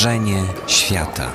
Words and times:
Wrzenie 0.00 0.44
Świata. 0.66 1.32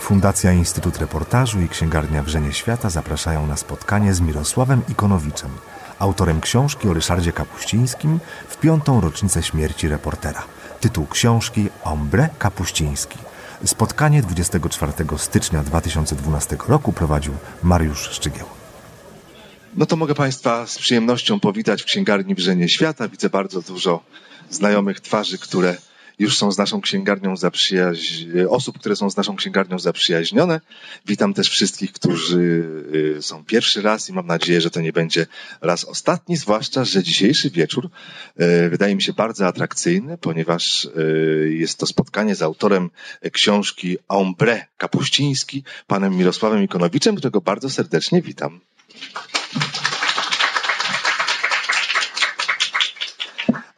Fundacja 0.00 0.52
Instytut 0.52 0.98
Reportażu 0.98 1.60
i 1.60 1.68
Księgarnia 1.68 2.22
Wrzenie 2.22 2.52
Świata 2.52 2.90
zapraszają 2.90 3.46
na 3.46 3.56
spotkanie 3.56 4.14
z 4.14 4.20
Mirosławem 4.20 4.82
Ikonowiczem, 4.88 5.50
autorem 5.98 6.40
książki 6.40 6.88
o 6.88 6.94
Ryszardzie 6.94 7.32
Kapuścińskim 7.32 8.20
w 8.48 8.56
piątą 8.56 9.00
rocznicę 9.00 9.42
śmierci 9.42 9.88
reportera. 9.88 10.44
Tytuł 10.80 11.06
książki 11.06 11.68
Ombre 11.84 12.28
Kapuściński. 12.38 13.18
Spotkanie 13.64 14.22
24 14.22 14.92
stycznia 15.16 15.62
2012 15.62 16.56
roku 16.68 16.92
prowadził 16.92 17.34
Mariusz 17.62 18.10
Szczygieł. 18.10 18.46
No 19.76 19.86
to 19.86 19.96
mogę 19.96 20.14
Państwa 20.14 20.66
z 20.66 20.78
przyjemnością 20.78 21.40
powitać 21.40 21.82
w 21.82 21.84
księgarni 21.84 22.34
Wrzenie 22.34 22.68
Świata. 22.68 23.08
Widzę 23.08 23.30
bardzo 23.30 23.62
dużo 23.62 24.02
znajomych 24.50 25.00
twarzy, 25.00 25.38
które 25.38 25.76
już 26.18 26.38
są 26.38 26.52
z 26.52 26.58
naszą 26.58 26.80
księgarnią 26.80 27.36
zaprzyjaź... 27.36 28.24
osób, 28.48 28.78
które 28.78 28.96
są 28.96 29.10
z 29.10 29.16
naszą 29.16 29.36
księgarnią 29.36 29.78
zaprzyjaźnione. 29.78 30.60
Witam 31.06 31.34
też 31.34 31.48
wszystkich, 31.48 31.92
którzy 31.92 32.38
y, 33.18 33.22
są 33.22 33.44
pierwszy 33.44 33.82
raz 33.82 34.08
i 34.08 34.12
mam 34.12 34.26
nadzieję, 34.26 34.60
że 34.60 34.70
to 34.70 34.80
nie 34.80 34.92
będzie 34.92 35.26
raz 35.60 35.84
ostatni, 35.84 36.36
zwłaszcza, 36.36 36.84
że 36.84 37.02
dzisiejszy 37.02 37.50
wieczór 37.50 37.90
y, 38.40 38.68
wydaje 38.70 38.94
mi 38.94 39.02
się 39.02 39.12
bardzo 39.12 39.46
atrakcyjny, 39.46 40.18
ponieważ 40.18 40.84
y, 40.84 41.54
jest 41.58 41.78
to 41.78 41.86
spotkanie 41.86 42.34
z 42.34 42.42
autorem 42.42 42.90
książki 43.32 43.98
Ombre 44.08 44.66
Kapuściński, 44.76 45.64
panem 45.86 46.16
Mirosławem 46.16 46.62
Ikonowiczem, 46.62 47.16
którego 47.16 47.40
bardzo 47.40 47.70
serdecznie 47.70 48.22
witam. 48.22 48.60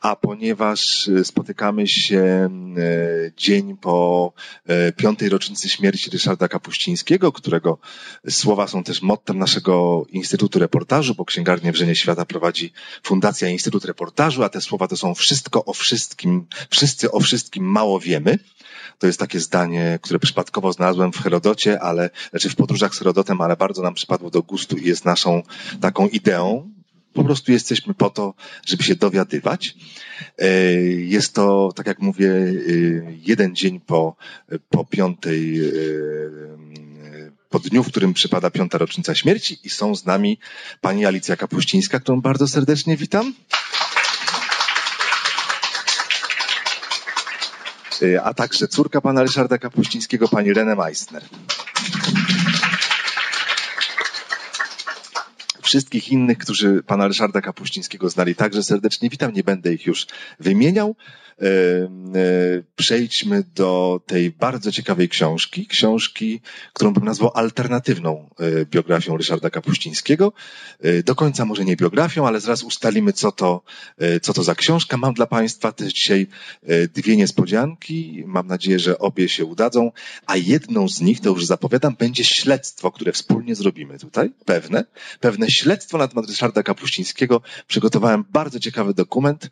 A 0.01 0.17
ponieważ 0.17 1.09
e, 1.09 1.25
spotykamy 1.25 1.89
się 1.89 2.19
e, 2.19 2.49
dzień 3.37 3.77
po 3.77 4.33
e, 4.67 4.93
piątej 4.93 5.29
rocznicy 5.29 5.69
śmierci 5.69 6.11
Ryszarda 6.11 6.49
Kapuścińskiego, 6.49 7.33
którego 7.33 7.79
słowa 8.29 8.69
są 8.69 8.85
też 8.85 9.03
mottem 9.03 9.39
naszego 9.39 10.07
Instytutu 10.09 10.59
Reportażu, 10.59 11.15
bo 11.15 11.25
Księgarnię 11.25 11.73
Wrzenie 11.73 11.97
Świata 11.97 12.25
prowadzi 12.25 12.73
Fundacja 13.03 13.49
Instytut 13.49 13.85
Reportażu, 13.85 14.45
a 14.45 14.49
te 14.49 14.61
słowa 14.61 14.89
to 14.89 14.97
są 14.97 15.15
wszystko 15.15 15.65
o 15.65 15.73
wszystkim, 15.73 16.47
wszyscy 16.71 17.11
o 17.11 17.21
wszystkim 17.21 17.65
mało 17.65 18.01
wiemy. 18.01 18.39
To 18.99 19.07
jest 19.07 19.19
takie 19.19 19.41
zdanie, 19.41 19.99
które 20.03 20.19
przypadkowo 20.19 20.73
znalazłem 20.73 21.13
w 21.13 21.23
Herodocie, 21.23 21.81
ale, 21.81 22.11
znaczy 22.31 22.49
w 22.49 22.57
podróżach 22.57 22.95
z 22.95 22.99
Herodotem, 22.99 23.41
ale 23.41 23.57
bardzo 23.57 23.83
nam 23.83 23.95
przypadło 23.95 24.31
do 24.31 24.43
gustu 24.43 24.77
i 24.77 24.89
jest 24.89 25.05
naszą 25.05 25.43
taką 25.81 26.09
ideą. 26.09 26.80
Po 27.13 27.25
prostu 27.25 27.53
jesteśmy 27.53 27.95
po 27.95 28.11
to, 28.11 28.35
żeby 28.67 28.83
się 28.83 28.95
dowiadywać. 28.95 29.75
E, 30.39 30.73
jest 30.83 31.35
to, 31.35 31.73
tak 31.77 31.87
jak 31.87 31.99
mówię, 31.99 32.31
e, 32.31 32.53
jeden 33.27 33.57
dzień 33.57 33.81
po, 33.81 34.17
po 34.71 34.85
piątej, 34.85 35.61
e, 35.61 35.71
po 37.51 37.59
dniu, 37.59 37.83
w 37.83 37.89
którym 37.89 38.15
przypada 38.15 38.51
piąta 38.51 38.79
rocznica 38.79 39.15
śmierci 39.15 39.59
i 39.65 39.71
są 39.71 39.95
z 39.95 40.05
nami 40.05 40.39
pani 40.81 41.07
Alicja 41.07 41.37
Kapuścińska, 41.37 42.01
którą 42.01 42.21
bardzo 42.21 42.49
serdecznie 42.49 42.97
witam. 42.97 43.35
A 48.23 48.35
także 48.35 48.69
córka 48.69 49.01
pana 49.01 49.23
Ryszarda 49.23 49.59
Kapuścińskiego, 49.59 50.29
pani 50.29 50.53
Renę 50.53 50.77
Meissner. 50.77 51.23
Wszystkich 55.71 56.13
innych, 56.13 56.39
którzy 56.39 56.83
pana 56.83 57.09
Ryszarda 57.09 57.41
Kapuścińskiego 57.41 58.11
znali 58.11 58.35
także 58.35 58.63
serdecznie 58.63 59.11
witam. 59.11 59.33
Nie 59.33 59.45
będę 59.45 59.73
ich 59.75 59.87
już 59.87 60.07
wymieniał. 60.41 60.97
E, 61.43 62.63
przejdźmy 62.77 63.45
do 63.55 64.01
tej 64.07 64.31
bardzo 64.31 64.73
ciekawej 64.73 65.09
książki. 65.09 65.67
Książki, 65.67 66.41
którą 66.73 66.93
bym 66.93 67.05
nazwał 67.05 67.31
alternatywną 67.35 68.31
e, 68.39 68.67
biografią 68.67 69.17
Ryszarda 69.17 69.51
Kapuścińskiego. 69.51 70.33
E, 70.81 71.03
do 71.03 71.15
końca 71.15 71.45
może 71.45 71.65
nie 71.65 71.77
biografią, 71.77 72.27
ale 72.27 72.41
zaraz 72.41 72.63
ustalimy, 72.63 73.13
co 73.13 73.33
to, 73.33 73.63
co 74.23 74.33
to 74.33 74.43
za 74.43 74.55
książka. 74.55 74.97
Mam 74.97 75.15
dla 75.15 75.27
Państwa 75.27 75.73
też 75.73 75.93
dzisiaj 75.93 76.27
dwie 76.95 77.17
niespodzianki. 77.17 78.23
Mam 78.27 78.47
nadzieję, 78.47 78.79
że 78.79 78.99
obie 78.99 79.29
się 79.29 79.45
udadzą. 79.45 79.93
A 80.27 80.37
jedną 80.37 80.89
z 80.89 81.01
nich, 81.01 81.21
to 81.21 81.31
już 81.31 81.47
zapowiadam, 81.47 81.97
będzie 81.99 82.25
śledztwo, 82.25 82.93
które 82.93 83.13
wspólnie 83.13 83.55
zrobimy 83.55 83.99
tutaj. 83.99 84.31
Pewne. 84.45 84.85
Pewne 85.21 85.51
śledztwo 85.51 85.99
na 85.99 86.09
temat 86.09 86.27
Ryszarda 86.27 86.63
Kapuścińskiego. 86.63 87.43
Przygotowałem 87.67 88.25
bardzo 88.31 88.61
ciekawy 88.61 88.95
dokument 88.95 89.51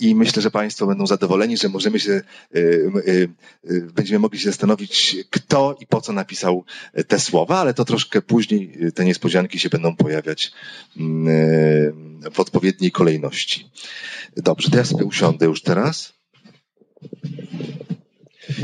i 0.00 0.14
myślę, 0.14 0.42
że 0.42 0.50
Państwo 0.50 0.63
będą 0.86 1.06
zadowoleni, 1.06 1.56
że 1.56 1.68
możemy 1.68 2.00
się, 2.00 2.12
e, 2.12 2.58
e, 2.58 3.80
będziemy 3.94 4.18
mogli 4.18 4.38
się 4.38 4.50
zastanowić, 4.50 5.16
kto 5.30 5.76
i 5.80 5.86
po 5.86 6.00
co 6.00 6.12
napisał 6.12 6.64
te 7.08 7.20
słowa, 7.20 7.58
ale 7.58 7.74
to 7.74 7.84
troszkę 7.84 8.22
później 8.22 8.78
te 8.94 9.04
niespodzianki 9.04 9.58
się 9.58 9.68
będą 9.68 9.96
pojawiać 9.96 10.52
mm, 10.96 12.20
w 12.32 12.40
odpowiedniej 12.40 12.90
kolejności. 12.90 13.70
Dobrze, 14.36 14.70
to 14.70 14.76
ja 14.76 14.84
sobie 14.84 15.04
usiądę 15.04 15.46
już 15.46 15.62
teraz. 15.62 16.12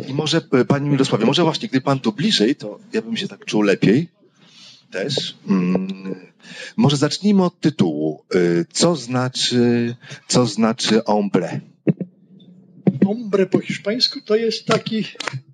I 0.09 0.15
może, 0.15 0.41
Panie 0.69 0.91
Mirosławie, 0.91 1.27
może 1.27 1.43
właśnie, 1.43 1.69
gdy 1.69 1.81
Pan 1.81 2.00
tu 2.00 2.12
bliżej, 2.12 2.56
to 2.56 2.78
ja 2.93 3.03
bym 3.03 3.17
się 3.17 3.28
tak 3.28 3.44
czuł 3.44 3.62
lepiej 3.62 4.09
też. 4.91 5.34
Mm, 5.49 6.15
może 6.77 6.97
zacznijmy 6.97 7.44
od 7.44 7.61
tytułu. 7.61 8.25
Y, 8.34 8.67
co 8.72 8.97
znaczy, 8.97 9.97
co 10.28 10.47
znaczy 10.47 11.05
ombre? 11.05 11.61
Ombre 13.10 13.47
po 13.47 13.59
hiszpańsku 13.59 14.21
to 14.21 14.37
jest 14.37 14.66
taki 14.66 15.04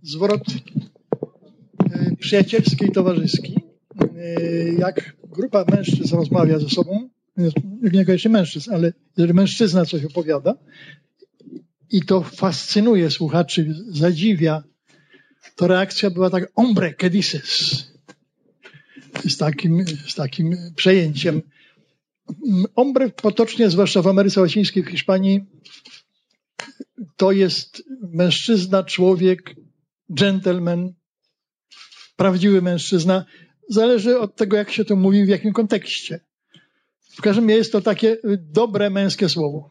zwrot 0.02 0.42
y, 0.48 2.16
przyjacielski 2.16 2.86
i 2.86 2.92
towarzyski. 2.92 3.54
Y, 4.16 4.76
jak 4.78 5.16
grupa 5.24 5.64
mężczyzn 5.70 6.16
rozmawia 6.16 6.58
ze 6.58 6.68
sobą, 6.68 7.08
niekoniecznie 7.92 8.30
mężczyzn, 8.30 8.74
ale 8.74 8.92
jeżeli 9.16 9.34
mężczyzna 9.34 9.84
coś 9.84 10.04
opowiada 10.04 10.54
i 11.90 12.02
to 12.02 12.22
fascynuje 12.22 13.10
słuchaczy, 13.10 13.74
zadziwia, 13.88 14.62
to 15.56 15.66
reakcja 15.66 16.10
była 16.10 16.30
tak, 16.30 16.52
hombre, 16.54 16.92
¿qué 16.92 17.10
dices? 17.10 17.86
z 19.28 19.36
takim, 19.36 19.84
z 20.08 20.14
takim 20.14 20.56
przejęciem. 20.76 21.42
Ombre 22.74 23.10
potocznie, 23.10 23.70
zwłaszcza 23.70 24.02
w 24.02 24.06
Ameryce 24.06 24.40
Łacińskiej, 24.40 24.82
w 24.82 24.88
Hiszpanii, 24.88 25.44
to 27.16 27.32
jest 27.32 27.82
mężczyzna, 28.12 28.84
człowiek, 28.84 29.54
gentleman, 30.08 30.92
prawdziwy 32.16 32.62
mężczyzna. 32.62 33.24
Zależy 33.68 34.18
od 34.18 34.36
tego, 34.36 34.56
jak 34.56 34.70
się 34.70 34.84
to 34.84 34.96
mówi, 34.96 35.24
w 35.24 35.28
jakim 35.28 35.52
kontekście. 35.52 36.20
W 37.16 37.22
każdym 37.22 37.44
razie 37.44 37.58
jest 37.58 37.72
to 37.72 37.80
takie 37.80 38.16
dobre 38.38 38.90
męskie 38.90 39.28
słowo. 39.28 39.70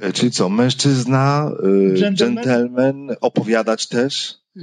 E, 0.00 0.12
czyli 0.12 0.30
co, 0.30 0.48
mężczyzna, 0.48 1.50
y, 1.64 2.00
gentleman, 2.00 2.44
gentleman 2.44 3.16
opowiadać 3.20 3.88
też? 3.88 4.34
Y, 4.56 4.60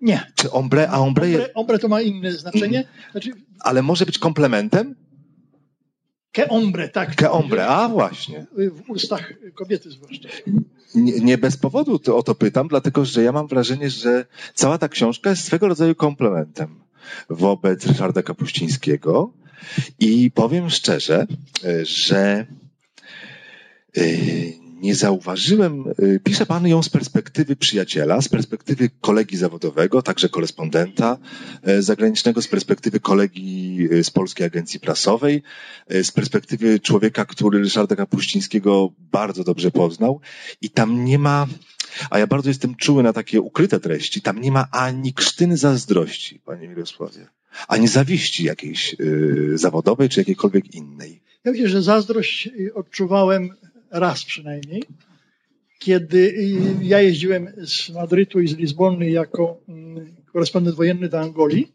nie. 0.00 0.32
Czy 0.34 0.50
ombre, 0.50 0.88
a 0.90 0.98
ombre, 0.98 1.26
ombre, 1.26 1.54
ombre 1.54 1.78
to 1.78 1.88
ma 1.88 2.00
inne 2.02 2.32
znaczenie. 2.32 2.84
Znaczy... 3.10 3.30
Ale 3.60 3.82
może 3.82 4.06
być 4.06 4.18
komplementem? 4.18 4.94
Ke 6.32 6.48
ombre, 6.48 6.88
tak. 6.88 7.16
Ke 7.16 7.30
ombre, 7.30 7.66
a 7.66 7.88
właśnie. 7.88 8.46
W 8.52 8.90
ustach 8.90 9.32
kobiety 9.54 9.90
zwłaszcza. 9.90 10.28
Nie, 10.94 11.20
nie, 11.20 11.38
bez 11.38 11.56
powodu 11.56 11.98
to, 11.98 12.16
o 12.16 12.22
to 12.22 12.34
pytam, 12.34 12.68
dlatego 12.68 13.04
że 13.04 13.22
ja 13.22 13.32
mam 13.32 13.46
wrażenie, 13.46 13.90
że 13.90 14.26
cała 14.54 14.78
ta 14.78 14.88
książka 14.88 15.30
jest 15.30 15.44
swego 15.44 15.68
rodzaju 15.68 15.94
komplementem 15.94 16.80
wobec 17.30 17.86
Ryszarda 17.86 18.22
Kapuścińskiego 18.22 19.32
i 20.00 20.30
powiem 20.30 20.70
szczerze, 20.70 21.26
że 21.82 22.46
yy, 23.96 24.59
nie 24.80 24.94
zauważyłem, 24.94 25.84
y, 26.02 26.20
pisze 26.24 26.46
pan 26.46 26.66
ją 26.66 26.82
z 26.82 26.88
perspektywy 26.88 27.56
przyjaciela, 27.56 28.20
z 28.20 28.28
perspektywy 28.28 28.90
kolegi 29.00 29.36
zawodowego, 29.36 30.02
także 30.02 30.28
korespondenta 30.28 31.18
y, 31.68 31.82
zagranicznego, 31.82 32.42
z 32.42 32.48
perspektywy 32.48 33.00
kolegi 33.00 33.78
y, 33.92 34.04
z 34.04 34.10
Polskiej 34.10 34.46
Agencji 34.46 34.80
Prasowej, 34.80 35.42
z 35.90 36.10
perspektywy 36.10 36.80
człowieka, 36.80 37.24
który 37.24 37.58
Ryszarda 37.58 37.96
Kapuścińskiego 37.96 38.92
bardzo 39.12 39.44
dobrze 39.44 39.70
poznał 39.70 40.20
i 40.60 40.70
tam 40.70 41.04
nie 41.04 41.18
ma, 41.18 41.46
a 42.10 42.18
ja 42.18 42.26
bardzo 42.26 42.50
jestem 42.50 42.74
czuły 42.74 43.02
na 43.02 43.12
takie 43.12 43.40
ukryte 43.40 43.80
treści, 43.80 44.22
tam 44.22 44.40
nie 44.40 44.52
ma 44.52 44.68
ani 44.70 45.14
krztyny 45.14 45.56
zazdrości, 45.56 46.38
panie 46.44 46.68
Mirosławie, 46.68 47.26
ani 47.68 47.88
zawiści 47.88 48.44
jakiejś 48.44 48.96
yy, 48.98 49.58
zawodowej 49.58 50.08
czy 50.08 50.20
jakiejkolwiek 50.20 50.74
innej. 50.74 51.22
Ja 51.44 51.52
myślę, 51.52 51.68
że 51.68 51.82
zazdrość 51.82 52.48
odczuwałem 52.74 53.50
raz 53.90 54.24
przynajmniej, 54.24 54.82
kiedy 55.78 56.34
ja 56.82 57.00
jeździłem 57.00 57.48
z 57.64 57.90
Madrytu 57.90 58.40
i 58.40 58.48
z 58.48 58.56
Lizbony 58.56 59.10
jako 59.10 59.60
mm, 59.68 60.16
korespondent 60.32 60.76
wojenny 60.76 61.08
do 61.08 61.20
Angolii 61.20 61.72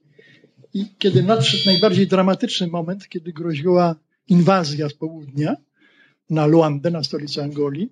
i 0.74 0.86
kiedy 0.98 1.24
nadszedł 1.24 1.64
najbardziej 1.66 2.08
dramatyczny 2.08 2.68
moment, 2.68 3.08
kiedy 3.10 3.34
groziła 3.34 3.96
inwazja 4.28 4.90
z 4.90 4.94
południa 4.94 5.56
na 6.30 6.46
Luandę, 6.46 6.92
na 6.92 7.04
stolicę 7.04 7.44
Angolii, 7.44 7.90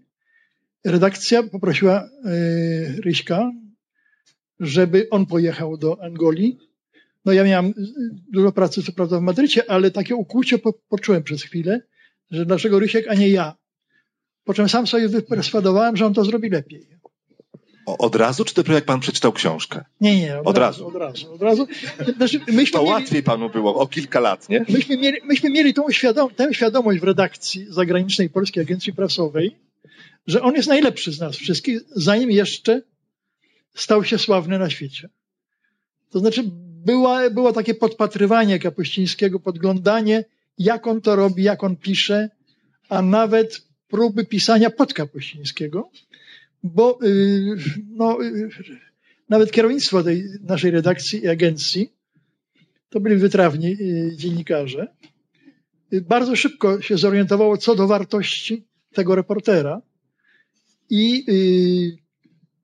redakcja 0.86 1.44
poprosiła 1.44 2.04
y, 2.06 3.02
Ryśka, 3.02 3.52
żeby 4.60 5.10
on 5.10 5.26
pojechał 5.26 5.78
do 5.78 6.04
Angolii. 6.04 6.58
No 7.26 7.34
ja 7.34 7.44
miałem 7.44 7.74
dużo 8.34 8.52
pracy, 8.52 8.84
co 8.84 8.92
prawda, 8.92 9.20
w 9.20 9.22
Madrycie, 9.22 9.72
ale 9.72 9.92
takie 9.92 10.16
ukłucie 10.16 10.58
po, 10.58 10.74
poczułem 10.74 11.24
przez 11.24 11.44
chwilę, 11.44 11.82
że 12.32 12.46
dlaczego 12.46 12.80
Rysiek, 12.80 13.08
a 13.08 13.14
nie 13.14 13.30
ja. 13.30 13.56
Po 14.44 14.54
czym 14.54 14.70
sam 14.70 14.88
sobie 14.88 15.10
wyperswadowałem, 15.10 15.98
że 15.98 16.06
on 16.06 16.14
to 16.14 16.26
zrobi 16.26 16.50
lepiej. 16.50 16.88
Od 17.86 18.16
razu, 18.16 18.46
czy 18.46 18.56
dopiero 18.56 18.76
jak 18.76 18.86
pan 18.86 19.00
przeczytał 19.00 19.34
książkę? 19.34 19.84
Nie, 20.02 20.20
nie, 20.22 20.40
od, 20.40 20.48
Od 20.48 20.58
razu, 20.58 20.90
razu. 20.90 20.96
Od 20.96 20.96
razu, 20.96 21.34
od 21.34 21.42
razu. 21.42 21.68
Znaczy, 22.18 22.40
myśmy, 22.48 22.72
To 22.72 22.84
mieli, 22.84 22.92
łatwiej 22.92 23.24
panu 23.24 23.50
było, 23.50 23.76
o 23.76 23.88
kilka 23.88 24.20
lat, 24.20 24.50
nie? 24.50 24.66
myśmy, 24.70 24.98
mieli, 24.98 25.18
myśmy 25.24 25.50
mieli 25.50 25.74
tą, 25.74 25.92
świadom, 25.92 26.30
tę 26.30 26.54
świadomość 26.54 27.00
w 27.00 27.04
redakcji 27.04 27.66
zagranicznej 27.70 28.30
Polskiej 28.30 28.64
Agencji 28.64 28.94
Prasowej, 28.94 29.56
że 30.28 30.42
on 30.42 30.56
jest 30.56 30.68
najlepszy 30.70 31.12
z 31.12 31.20
nas 31.20 31.36
wszystkich, 31.36 31.82
zanim 31.96 32.32
jeszcze 32.32 32.82
stał 33.76 34.04
się 34.04 34.18
sławny 34.18 34.60
na 34.60 34.70
świecie. 34.70 35.10
To 36.10 36.20
znaczy, 36.20 36.44
była, 36.86 37.30
było 37.30 37.54
takie 37.54 37.74
podpatrywanie 37.74 38.60
Kapuścińskiego, 38.60 39.40
podglądanie, 39.40 40.26
jak 40.58 40.88
on 40.88 41.02
to 41.02 41.16
robi, 41.16 41.44
jak 41.44 41.64
on 41.64 41.76
pisze, 41.76 42.30
a 42.90 43.02
nawet 43.02 43.62
próby 43.94 44.26
pisania 44.26 44.70
pod 44.70 44.94
Kapuścińskiego, 44.94 45.90
bo 46.64 47.00
yy, 47.02 47.56
no, 47.90 48.22
yy, 48.22 48.50
nawet 49.30 49.52
kierownictwo 49.52 50.04
tej 50.04 50.24
naszej 50.42 50.72
redakcji 50.72 51.24
i 51.24 51.28
agencji, 51.28 51.94
to 52.90 53.00
byli 53.00 53.16
wytrawni 53.16 53.78
yy, 53.80 54.16
dziennikarze, 54.16 54.88
bardzo 56.02 56.36
szybko 56.36 56.82
się 56.82 56.98
zorientowało 56.98 57.58
co 57.58 57.76
do 57.76 57.88
wartości 57.88 58.66
tego 58.94 59.16
reportera 59.16 59.82
i 60.90 61.26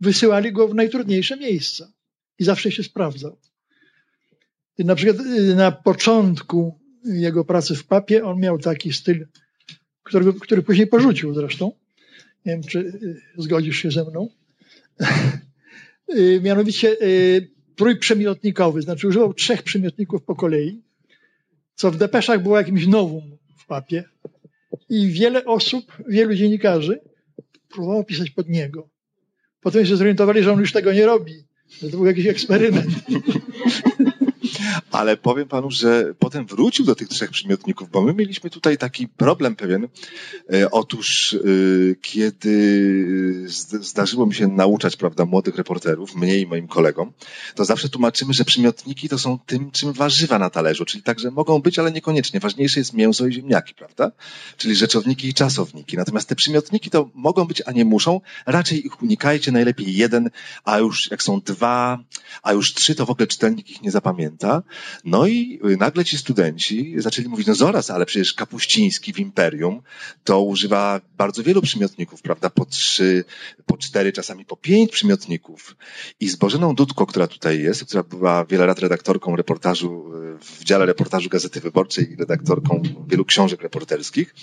wysyłali 0.01 0.51
go 0.51 0.67
w 0.67 0.75
najtrudniejsze 0.75 1.37
miejsca. 1.37 1.91
I 2.39 2.43
zawsze 2.43 2.71
się 2.71 2.83
sprawdzał. 2.83 3.37
Na 4.79 4.95
przykład 4.95 5.17
na 5.55 5.71
początku 5.71 6.79
jego 7.05 7.45
pracy 7.45 7.75
w 7.75 7.85
papie 7.85 8.25
on 8.25 8.39
miał 8.39 8.57
taki 8.57 8.93
styl, 8.93 9.27
który, 10.09 10.33
który 10.33 10.61
później 10.61 10.87
porzucił 10.87 11.33
zresztą. 11.33 11.71
Nie 12.45 12.51
wiem, 12.51 12.63
czy 12.63 12.79
yy, 13.01 13.21
zgodzisz 13.37 13.77
się 13.77 13.91
ze 13.91 14.03
mną. 14.03 14.29
Yy, 16.07 16.41
Mianowicie 16.45 16.97
yy, 17.01 17.47
trójprzymiotnikowy, 17.75 18.81
znaczy 18.81 19.07
używał 19.07 19.33
trzech 19.33 19.63
przymiotników 19.63 20.23
po 20.23 20.35
kolei, 20.35 20.81
co 21.75 21.91
w 21.91 21.97
depeszach 21.97 22.43
było 22.43 22.57
jakimś 22.57 22.87
nowum 22.87 23.37
w 23.57 23.65
papie. 23.65 24.03
I 24.89 25.07
wiele 25.07 25.45
osób, 25.45 25.97
wielu 26.07 26.35
dziennikarzy 26.35 26.99
próbowało 27.69 28.03
pisać 28.03 28.29
pod 28.29 28.49
niego. 28.49 28.89
Potem 29.61 29.85
się 29.85 29.95
zorientowali, 29.95 30.43
że 30.43 30.53
on 30.53 30.59
już 30.59 30.71
tego 30.71 30.93
nie 30.93 31.05
robi, 31.05 31.43
to 31.81 31.87
był 31.87 32.05
jakiś 32.05 32.27
eksperyment. 32.27 32.91
Ale 34.99 35.17
powiem 35.17 35.47
panu, 35.47 35.71
że 35.71 36.13
potem 36.19 36.45
wrócił 36.45 36.85
do 36.85 36.95
tych 36.95 37.07
trzech 37.07 37.29
przymiotników, 37.31 37.89
bo 37.91 38.01
my 38.01 38.13
mieliśmy 38.13 38.49
tutaj 38.49 38.77
taki 38.77 39.07
problem 39.07 39.55
pewien. 39.55 39.87
E, 40.53 40.71
Otóż, 40.71 41.33
e, 41.33 41.37
kiedy 42.01 42.55
zd- 43.47 43.83
zdarzyło 43.83 44.25
mi 44.25 44.33
się 44.35 44.47
nauczać, 44.47 44.95
prawda, 44.95 45.25
młodych 45.25 45.55
reporterów, 45.55 46.15
mnie 46.15 46.39
i 46.39 46.47
moim 46.47 46.67
kolegom, 46.67 47.11
to 47.55 47.65
zawsze 47.65 47.89
tłumaczymy, 47.89 48.33
że 48.33 48.45
przymiotniki 48.45 49.09
to 49.09 49.17
są 49.17 49.39
tym, 49.45 49.71
czym 49.71 49.93
warzywa 49.93 50.39
na 50.39 50.49
talerzu, 50.49 50.85
czyli 50.85 51.03
także 51.03 51.31
mogą 51.31 51.59
być, 51.61 51.79
ale 51.79 51.91
niekoniecznie. 51.91 52.39
Ważniejsze 52.39 52.79
jest 52.79 52.93
mięso 52.93 53.27
i 53.27 53.33
ziemniaki, 53.33 53.73
prawda? 53.73 54.11
Czyli 54.57 54.75
rzeczowniki 54.75 55.27
i 55.27 55.33
czasowniki. 55.33 55.97
Natomiast 55.97 56.29
te 56.29 56.35
przymiotniki 56.35 56.89
to 56.89 57.09
mogą 57.13 57.45
być, 57.45 57.61
a 57.65 57.71
nie 57.71 57.85
muszą. 57.85 58.21
Raczej 58.45 58.85
ich 58.85 59.03
unikajcie, 59.03 59.51
najlepiej 59.51 59.95
jeden, 59.95 60.29
a 60.63 60.77
już 60.79 61.11
jak 61.11 61.23
są 61.23 61.41
dwa, 61.45 61.99
a 62.43 62.53
już 62.53 62.73
trzy, 62.73 62.95
to 62.95 63.05
w 63.05 63.09
ogóle 63.09 63.27
czytelnik 63.27 63.69
ich 63.69 63.81
nie 63.81 63.91
zapamięta. 63.91 64.63
No 65.03 65.27
i 65.27 65.59
nagle 65.79 66.05
ci 66.05 66.17
studenci 66.17 66.93
zaczęli 66.97 67.27
mówić, 67.27 67.47
no 67.47 67.55
zaraz, 67.55 67.89
ale 67.89 68.05
przecież 68.05 68.33
Kapuściński 68.33 69.13
w 69.13 69.19
Imperium 69.19 69.81
to 70.23 70.41
używa 70.41 71.01
bardzo 71.17 71.43
wielu 71.43 71.61
przymiotników, 71.61 72.21
prawda? 72.21 72.49
Po 72.49 72.65
trzy, 72.65 73.23
po 73.65 73.77
cztery, 73.77 74.11
czasami 74.11 74.45
po 74.45 74.57
pięć 74.57 74.91
przymiotników. 74.91 75.75
I 76.19 76.29
z 76.29 76.35
Bożeną 76.35 76.75
Dudko, 76.75 77.05
która 77.05 77.27
tutaj 77.27 77.61
jest, 77.61 77.85
która 77.85 78.03
była 78.03 78.45
wiele 78.45 78.65
lat 78.65 78.79
redaktorką 78.79 79.35
reportażu 79.35 80.11
w 80.41 80.63
dziale 80.63 80.85
reportażu 80.85 81.29
Gazety 81.29 81.59
Wyborczej 81.59 82.11
i 82.13 82.15
redaktorką 82.15 82.81
wielu 83.07 83.25
książek 83.25 83.61
reporterskich, 83.61 84.35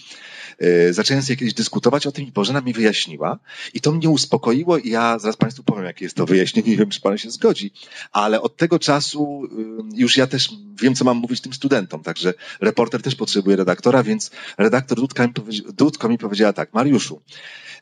zacząłem 0.91 1.23
sobie 1.23 1.37
kiedyś 1.37 1.55
dyskutować 1.55 2.07
o 2.07 2.13
tym 2.13 2.27
i 2.27 2.33
Bożena 2.33 2.61
mi 2.61 2.73
wyjaśniła 2.73 3.39
i 3.75 3.81
to 3.81 3.93
mnie 3.93 4.09
uspokoiło 4.09 4.79
i 4.79 4.89
ja 4.89 5.19
zaraz 5.19 5.37
Państwu 5.37 5.63
powiem, 5.63 5.85
jakie 5.85 6.05
jest 6.05 6.17
to 6.17 6.27
wyjaśnienie, 6.27 6.71
nie 6.71 6.77
wiem, 6.77 6.91
czy 6.91 7.01
Pan 7.01 7.19
się 7.19 7.31
zgodzi, 7.31 7.73
ale 8.13 8.43
od 8.43 8.57
tego 8.57 8.79
czasu 8.79 9.45
y, 9.45 10.01
już 10.01 10.17
ja 10.17 10.27
też 10.27 10.51
wiem, 10.83 10.95
co 10.95 11.05
mam 11.05 11.17
mówić 11.17 11.41
tym 11.41 11.53
studentom, 11.53 12.03
także 12.03 12.35
reporter 12.61 13.03
też 13.03 13.15
potrzebuje 13.15 13.57
redaktora, 13.57 14.03
więc 14.03 14.31
redaktor 14.59 14.99
Dudka 14.99 15.27
mi 15.27 15.33
Dudko 15.73 16.09
mi 16.09 16.19
powiedziała 16.19 16.53
tak, 16.53 16.75
Mariuszu, 16.75 17.23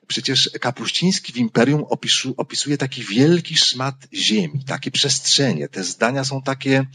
Przecież 0.07 0.51
Kapuściński 0.61 1.33
w 1.33 1.37
Imperium 1.37 1.85
opisu, 1.85 2.35
opisuje 2.37 2.79
taki 2.79 3.03
wielki 3.03 3.57
szmat 3.57 3.95
ziemi, 4.15 4.65
takie 4.67 4.91
przestrzenie. 4.91 5.69
Te 5.69 5.85
zdania 5.85 6.25
są 6.25 6.43
takie 6.43 6.87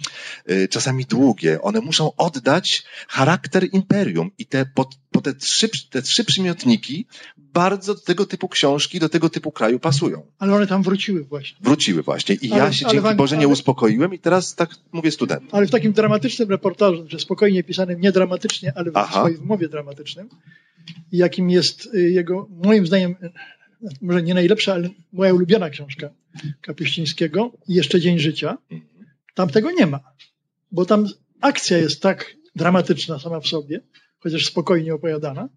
y, 0.49 0.67
czasami 0.67 1.05
długie. 1.05 1.61
One 1.61 1.81
muszą 1.81 2.15
oddać 2.17 2.83
charakter 3.07 3.67
Imperium 3.71 4.31
i 4.37 4.45
te, 4.45 4.65
po, 4.65 4.89
po 5.11 5.21
te, 5.21 5.33
trzy, 5.33 5.68
te 5.89 6.01
trzy 6.01 6.23
przymiotniki 6.25 7.05
bardzo 7.37 7.95
do 7.95 8.01
tego 8.01 8.25
typu 8.25 8.49
książki, 8.49 8.99
do 8.99 9.09
tego 9.09 9.29
typu 9.29 9.51
kraju 9.51 9.79
pasują. 9.79 10.25
Ale 10.39 10.55
one 10.55 10.67
tam 10.67 10.83
wróciły 10.83 11.23
właśnie. 11.23 11.57
Wróciły 11.61 12.03
właśnie 12.03 12.35
i 12.35 12.51
Ale- 12.51 12.63
ja 12.63 12.73
się 12.73 12.85
dzięki 12.85 12.99
wam- 12.99 13.17
Boże 13.17 13.35
nie 13.37 13.43
ale- 13.45 13.53
uspokoiłem 13.53 14.13
i 14.13 14.19
teraz 14.19 14.55
tak 14.55 14.69
mówię 14.91 15.11
studentom. 15.11 15.49
Ale 15.51 15.67
w 15.67 15.71
takim 15.71 15.93
dramatycznym 15.93 16.49
reportażu, 16.49 17.05
że 17.07 17.19
spokojnie 17.19 17.63
pisanym, 17.63 18.01
nie 18.01 18.11
dramatycznie, 18.11 18.73
ale 18.75 18.91
w 18.91 18.97
Aha. 18.97 19.19
swoim 19.21 19.37
wymowie 19.37 19.69
dramatycznym, 19.69 20.29
jakim 21.11 21.49
jest 21.49 21.89
y, 21.95 22.11
jego, 22.11 22.47
moim 22.63 22.87
zdaniem, 22.87 23.15
może 24.01 24.23
nie 24.23 24.33
najlepsza, 24.33 24.73
ale 24.73 24.89
moja 25.13 25.33
ulubiona 25.33 25.69
książka 25.69 26.09
Kapuścińskiego, 26.61 27.51
Jeszcze 27.67 27.99
Dzień 27.99 28.19
Życia, 28.19 28.57
tam 29.33 29.49
tego 29.49 29.71
nie 29.71 29.85
ma. 29.87 29.99
Bo 30.71 30.85
tam 30.85 31.05
akcja 31.41 31.77
jest 31.77 32.01
tak 32.01 32.35
dramatyczna 32.55 33.19
sama 33.19 33.39
w 33.39 33.47
sobie, 33.47 33.81
chociaż 34.19 34.45
spokojnie 34.45 34.93
opowiadana, 34.93 35.49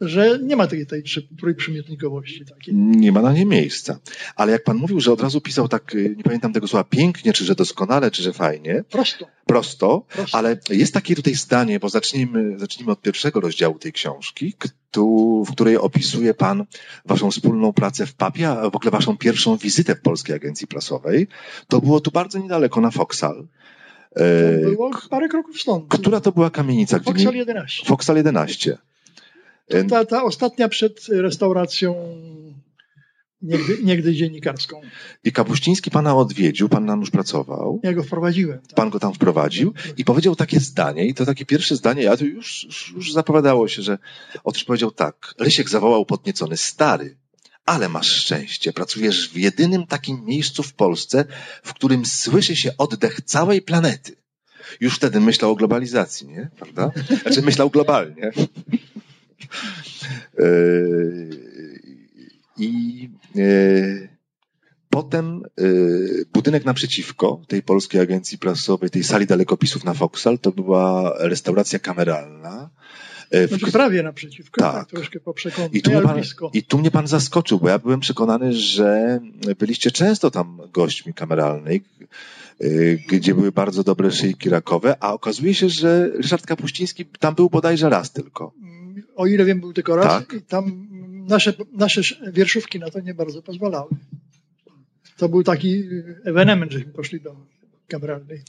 że 0.00 0.38
nie 0.42 0.56
ma 0.56 0.66
tej, 0.66 0.86
tej 0.86 1.02
trójprzymiotnikowości 1.40 2.44
takiej. 2.44 2.74
Nie 2.74 3.12
ma 3.12 3.22
na 3.22 3.32
nie 3.32 3.46
miejsca. 3.46 3.98
Ale 4.36 4.52
jak 4.52 4.64
pan 4.64 4.76
mówił, 4.76 5.00
że 5.00 5.12
od 5.12 5.20
razu 5.20 5.40
pisał 5.40 5.68
tak, 5.68 5.94
y, 5.94 6.14
nie 6.16 6.22
pamiętam 6.24 6.52
tego 6.52 6.68
słowa, 6.68 6.84
pięknie, 6.84 7.32
czy 7.32 7.44
że 7.44 7.54
doskonale, 7.54 8.10
czy 8.10 8.22
że 8.22 8.32
fajnie, 8.32 8.84
Prosto. 8.90 9.26
prosto, 9.46 10.04
prosto. 10.08 10.38
ale 10.38 10.58
jest 10.70 10.94
takie 10.94 11.14
tutaj 11.16 11.34
zdanie, 11.34 11.80
bo 11.80 11.88
zacznijmy, 11.88 12.58
zacznijmy 12.58 12.92
od 12.92 13.02
pierwszego 13.02 13.40
rozdziału 13.40 13.78
tej 13.78 13.92
książki, 13.92 14.54
ktu- 14.58 15.44
w 15.46 15.52
której 15.52 15.76
opisuje 15.76 16.34
pan 16.34 16.64
waszą 17.06 17.30
wspólną 17.30 17.72
pracę 17.72 18.06
w 18.06 18.14
papie, 18.14 18.48
a 18.50 18.70
w 18.70 18.76
ogóle 18.76 18.90
waszą 18.90 19.16
pierwszą 19.18 19.56
wizytę 19.56 19.94
w 19.94 20.00
Polskiej 20.00 20.36
Agencji 20.36 20.66
Prasowej. 20.66 21.26
To 21.68 21.80
było 21.80 22.00
tu 22.00 22.10
bardzo 22.10 22.38
niedaleko, 22.38 22.80
na 22.80 22.90
Foksal. 22.90 23.46
To 24.14 24.24
E, 24.24 24.58
było 24.70 24.90
parę 25.10 25.28
kroków 25.28 25.60
stąd. 25.60 25.84
która 25.88 26.20
to 26.20 26.32
była 26.32 26.50
kamienica? 26.50 26.98
Foksal 27.00 27.32
mi- 27.32 27.38
11. 27.38 27.86
Foksal 27.86 28.16
11. 28.16 28.78
Ta, 29.88 30.04
ta 30.04 30.24
ostatnia 30.24 30.68
przed 30.68 31.06
restauracją 31.08 31.94
niegdy, 33.42 33.78
niegdyś 33.82 34.16
dziennikarską. 34.16 34.80
I 35.24 35.32
Kapuściński 35.32 35.90
pana 35.90 36.16
odwiedził, 36.16 36.68
pan 36.68 36.84
nam 36.84 37.00
już 37.00 37.10
pracował. 37.10 37.80
Ja 37.82 37.92
go 37.92 38.02
wprowadziłem. 38.02 38.58
Tak. 38.60 38.74
Pan 38.74 38.90
go 38.90 39.00
tam 39.00 39.14
wprowadził 39.14 39.74
i 39.96 40.04
powiedział 40.04 40.36
takie 40.36 40.60
zdanie, 40.60 41.06
i 41.06 41.14
to 41.14 41.26
takie 41.26 41.46
pierwsze 41.46 41.76
zdanie, 41.76 42.02
ja 42.02 42.16
to 42.16 42.24
już, 42.24 42.66
już, 42.94 43.12
zapowiadało 43.12 43.68
się, 43.68 43.82
że 43.82 43.98
otóż 44.44 44.64
powiedział 44.64 44.90
tak. 44.90 45.34
Rysiek 45.38 45.68
zawołał 45.68 46.06
podniecony, 46.06 46.56
stary, 46.56 47.16
ale 47.64 47.88
masz 47.88 48.12
szczęście, 48.12 48.72
pracujesz 48.72 49.30
w 49.30 49.36
jedynym 49.36 49.86
takim 49.86 50.24
miejscu 50.24 50.62
w 50.62 50.72
Polsce, 50.72 51.24
w 51.62 51.74
którym 51.74 52.06
słyszy 52.06 52.56
się 52.56 52.76
oddech 52.78 53.20
całej 53.20 53.62
planety. 53.62 54.16
Już 54.80 54.96
wtedy 54.96 55.20
myślał 55.20 55.50
o 55.50 55.54
globalizacji, 55.54 56.28
nie? 56.28 56.50
Prawda? 56.56 56.90
Znaczy 57.22 57.42
myślał 57.42 57.70
globalnie. 57.70 58.32
Yy, 60.38 61.30
I 62.58 63.10
yy, 63.34 64.08
potem 64.90 65.42
yy, 65.56 66.24
budynek 66.32 66.64
naprzeciwko 66.64 67.42
tej 67.48 67.62
polskiej 67.62 68.00
agencji 68.00 68.38
prasowej, 68.38 68.90
tej 68.90 69.04
sali 69.04 69.26
dalekopisów 69.26 69.84
na 69.84 69.94
Foksal, 69.94 70.38
to 70.38 70.52
była 70.52 71.12
restauracja 71.18 71.78
kameralna. 71.78 72.70
W 73.30 73.48
Znaczy 73.48 73.72
prawie 73.72 74.02
naprzeciwko, 74.02 74.60
Tak. 74.60 74.74
tak, 74.74 74.88
troszkę 74.88 75.20
po 75.20 75.34
przekątnej, 75.34 75.78
i 75.78 75.82
tu, 75.82 75.90
mnie 75.90 76.02
pan, 76.02 76.14
blisko. 76.14 76.50
I 76.54 76.62
tu 76.62 76.78
mnie 76.78 76.90
pan 76.90 77.06
zaskoczył, 77.06 77.58
bo 77.58 77.68
ja 77.68 77.78
byłem 77.78 78.00
przekonany, 78.00 78.52
że 78.52 79.20
byliście 79.58 79.90
często 79.90 80.30
tam 80.30 80.60
gośćmi 80.72 81.14
kameralnej, 81.14 81.84
gdzie 83.08 83.34
były 83.34 83.52
bardzo 83.52 83.84
dobre 83.84 84.10
szyjki 84.10 84.50
rakowe, 84.50 84.96
a 85.00 85.12
okazuje 85.12 85.54
się, 85.54 85.68
że 85.68 86.10
Ryszard 86.14 86.46
Kapuściński 86.46 87.06
tam 87.06 87.34
był 87.34 87.50
bodajże 87.50 87.88
raz 87.88 88.12
tylko. 88.12 88.52
O 89.18 89.26
ile 89.26 89.44
wiem, 89.44 89.60
był 89.60 89.72
tylko 89.72 89.96
raz 89.96 90.06
Tak. 90.06 90.32
i 90.32 90.42
tam 90.42 90.88
nasze, 91.28 91.52
nasze 91.72 92.02
wierszówki 92.32 92.78
na 92.78 92.90
to 92.90 93.00
nie 93.00 93.14
bardzo 93.14 93.42
pozwalały. 93.42 93.90
To 95.16 95.28
był 95.28 95.42
taki 95.42 95.84
ewenement, 96.24 96.72
żeśmy 96.72 96.92
poszli 96.92 97.20
do 97.20 97.36
kameralnej. 97.88 98.42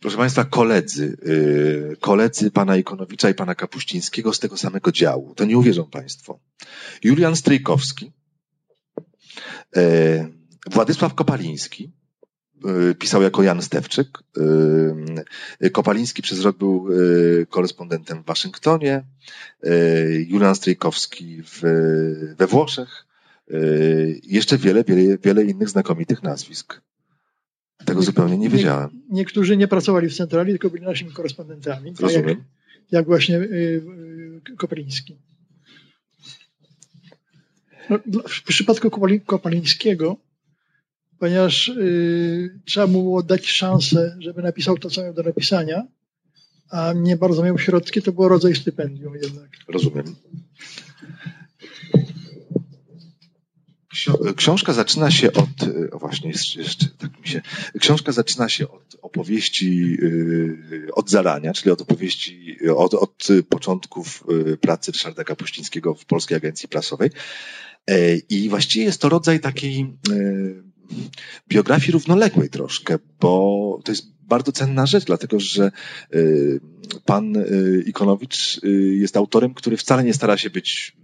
Proszę 0.00 0.16
Państwa, 0.16 0.44
koledzy, 0.44 1.16
yy, 1.22 1.96
koledzy 2.00 2.50
pana 2.50 2.76
Ikonowicza 2.76 3.30
i 3.30 3.34
pana 3.34 3.54
Kapuścińskiego 3.54 4.32
z 4.32 4.38
tego 4.38 4.56
samego 4.56 4.92
działu. 4.92 5.34
To 5.34 5.44
nie 5.44 5.58
uwierzą 5.58 5.84
Państwo. 5.84 6.40
Julian 7.04 7.36
Stryjkowski, 7.36 8.12
yy, 9.76 9.82
Władysław 10.70 11.14
Kopaliński, 11.14 11.92
pisał 12.98 13.22
jako 13.22 13.42
Jan 13.42 13.62
Stewczyk. 13.62 14.18
Yy, 15.60 15.70
Kopaliński 15.70 16.22
przez 16.22 16.40
rok 16.40 16.56
był 16.56 16.86
korespondentem 17.48 18.22
w 18.22 18.26
Waszyngtonie, 18.26 19.04
Julian 20.28 20.54
Stryjkowski 20.54 21.42
w, 21.42 21.60
we 22.38 22.46
Włoszech. 22.46 23.06
Jeszcze 24.22 24.58
wiele, 24.58 24.84
wiele, 24.84 25.18
wiele 25.18 25.44
innych 25.44 25.68
znakomitych 25.68 26.22
nazwisk. 26.22 26.80
Tego 27.84 28.02
zupełnie 28.02 28.38
nie 28.38 28.48
wiedziałem. 28.48 28.90
Nie, 28.92 29.00
niektórzy 29.10 29.56
nie 29.56 29.68
pracowali 29.68 30.08
w 30.08 30.16
centrali, 30.16 30.52
tylko 30.52 30.70
byli 30.70 30.84
naszymi 30.84 31.12
korespondentami. 31.12 31.92
Tak 31.92 32.00
Rozumiem. 32.00 32.28
Jak, 32.28 32.38
jak 32.90 33.06
właśnie 33.06 33.36
y, 33.36 33.82
y, 34.52 34.56
Koperliński. 34.56 35.18
No, 37.90 37.98
w 38.28 38.42
przypadku 38.42 38.90
Kopali, 38.90 39.20
Kopalińskiego, 39.20 40.16
ponieważ 41.20 41.68
y, 41.68 42.60
trzeba 42.64 42.86
mu 42.86 43.02
było 43.02 43.22
dać 43.22 43.46
szansę, 43.46 44.16
żeby 44.20 44.42
napisał 44.42 44.78
to, 44.78 44.90
co 44.90 45.02
miał 45.02 45.14
do 45.14 45.22
napisania, 45.22 45.86
a 46.70 46.92
nie 46.92 47.16
bardzo 47.16 47.42
miał 47.42 47.58
środki, 47.58 48.02
to 48.02 48.12
było 48.12 48.28
rodzaj 48.28 48.54
stypendium 48.54 49.14
jednak. 49.22 49.50
Rozumiem. 49.68 50.16
Książka 54.36 54.72
zaczyna 54.72 55.10
się 55.10 55.32
od, 55.32 55.48
o 55.92 55.98
właśnie, 55.98 56.32
jeszcze 56.56 56.88
tak 56.98 57.20
mi 57.20 57.28
się, 57.28 57.40
książka 57.80 58.12
zaczyna 58.12 58.48
się 58.48 58.68
od 58.68 58.96
opowieści 59.02 59.98
od 60.92 61.10
zarania, 61.10 61.52
czyli 61.52 61.70
od 61.70 61.80
opowieści, 61.80 62.56
od, 62.76 62.94
od 62.94 63.28
początków 63.48 64.24
pracy 64.60 64.92
Ryszarda 64.92 65.24
Kapuścińskiego 65.24 65.94
w 65.94 66.04
Polskiej 66.04 66.36
Agencji 66.36 66.68
Prasowej. 66.68 67.10
I 68.28 68.48
właściwie 68.48 68.84
jest 68.84 69.00
to 69.00 69.08
rodzaj 69.08 69.40
takiej 69.40 69.96
biografii 71.48 71.92
równoległej 71.92 72.48
troszkę, 72.48 72.98
bo 73.20 73.80
to 73.84 73.92
jest 73.92 74.12
bardzo 74.22 74.52
cenna 74.52 74.86
rzecz, 74.86 75.04
dlatego 75.04 75.40
że 75.40 75.70
pan 77.04 77.34
Ikonowicz 77.86 78.60
jest 78.90 79.16
autorem, 79.16 79.54
który 79.54 79.76
wcale 79.76 80.04
nie 80.04 80.14
stara 80.14 80.36
się 80.36 80.50
być 80.50 80.96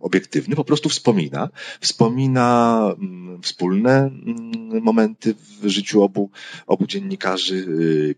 obiektywny, 0.00 0.56
po 0.56 0.64
prostu 0.64 0.88
wspomina. 0.88 1.48
Wspomina 1.80 2.80
mm, 2.98 3.42
wspólne 3.42 3.96
mm, 3.96 4.82
momenty 4.82 5.34
w 5.34 5.68
życiu 5.68 6.02
obu, 6.02 6.30
obu 6.66 6.86
dziennikarzy. 6.86 7.66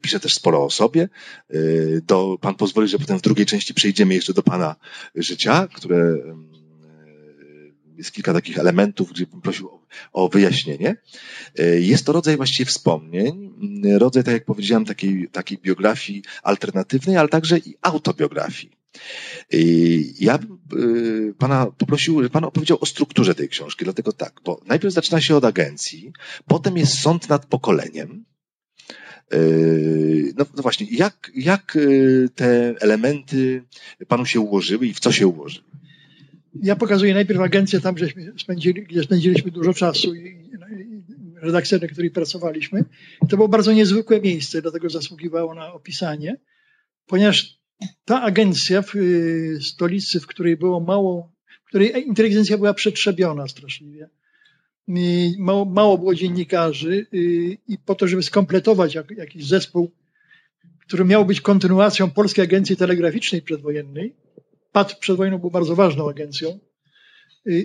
Pisze 0.01 0.21
też 0.21 0.35
sporo 0.35 0.65
o 0.65 0.71
sobie. 0.71 1.09
Do, 2.07 2.39
pan 2.41 2.55
pozwoli, 2.55 2.89
że 2.89 2.99
potem 2.99 3.19
w 3.19 3.23
drugiej 3.23 3.47
części 3.47 3.75
przejdziemy 3.75 4.15
jeszcze 4.15 4.35
do 4.35 4.43
pana 4.43 4.77
życia, 5.15 5.69
które 5.75 6.17
jest 7.99 8.13
kilka 8.13 8.33
takich 8.33 8.59
elementów, 8.59 9.13
gdzie 9.13 9.27
bym 9.27 9.41
prosił 9.41 9.71
o, 10.13 10.29
wyjaśnienie. 10.29 10.97
Jest 11.79 12.07
to 12.07 12.13
rodzaj 12.13 12.37
właściwie 12.37 12.67
wspomnień, 12.67 13.53
rodzaj, 13.99 14.25
tak 14.25 14.35
jak 14.35 14.45
powiedziałem, 14.45 14.85
takiej, 14.85 15.29
takiej 15.33 15.59
biografii 15.59 16.23
alternatywnej, 16.43 17.17
ale 17.17 17.29
także 17.29 17.59
i 17.59 17.75
autobiografii. 17.83 18.79
Ja 20.21 20.39
bym 20.39 20.59
pana 21.39 21.67
poprosił, 21.67 22.17
żeby 22.19 22.31
pan 22.31 22.45
opowiedział 22.45 22.79
o 22.81 22.87
strukturze 22.87 23.35
tej 23.35 23.49
książki, 23.49 23.85
dlatego 23.85 24.13
tak, 24.13 24.41
bo 24.45 24.61
najpierw 24.67 24.95
zaczyna 24.95 25.21
się 25.21 25.37
od 25.37 25.45
agencji, 25.45 26.13
potem 26.47 26.77
jest 26.77 26.99
sąd 26.99 27.29
nad 27.29 27.47
pokoleniem. 27.47 28.25
No, 30.37 30.47
no 30.57 30.63
właśnie, 30.63 30.87
jak, 30.91 31.31
jak 31.35 31.79
te 32.35 32.75
elementy 32.81 33.65
panu 34.09 34.27
się 34.27 34.41
ułożyły 34.41 34.87
i 34.87 34.95
w 34.95 35.01
co 35.01 35.13
się 35.13 35.27
ułożyły? 35.27 35.68
Ja 36.55 36.77
pokazuję 36.77 37.15
najpierw 37.15 37.41
agencję 37.41 37.81
tam, 37.81 37.95
spędzili, 38.39 38.83
gdzie 38.83 39.03
spędziliśmy 39.03 39.51
dużo 39.51 39.75
czasu 39.75 40.15
i, 40.15 40.19
i 40.19 40.49
redakcję, 41.41 41.79
na 41.79 41.89
której 41.89 42.11
pracowaliśmy. 42.11 42.85
To 43.29 43.37
było 43.37 43.49
bardzo 43.49 43.73
niezwykłe 43.73 44.21
miejsce, 44.21 44.63
dlatego 44.63 44.91
zasługiwało 44.91 45.55
na 45.55 45.73
opisanie, 45.73 46.37
ponieważ 47.07 47.59
ta 48.05 48.23
agencja 48.23 48.83
w 48.83 48.95
stolicy, 49.61 50.21
w 50.21 50.27
której 50.27 50.57
było 50.57 50.81
mało, 50.81 51.33
w 51.65 51.69
której 51.69 52.07
inteligencja 52.07 52.59
była 52.59 52.75
przetrzebiona 52.75 53.49
straszliwie. 53.49 54.09
Mało, 55.39 55.65
mało 55.65 55.99
było 55.99 56.15
dziennikarzy 56.15 57.07
i 57.69 57.79
po 57.85 57.95
to, 57.95 58.09
żeby 58.09 58.23
skompletować 58.23 58.99
jakiś 59.17 59.47
zespół, 59.47 59.91
który 60.87 61.05
miał 61.05 61.27
być 61.27 61.41
kontynuacją 61.41 62.11
Polskiej 62.11 62.45
Agencji 62.45 62.77
Telegraficznej 62.77 63.43
przedwojennej. 63.43 64.15
PAT 64.79 64.99
przed 64.99 65.17
wojną 65.17 65.39
był 65.39 65.51
bardzo 65.51 65.75
ważną 65.75 66.11
agencją 66.11 66.59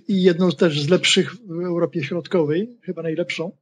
i 0.08 0.24
jedną 0.24 0.52
też 0.52 0.82
z 0.82 0.90
lepszych 0.90 1.36
w 1.36 1.66
Europie 1.66 2.04
Środkowej, 2.04 2.80
chyba 2.84 3.02
najlepszą. 3.02 3.58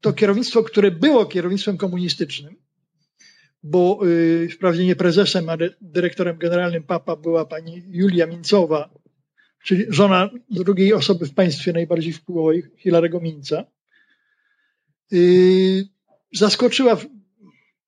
To 0.00 0.12
kierownictwo, 0.12 0.62
które 0.62 0.90
było 0.90 1.26
kierownictwem 1.26 1.76
komunistycznym, 1.76 2.56
bo 3.62 4.00
y, 4.06 4.48
wprawdzie 4.48 4.84
nie 4.84 4.96
prezesem, 4.96 5.48
ale 5.48 5.70
dyrektorem 5.80 6.38
generalnym 6.38 6.82
PAPA 6.82 7.16
była 7.16 7.44
pani 7.44 7.82
Julia 7.88 8.26
Mincowa, 8.26 8.90
czyli 9.64 9.86
żona 9.88 10.30
drugiej 10.50 10.94
osoby 10.94 11.26
w 11.26 11.34
państwie 11.34 11.72
najbardziej 11.72 12.12
wpływowej, 12.12 12.62
Hilarego 12.76 13.20
Minca. 13.20 13.64
Y, 15.12 15.88
zaskoczyła, 16.32 16.96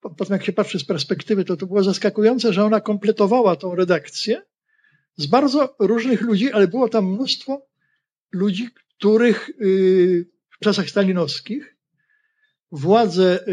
potem 0.09 0.33
jak 0.33 0.45
się 0.45 0.53
patrzy 0.53 0.79
z 0.79 0.85
perspektywy, 0.85 1.45
to 1.45 1.57
to 1.57 1.65
było 1.65 1.83
zaskakujące, 1.83 2.53
że 2.53 2.65
ona 2.65 2.81
kompletowała 2.81 3.55
tą 3.55 3.75
redakcję 3.75 4.41
z 5.17 5.25
bardzo 5.25 5.75
różnych 5.79 6.21
ludzi, 6.21 6.51
ale 6.51 6.67
było 6.67 6.89
tam 6.89 7.05
mnóstwo 7.05 7.65
ludzi, 8.31 8.69
których 8.97 9.49
y, 9.49 10.29
w 10.49 10.63
czasach 10.63 10.89
stalinowskich 10.89 11.75
władze 12.71 13.45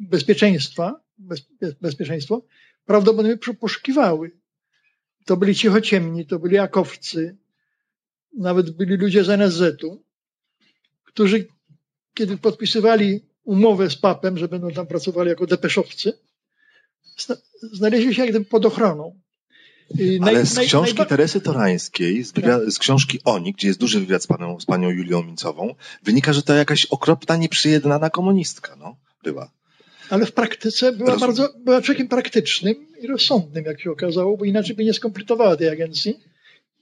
bezpieczeństwa, 0.00 1.00
bez, 1.18 1.42
bezpieczeństwo, 1.80 2.44
prawdopodobnie 2.84 3.36
poszukiwały. 3.60 4.30
To 5.24 5.36
byli 5.36 5.54
cichociemni, 5.54 6.26
to 6.26 6.38
byli 6.38 6.58
akowcy, 6.58 7.36
nawet 8.38 8.70
byli 8.70 8.96
ludzie 8.96 9.24
z 9.24 9.28
NSZ-u, 9.28 10.04
którzy 11.04 11.46
kiedy 12.14 12.36
podpisywali 12.36 13.26
umowę 13.44 13.90
z 13.90 13.96
papem, 13.96 14.38
że 14.38 14.48
będą 14.48 14.70
tam 14.70 14.86
pracowali 14.86 15.28
jako 15.28 15.46
depeszowcy, 15.46 16.12
znaleźli 17.72 18.14
się 18.14 18.20
jak 18.20 18.30
gdyby 18.30 18.46
pod 18.46 18.66
ochroną. 18.66 19.20
Ale 20.20 20.46
z 20.46 20.58
książki 20.58 20.98
naj... 20.98 21.06
Teresy 21.06 21.40
Torańskiej, 21.40 22.24
z, 22.24 22.32
wywiad, 22.32 22.62
z, 22.62 22.78
książki 22.78 23.18
Oni, 23.24 23.52
gdzie 23.52 23.68
jest 23.68 23.80
duży 23.80 24.00
wywiad 24.00 24.22
z 24.22 24.26
panią, 24.26 24.60
z 24.60 24.64
panią 24.64 24.90
Julią 24.90 25.22
Mincową, 25.22 25.74
wynika, 26.02 26.32
że 26.32 26.42
to 26.42 26.54
jakaś 26.54 26.86
okropna, 26.86 27.36
nieprzyjednana 27.36 28.10
komunistka, 28.10 28.76
no, 28.76 28.96
była. 29.24 29.50
Ale 30.10 30.26
w 30.26 30.32
praktyce 30.32 30.92
była 30.92 31.16
bardzo, 31.16 31.48
była 31.64 31.82
człowiekiem 31.82 32.08
praktycznym 32.08 32.74
i 33.00 33.06
rozsądnym, 33.06 33.64
jak 33.64 33.80
się 33.80 33.90
okazało, 33.90 34.36
bo 34.36 34.44
inaczej 34.44 34.76
by 34.76 34.84
nie 34.84 34.94
skompletowała 34.94 35.56
tej 35.56 35.68
agencji 35.68 36.20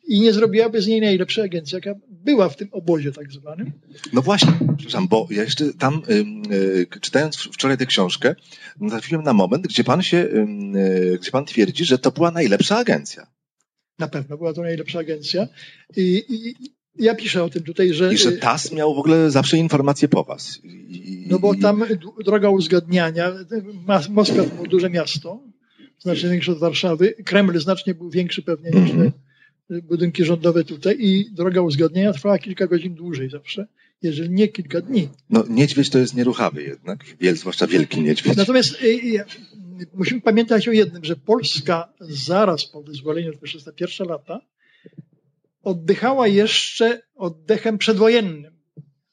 i 0.08 0.20
nie 0.20 0.32
zrobiłaby 0.32 0.82
z 0.82 0.86
niej 0.86 1.00
najlepszej 1.00 1.44
agencji, 1.44 1.74
jaka 1.74 1.94
była 2.08 2.48
w 2.48 2.56
tym 2.56 2.68
obozie 2.72 3.12
tak 3.12 3.32
zwanym. 3.32 3.72
No 4.12 4.22
właśnie, 4.22 4.52
przepraszam, 4.76 5.08
bo 5.08 5.28
ja 5.30 5.42
jeszcze 5.42 5.72
tam, 5.72 6.02
yy, 6.50 6.86
czytając 7.00 7.36
wczoraj 7.36 7.78
tę 7.78 7.86
książkę, 7.86 8.34
natrafiłem 8.80 9.24
na 9.24 9.32
moment, 9.32 9.66
gdzie 9.66 9.84
pan 9.84 10.02
się, 10.02 10.28
yy, 10.74 11.18
gdzie 11.18 11.30
pan 11.30 11.44
twierdzi, 11.44 11.84
że 11.84 11.98
to 11.98 12.10
była 12.10 12.30
najlepsza 12.30 12.76
agencja. 12.76 13.26
Na 13.98 14.08
pewno 14.08 14.36
była 14.36 14.52
to 14.52 14.62
najlepsza 14.62 14.98
agencja 14.98 15.48
i, 15.96 16.24
i 16.28 16.54
ja 16.98 17.14
piszę 17.14 17.44
o 17.44 17.50
tym 17.50 17.62
tutaj, 17.62 17.94
że... 17.94 18.14
I 18.14 18.18
że 18.18 18.32
TAS 18.32 18.72
miał 18.72 18.94
w 18.94 18.98
ogóle 18.98 19.30
zawsze 19.30 19.56
informacje 19.56 20.08
po 20.08 20.24
was. 20.24 20.60
I, 20.64 21.26
no 21.30 21.38
bo 21.38 21.54
tam 21.54 21.84
droga 22.24 22.48
uzgadniania, 22.48 23.32
Moskwa 24.10 24.42
to 24.42 24.48
było 24.48 24.66
duże 24.66 24.90
miasto, 24.90 25.40
znacznie 25.98 26.28
większe 26.28 26.52
od 26.52 26.58
Warszawy, 26.58 27.14
Kreml 27.24 27.60
znacznie 27.60 27.94
był 27.94 28.10
większy 28.10 28.42
pewnie 28.42 28.70
niż 28.70 28.90
te 28.90 29.12
budynki 29.82 30.24
rządowe 30.24 30.64
tutaj 30.64 30.96
i 30.98 31.30
droga 31.30 31.60
uzgadniania 31.60 32.12
trwała 32.12 32.38
kilka 32.38 32.66
godzin 32.66 32.94
dłużej 32.94 33.30
zawsze, 33.30 33.66
jeżeli 34.02 34.30
nie 34.30 34.48
kilka 34.48 34.80
dni. 34.80 35.08
No 35.30 35.44
niedźwiedź 35.48 35.90
to 35.90 35.98
jest 35.98 36.14
nieruchawy 36.14 36.62
jednak, 36.62 37.04
wiel, 37.20 37.36
zwłaszcza 37.36 37.66
wielki 37.66 38.00
niedźwiedź. 38.00 38.36
Natomiast 38.36 38.82
y, 38.82 38.86
y, 38.86 39.24
musimy 39.94 40.20
pamiętać 40.20 40.68
o 40.68 40.72
jednym, 40.72 41.04
że 41.04 41.16
Polska 41.16 41.92
zaraz 42.00 42.66
po 42.66 42.82
wyzwoleniu, 42.82 43.32
to 43.32 43.38
przez 43.38 43.64
te 43.64 43.72
pierwsze 43.72 44.04
lata, 44.04 44.40
oddychała 45.62 46.28
jeszcze 46.28 47.02
oddechem 47.14 47.78
przedwojennym. 47.78 48.52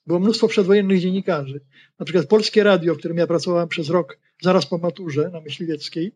Było 0.08 0.20
mnóstwo 0.20 0.48
przedwojennych 0.48 1.00
dziennikarzy. 1.00 1.62
Na 2.00 2.06
przykład 2.06 2.26
Polskie 2.26 2.64
Radio, 2.64 2.96
w 2.96 2.98
którym 2.98 3.18
ja 3.18 3.28
pracowałem 3.28 3.68
przez 3.68 3.90
rok, 3.90 4.20
zaraz 4.42 4.66
po 4.66 4.78
maturze 4.78 5.30
na 5.34 5.42
Myśliwieckiej, 5.42 6.12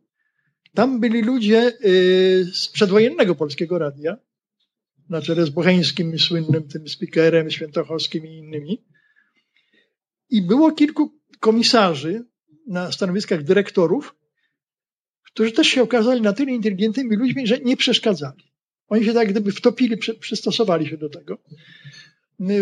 Tam 0.73 0.99
byli 0.99 1.21
ludzie 1.21 1.73
y, 1.85 2.45
z 2.53 2.67
przedwojennego 2.67 3.35
polskiego 3.35 3.79
radia, 3.79 4.17
na 5.11 5.21
czele 5.21 5.45
z 5.45 5.49
Bocheńskim, 5.49 6.19
słynnym 6.19 6.67
tym 6.67 6.89
speakerem, 6.89 7.51
Świętochowskim 7.51 8.27
i 8.27 8.37
innymi. 8.37 8.83
I 10.29 10.41
było 10.41 10.71
kilku 10.71 11.13
komisarzy 11.39 12.25
na 12.67 12.91
stanowiskach 12.91 13.43
dyrektorów, 13.43 14.15
którzy 15.23 15.51
też 15.51 15.67
się 15.67 15.81
okazali 15.81 16.21
na 16.21 16.33
tyle 16.33 16.51
inteligentnymi 16.51 17.15
ludźmi, 17.15 17.47
że 17.47 17.59
nie 17.59 17.77
przeszkadzali. 17.77 18.51
Oni 18.87 19.05
się 19.05 19.13
tak 19.13 19.29
gdyby 19.29 19.51
wtopili, 19.51 19.97
przy, 19.97 20.13
przystosowali 20.13 20.87
się 20.87 20.97
do 20.97 21.09
tego. 21.09 21.37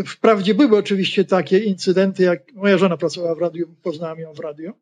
Wprawdzie 0.06 0.53
były 0.53 0.77
oczywiście 0.77 1.25
takie 1.25 1.60
incydenty, 1.60 2.24
jak 2.24 2.53
moja 2.53 2.77
żona 2.77 2.98
pracowała 2.98 3.36
w 3.36 3.39
radiu, 3.39 3.75
poznałam 3.84 4.20
ją 4.20 4.34
w 4.34 4.39
radio. 4.39 4.74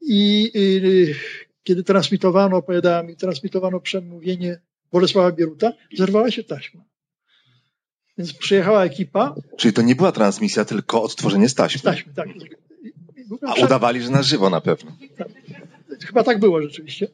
I 0.00 0.50
y, 0.56 1.14
kiedy 1.62 1.84
transmitowano, 1.84 2.56
opowiadała 2.56 3.02
mi, 3.02 3.16
transmitowano 3.16 3.80
przemówienie 3.80 4.60
Bolesława 4.92 5.32
Bieruta, 5.32 5.72
zerwała 5.96 6.30
się 6.30 6.44
taśma. 6.44 6.80
Więc 8.18 8.32
przyjechała 8.32 8.84
ekipa. 8.84 9.34
Czyli 9.56 9.74
to 9.74 9.82
nie 9.82 9.94
była 9.94 10.12
transmisja, 10.12 10.64
tylko 10.64 11.02
odtworzenie 11.02 11.48
z 11.48 11.54
taśmy. 11.54 11.78
Z 11.78 11.82
taśmy, 11.82 12.14
tak. 12.14 12.28
A 13.46 13.54
udawali, 13.64 14.02
że 14.02 14.10
na 14.10 14.22
żywo 14.22 14.50
na 14.50 14.60
pewno. 14.60 14.96
Tak. 15.18 15.28
Chyba 16.06 16.24
tak 16.24 16.40
było 16.40 16.62
rzeczywiście. 16.62 17.08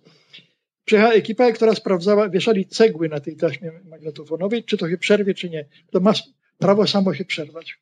Przyjechała 0.85 1.14
ekipa, 1.14 1.52
która 1.52 1.75
sprawdzała, 1.75 2.28
wieszali 2.28 2.66
cegły 2.66 3.09
na 3.09 3.21
tej 3.21 3.37
taśmie 3.37 3.73
magnetofonowej, 3.85 4.64
czy 4.64 4.76
to 4.76 4.90
się 4.90 4.99
przerwie, 4.99 5.35
czy 5.35 5.50
nie. 5.50 5.64
To 5.90 6.00
ma 6.00 6.12
prawo 6.59 6.87
samo 6.87 7.14
się 7.14 7.25
przerwać. 7.25 7.78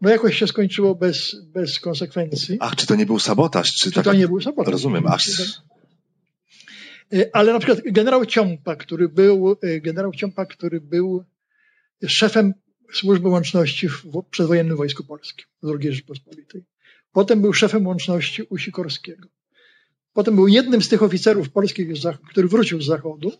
No 0.00 0.10
jakoś 0.10 0.38
się 0.38 0.46
skończyło 0.46 0.94
bez, 0.94 1.36
bez 1.44 1.80
konsekwencji. 1.80 2.56
Ach, 2.60 2.76
czy 2.76 2.86
to 2.86 2.94
nie 2.94 3.06
był 3.06 3.18
sabotaż? 3.18 3.74
Czy, 3.74 3.82
czy 3.82 3.92
tak... 3.92 4.04
to 4.04 4.12
nie 4.12 4.28
był 4.28 4.40
sabotaż? 4.40 4.72
Rozumiem. 4.72 5.04
Ach. 5.06 5.20
Ale 7.32 7.52
na 7.52 7.58
przykład 7.58 7.80
generał 7.84 8.26
Ciąpa, 8.26 8.76
który 8.76 9.08
był, 9.08 9.56
generał 9.82 10.12
Ciąpa, 10.12 10.46
który 10.46 10.80
był 10.80 11.24
szefem 12.06 12.54
służby 12.92 13.28
łączności 13.28 13.88
w 13.88 14.02
przedwojennym 14.30 14.76
Wojsku 14.76 15.04
Polskim 15.04 15.46
II 15.64 15.92
Rzeczypospolitej. 15.92 16.64
Potem 17.12 17.40
był 17.40 17.52
szefem 17.52 17.86
łączności 17.86 18.42
u 18.42 18.58
Sikorskiego. 18.58 19.28
Potem 20.12 20.34
był 20.34 20.48
jednym 20.48 20.82
z 20.82 20.88
tych 20.88 21.02
oficerów 21.02 21.50
polskich, 21.50 21.88
który 22.30 22.48
wrócił 22.48 22.82
z 22.82 22.86
Zachodu 22.86 23.32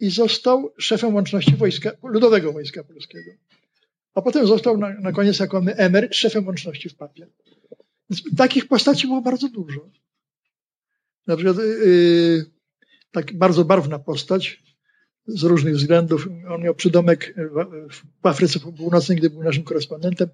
i 0.00 0.10
został 0.10 0.72
szefem 0.78 1.14
łączności 1.14 1.56
wojska, 1.56 1.90
Ludowego 2.02 2.52
Wojska 2.52 2.84
Polskiego. 2.84 3.30
A 4.14 4.22
potem 4.22 4.46
został 4.46 4.78
na, 4.78 5.00
na 5.00 5.12
koniec 5.12 5.38
jako 5.38 5.62
emeryt 5.76 6.16
szefem 6.16 6.46
łączności 6.46 6.88
w 6.88 6.94
papie. 6.94 7.26
Więc 8.10 8.36
takich 8.36 8.68
postaci 8.68 9.06
było 9.06 9.22
bardzo 9.22 9.48
dużo. 9.48 9.80
Na 11.30 11.36
przykład 11.36 11.56
yy, 11.56 12.44
tak 13.12 13.38
bardzo 13.38 13.64
barwna 13.64 13.98
postać 13.98 14.62
z 15.26 15.42
różnych 15.42 15.74
względów. 15.74 16.28
On 16.48 16.62
miał 16.62 16.74
przydomek 16.74 17.34
w, 18.22 18.26
Afryce 18.26 18.60
Północnej, 18.60 19.18
gdy 19.18 19.30
był 19.30 19.42
naszym 19.42 19.64
korespondentem. 19.64 20.28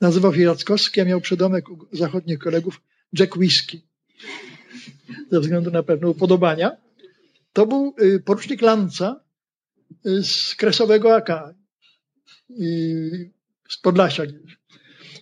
Nazywał 0.00 0.34
się 0.34 0.40
Jackowski, 0.40 1.00
a 1.00 1.04
miał 1.04 1.20
przydomek 1.20 1.68
u 1.70 1.88
zachodnich 1.92 2.38
kolegów 2.38 2.82
Jack 3.18 3.36
Whisky. 3.36 3.82
Ze 5.30 5.40
względu 5.40 5.70
na 5.70 5.82
pewne 5.82 6.08
upodobania. 6.08 6.76
To 7.52 7.66
był 7.66 7.94
y, 8.02 8.20
porucznik 8.20 8.62
Lanca 8.62 9.20
y, 10.06 10.22
z 10.22 10.54
Kresowego 10.54 11.14
AK. 11.14 11.54
Z 13.68 13.78
Podlasia. 13.82 14.22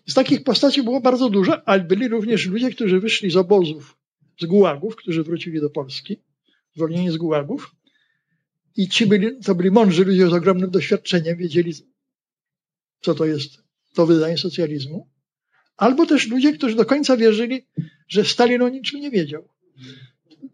Z 0.06 0.14
takich 0.14 0.44
postaci 0.44 0.82
było 0.82 1.00
bardzo 1.00 1.30
dużo, 1.30 1.68
ale 1.68 1.84
byli 1.84 2.08
również 2.08 2.46
ludzie, 2.46 2.70
którzy 2.70 3.00
wyszli 3.00 3.30
z 3.30 3.36
obozów, 3.36 3.97
z 4.40 4.46
gułagów, 4.46 4.96
którzy 4.96 5.22
wrócili 5.22 5.60
do 5.60 5.70
Polski, 5.70 6.22
zwolnieni 6.74 7.10
z 7.10 7.16
gułagów. 7.16 7.74
I 8.76 8.88
ci 8.88 9.06
byli, 9.06 9.40
to 9.40 9.54
byli 9.54 9.70
mądrzy 9.70 10.04
ludzie 10.04 10.28
z 10.28 10.32
ogromnym 10.32 10.70
doświadczeniem, 10.70 11.36
wiedzieli, 11.36 11.74
co 13.00 13.14
to 13.14 13.24
jest 13.24 13.50
to 13.94 14.06
wydanie 14.06 14.38
socjalizmu. 14.38 15.08
Albo 15.76 16.06
też 16.06 16.28
ludzie, 16.28 16.52
którzy 16.52 16.76
do 16.76 16.84
końca 16.84 17.16
wierzyli, 17.16 17.66
że 18.08 18.24
Stalin 18.24 18.62
o 18.62 18.68
niczym 18.68 19.00
nie 19.00 19.10
wiedział. 19.10 19.48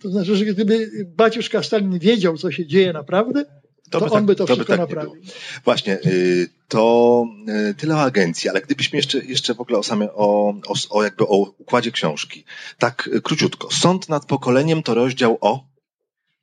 To 0.00 0.10
znaczy, 0.10 0.36
że 0.36 0.44
gdyby 0.44 0.90
baciuszka 1.16 1.62
Stalin 1.62 1.98
wiedział, 1.98 2.36
co 2.36 2.50
się 2.50 2.66
dzieje 2.66 2.92
naprawdę, 2.92 3.44
to, 3.90 4.00
to 4.00 4.04
on 4.06 4.10
tak, 4.10 4.24
by 4.24 4.34
to, 4.34 4.46
to 4.46 4.54
wszystko 4.54 4.72
by 4.72 4.78
tak 4.78 4.80
naprawił. 4.80 5.22
Właśnie, 5.64 5.98
y, 6.06 6.48
to 6.68 7.26
y, 7.70 7.74
tyle 7.74 7.94
o 7.94 8.02
agencji, 8.02 8.50
ale 8.50 8.60
gdybyśmy 8.60 8.96
jeszcze, 8.96 9.24
jeszcze 9.24 9.54
w 9.54 9.60
ogóle 9.60 9.78
o, 9.78 9.82
same, 9.82 10.12
o, 10.12 10.54
o, 10.66 10.74
o 10.90 11.02
jakby 11.02 11.24
o 11.24 11.36
układzie 11.58 11.90
książki. 11.90 12.44
Tak 12.78 13.10
y, 13.14 13.22
króciutko. 13.22 13.68
Sąd 13.70 14.08
nad 14.08 14.26
pokoleniem 14.26 14.82
to 14.82 14.94
rozdział 14.94 15.38
o? 15.40 15.64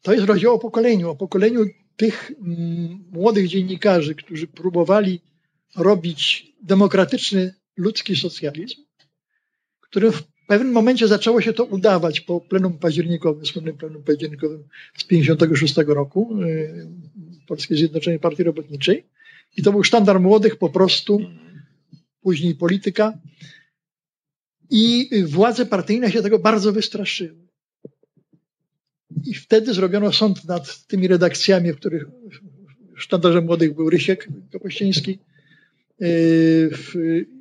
To 0.02 0.14
jest 0.14 0.26
rozdział 0.26 0.56
o 0.56 0.60
pokoleniu, 0.60 1.10
o 1.10 1.16
pokoleniu 1.16 1.66
tych 1.96 2.32
mm, 2.32 3.04
młodych 3.12 3.48
dziennikarzy, 3.48 4.16
którzy 4.16 4.48
próbowali 4.48 5.22
robić 5.76 6.54
demokratyczny 6.64 7.54
ludzki 7.78 8.16
socjalizm, 8.16 8.82
którym 9.82 10.12
w 10.12 10.24
pewnym 10.48 10.74
momencie 10.74 11.08
zaczęło 11.08 11.42
się 11.42 11.54
to 11.54 11.64
udawać 11.64 12.22
po 12.22 12.42
plenum 12.42 12.78
październikowym, 12.78 13.46
słynnym 13.46 13.78
plenum 13.78 14.04
październikowym 14.04 14.64
z 14.98 15.04
56 15.04 15.76
roku 15.88 16.36
Polskiej 17.52 17.78
Zjednoczonej 17.78 18.20
Partii 18.20 18.44
Robotniczej. 18.44 19.04
I 19.58 19.64
to 19.64 19.72
był 19.72 19.84
sztandar 19.84 20.20
młodych 20.20 20.56
po 20.56 20.70
prostu, 20.70 21.20
później 22.22 22.56
polityka. 22.56 23.14
I 24.70 25.10
władze 25.26 25.66
partyjne 25.66 26.12
się 26.12 26.22
tego 26.22 26.40
bardzo 26.40 26.74
wystraszyły. 26.74 27.48
I 29.26 29.34
wtedy 29.34 29.74
zrobiono 29.74 30.14
sąd 30.14 30.46
nad 30.46 30.88
tymi 30.88 31.08
redakcjami, 31.08 31.74
w 31.74 31.76
których 31.76 32.06
sztandarzem 32.96 33.46
młodych 33.46 33.76
był 33.76 33.90
Rysiek 33.90 34.28
Kapuściński. 34.52 35.12
Y, 35.12 36.70
w 36.72 36.94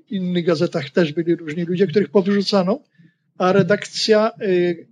innych 0.08 0.44
gazetach 0.44 0.90
też 0.90 1.12
byli 1.12 1.34
różni 1.34 1.64
ludzie, 1.64 1.86
których 1.86 2.10
powyrzucano 2.10 2.80
a 3.38 3.52
redakcja 3.52 4.30
y, 4.42 4.88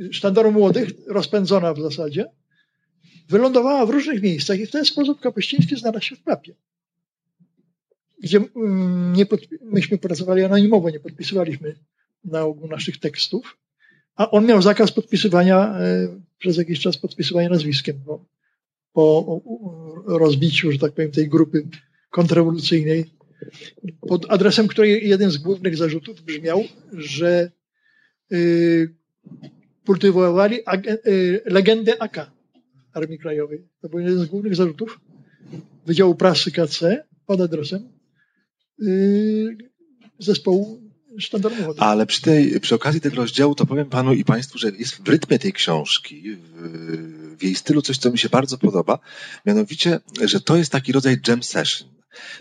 y, 0.00 0.12
Sztandaru 0.12 0.52
Młodych, 0.52 0.88
rozpędzona 1.06 1.74
w 1.74 1.80
zasadzie, 1.80 2.24
wylądowała 3.28 3.86
w 3.86 3.90
różnych 3.90 4.22
miejscach 4.22 4.58
i 4.58 4.66
w 4.66 4.70
ten 4.70 4.84
sposób 4.84 5.20
Kapuściński 5.20 5.76
znalazł 5.76 6.04
się 6.04 6.16
w 6.16 6.22
papie. 6.22 6.54
Gdzie 8.22 8.40
mm, 8.56 9.12
nie 9.12 9.26
myśmy 9.62 9.98
pracowali 9.98 10.44
anonimowo, 10.44 10.90
nie 10.90 11.00
podpisywaliśmy 11.00 11.74
na 12.24 12.42
ogół 12.42 12.68
naszych 12.68 13.00
tekstów, 13.00 13.58
a 14.16 14.30
on 14.30 14.46
miał 14.46 14.62
zakaz 14.62 14.92
podpisywania, 14.92 15.80
y, 15.80 16.20
przez 16.38 16.56
jakiś 16.56 16.80
czas 16.80 16.96
podpisywania 16.96 17.48
nazwiskiem, 17.48 17.96
bo 18.06 18.24
po 18.92 19.40
rozbiciu, 20.06 20.72
że 20.72 20.78
tak 20.78 20.92
powiem, 20.92 21.10
tej 21.10 21.28
grupy 21.28 21.68
kontrrewolucyjnej 22.10 23.18
pod 24.00 24.30
adresem 24.30 24.68
której 24.68 25.08
jeden 25.08 25.30
z 25.30 25.38
głównych 25.38 25.76
zarzutów 25.76 26.22
brzmiał, 26.22 26.64
że 26.92 27.50
y, 28.32 28.94
kultywowali 29.86 30.58
y, 31.06 31.42
legendę 31.44 32.02
AK 32.02 32.37
Armii 32.92 33.18
Krajowej. 33.18 33.68
To 33.80 33.88
był 33.88 33.98
jeden 33.98 34.18
z 34.18 34.26
głównych 34.26 34.56
zarzutów 34.56 35.00
Wydziału 35.86 36.14
Prasy 36.14 36.50
KC 36.50 37.04
pod 37.26 37.40
adresem 37.40 37.88
y, 38.82 39.56
zespołu 40.18 40.80
sztandarowego. 41.18 41.74
Ale 41.78 42.06
przy, 42.06 42.22
tej, 42.22 42.60
przy 42.60 42.74
okazji 42.74 43.00
tego 43.00 43.16
rozdziału 43.16 43.54
to 43.54 43.66
powiem 43.66 43.88
panu 43.88 44.12
i 44.12 44.24
państwu, 44.24 44.58
że 44.58 44.70
jest 44.78 45.02
w 45.02 45.08
rytmie 45.08 45.38
tej 45.38 45.52
książki, 45.52 46.36
w, 46.36 47.36
w 47.38 47.42
jej 47.42 47.54
stylu 47.54 47.82
coś, 47.82 47.98
co 47.98 48.10
mi 48.10 48.18
się 48.18 48.28
bardzo 48.28 48.58
podoba, 48.58 48.98
mianowicie, 49.46 50.00
że 50.24 50.40
to 50.40 50.56
jest 50.56 50.72
taki 50.72 50.92
rodzaj 50.92 51.16
jam 51.28 51.42
session 51.42 51.88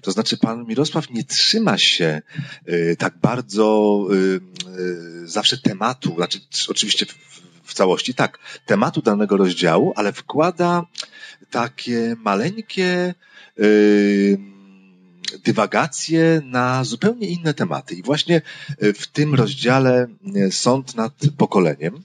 to 0.02 0.12
znaczy 0.12 0.38
pan 0.38 0.66
Mirosław 0.66 1.10
nie 1.10 1.24
trzyma 1.24 1.78
się 1.78 2.22
y, 2.70 2.96
tak 3.00 3.18
bardzo 3.18 4.08
y, 4.12 4.40
y, 4.80 5.28
zawsze 5.28 5.58
tematu, 5.58 6.16
znaczy 6.16 6.40
oczywiście 6.70 7.06
w, 7.06 7.37
w 7.68 7.74
całości 7.74 8.14
tak, 8.14 8.40
tematu 8.66 9.02
danego 9.02 9.38
rozdziału, 9.38 9.94
ale 9.96 10.14
wkłada 10.14 10.86
takie 11.52 12.16
maleńkie 12.20 13.14
dywagacje 15.44 16.42
na 16.44 16.84
zupełnie 16.84 17.28
inne 17.28 17.54
tematy. 17.54 17.96
I 17.96 18.04
właśnie 18.04 18.42
w 18.80 19.08
tym 19.08 19.36
rozdziale 19.36 20.08
Sąd 20.52 20.96
nad 20.96 21.14
pokoleniem, 21.38 22.02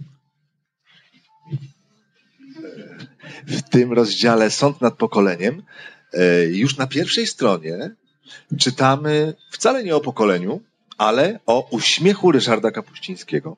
w 3.46 3.62
tym 3.62 3.92
rozdziale 3.92 4.50
Sąd 4.50 4.80
nad 4.80 4.94
pokoleniem 4.94 5.62
już 6.50 6.76
na 6.76 6.86
pierwszej 6.86 7.26
stronie 7.26 7.90
czytamy 8.58 9.34
wcale 9.50 9.84
nie 9.84 9.96
o 9.96 10.00
pokoleniu, 10.00 10.60
ale 10.98 11.40
o 11.46 11.68
uśmiechu 11.70 12.32
Ryszarda 12.32 12.70
Kapuścińskiego. 12.70 13.56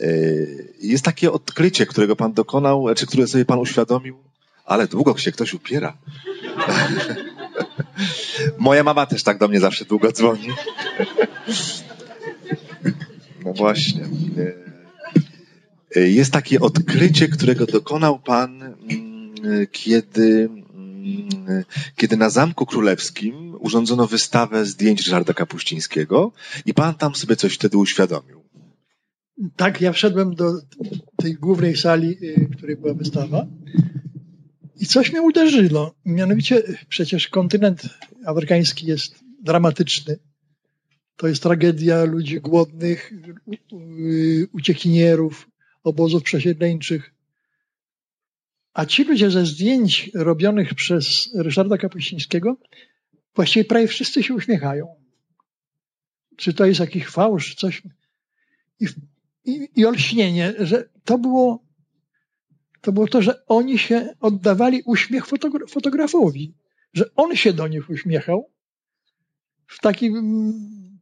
E, 0.00 0.06
jest 0.80 1.04
takie 1.04 1.32
odkrycie, 1.32 1.86
którego 1.86 2.16
pan 2.16 2.32
dokonał, 2.32 2.86
czy 2.96 3.06
które 3.06 3.26
sobie 3.26 3.44
pan 3.44 3.58
uświadomił, 3.58 4.16
ale 4.64 4.86
długo 4.86 5.18
się 5.18 5.32
ktoś 5.32 5.54
upiera. 5.54 5.96
Moja 8.58 8.84
mama 8.84 9.06
też 9.06 9.22
tak 9.22 9.38
do 9.38 9.48
mnie 9.48 9.60
zawsze 9.60 9.84
długo 9.84 10.12
dzwoni. 10.12 10.48
No 13.44 13.52
właśnie. 13.52 14.08
E, 15.96 16.00
jest 16.00 16.32
takie 16.32 16.60
odkrycie, 16.60 17.28
którego 17.28 17.66
dokonał 17.66 18.18
Pan, 18.18 18.62
mm, 18.62 19.66
kiedy, 19.72 20.48
mm, 20.74 21.64
kiedy 21.96 22.16
na 22.16 22.30
Zamku 22.30 22.66
Królewskim 22.66 23.56
urządzono 23.60 24.06
wystawę 24.06 24.66
zdjęć 24.66 25.02
Ryszarda 25.02 25.34
Kapuścińskiego 25.34 26.32
i 26.66 26.74
Pan 26.74 26.94
tam 26.94 27.14
sobie 27.14 27.36
coś 27.36 27.54
wtedy 27.54 27.78
uświadomił. 27.78 28.43
Tak, 29.56 29.80
ja 29.80 29.92
wszedłem 29.92 30.34
do 30.34 30.52
tej 31.16 31.34
głównej 31.34 31.76
sali, 31.76 32.16
y, 32.22 32.48
w 32.52 32.56
której 32.56 32.76
była 32.76 32.94
wystawa 32.94 33.46
i 34.80 34.86
coś 34.86 35.12
mnie 35.12 35.22
uderzyło. 35.22 35.94
Mianowicie 36.04 36.62
przecież 36.88 37.28
kontynent 37.28 37.82
afrykański 38.26 38.86
jest 38.86 39.24
dramatyczny. 39.42 40.18
To 41.16 41.28
jest 41.28 41.42
tragedia 41.42 42.04
ludzi 42.04 42.40
głodnych, 42.40 43.12
uciekinierów, 44.52 45.50
obozów 45.82 46.22
przesiedleńczych. 46.22 47.14
A 48.72 48.86
ci 48.86 49.04
ludzie 49.04 49.30
ze 49.30 49.46
zdjęć 49.46 50.10
robionych 50.14 50.74
przez 50.74 51.30
Ryszarda 51.34 51.78
Kapuścińskiego 51.78 52.56
właściwie 53.34 53.64
prawie 53.64 53.86
wszyscy 53.86 54.22
się 54.22 54.34
uśmiechają. 54.34 54.86
Czy 56.36 56.54
to 56.54 56.66
jest 56.66 56.80
jakiś 56.80 57.06
fałsz, 57.06 57.54
coś. 57.54 57.82
I, 58.80 58.86
i, 59.44 59.68
i 59.76 59.86
olśnienie, 59.86 60.54
że 60.58 60.88
to 61.04 61.18
było, 61.18 61.64
to 62.80 62.92
było 62.92 63.08
to, 63.08 63.22
że 63.22 63.46
oni 63.46 63.78
się 63.78 64.14
oddawali 64.20 64.82
uśmiech 64.86 65.26
fotogra 65.26 65.66
fotografowi, 65.66 66.54
że 66.92 67.14
on 67.16 67.36
się 67.36 67.52
do 67.52 67.68
nich 67.68 67.90
uśmiechał 67.90 68.50
w 69.66 69.80
taki 69.80 70.10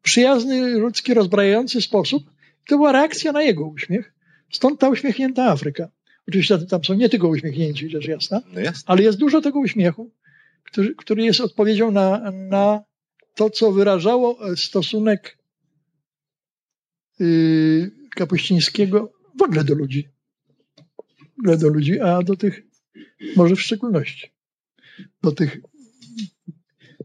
przyjazny, 0.02 0.70
ludzki, 0.70 1.14
rozbrajający 1.14 1.82
sposób. 1.82 2.22
To 2.68 2.76
była 2.76 2.92
reakcja 2.92 3.32
na 3.32 3.42
jego 3.42 3.66
uśmiech. 3.66 4.14
Stąd 4.52 4.80
ta 4.80 4.88
uśmiechnięta 4.88 5.44
Afryka. 5.44 5.88
Oczywiście 6.28 6.58
tam 6.58 6.84
są 6.84 6.94
nie 6.94 7.08
tylko 7.08 7.28
uśmiechnięci, 7.28 7.90
rzecz 7.90 8.08
jasna, 8.08 8.42
no 8.52 8.60
ale 8.86 9.02
jest 9.02 9.18
dużo 9.18 9.40
tego 9.40 9.58
uśmiechu, 9.58 10.10
który, 10.64 10.94
który 10.94 11.24
jest 11.24 11.40
odpowiedzią 11.40 11.90
na, 11.90 12.30
na 12.30 12.84
to, 13.34 13.50
co 13.50 13.72
wyrażało 13.72 14.38
stosunek 14.56 15.38
yy, 17.18 18.01
Kapuścińskiego 18.14 19.12
w 19.38 19.42
ogóle 19.42 19.64
do 19.64 19.74
ludzi. 19.74 20.08
W 21.36 21.40
ogóle 21.40 21.58
do 21.58 21.68
ludzi, 21.68 22.00
a 22.00 22.22
do 22.22 22.36
tych 22.36 22.62
może 23.36 23.56
w 23.56 23.60
szczególności. 23.60 24.32
Do 25.22 25.32
tych, 25.32 25.60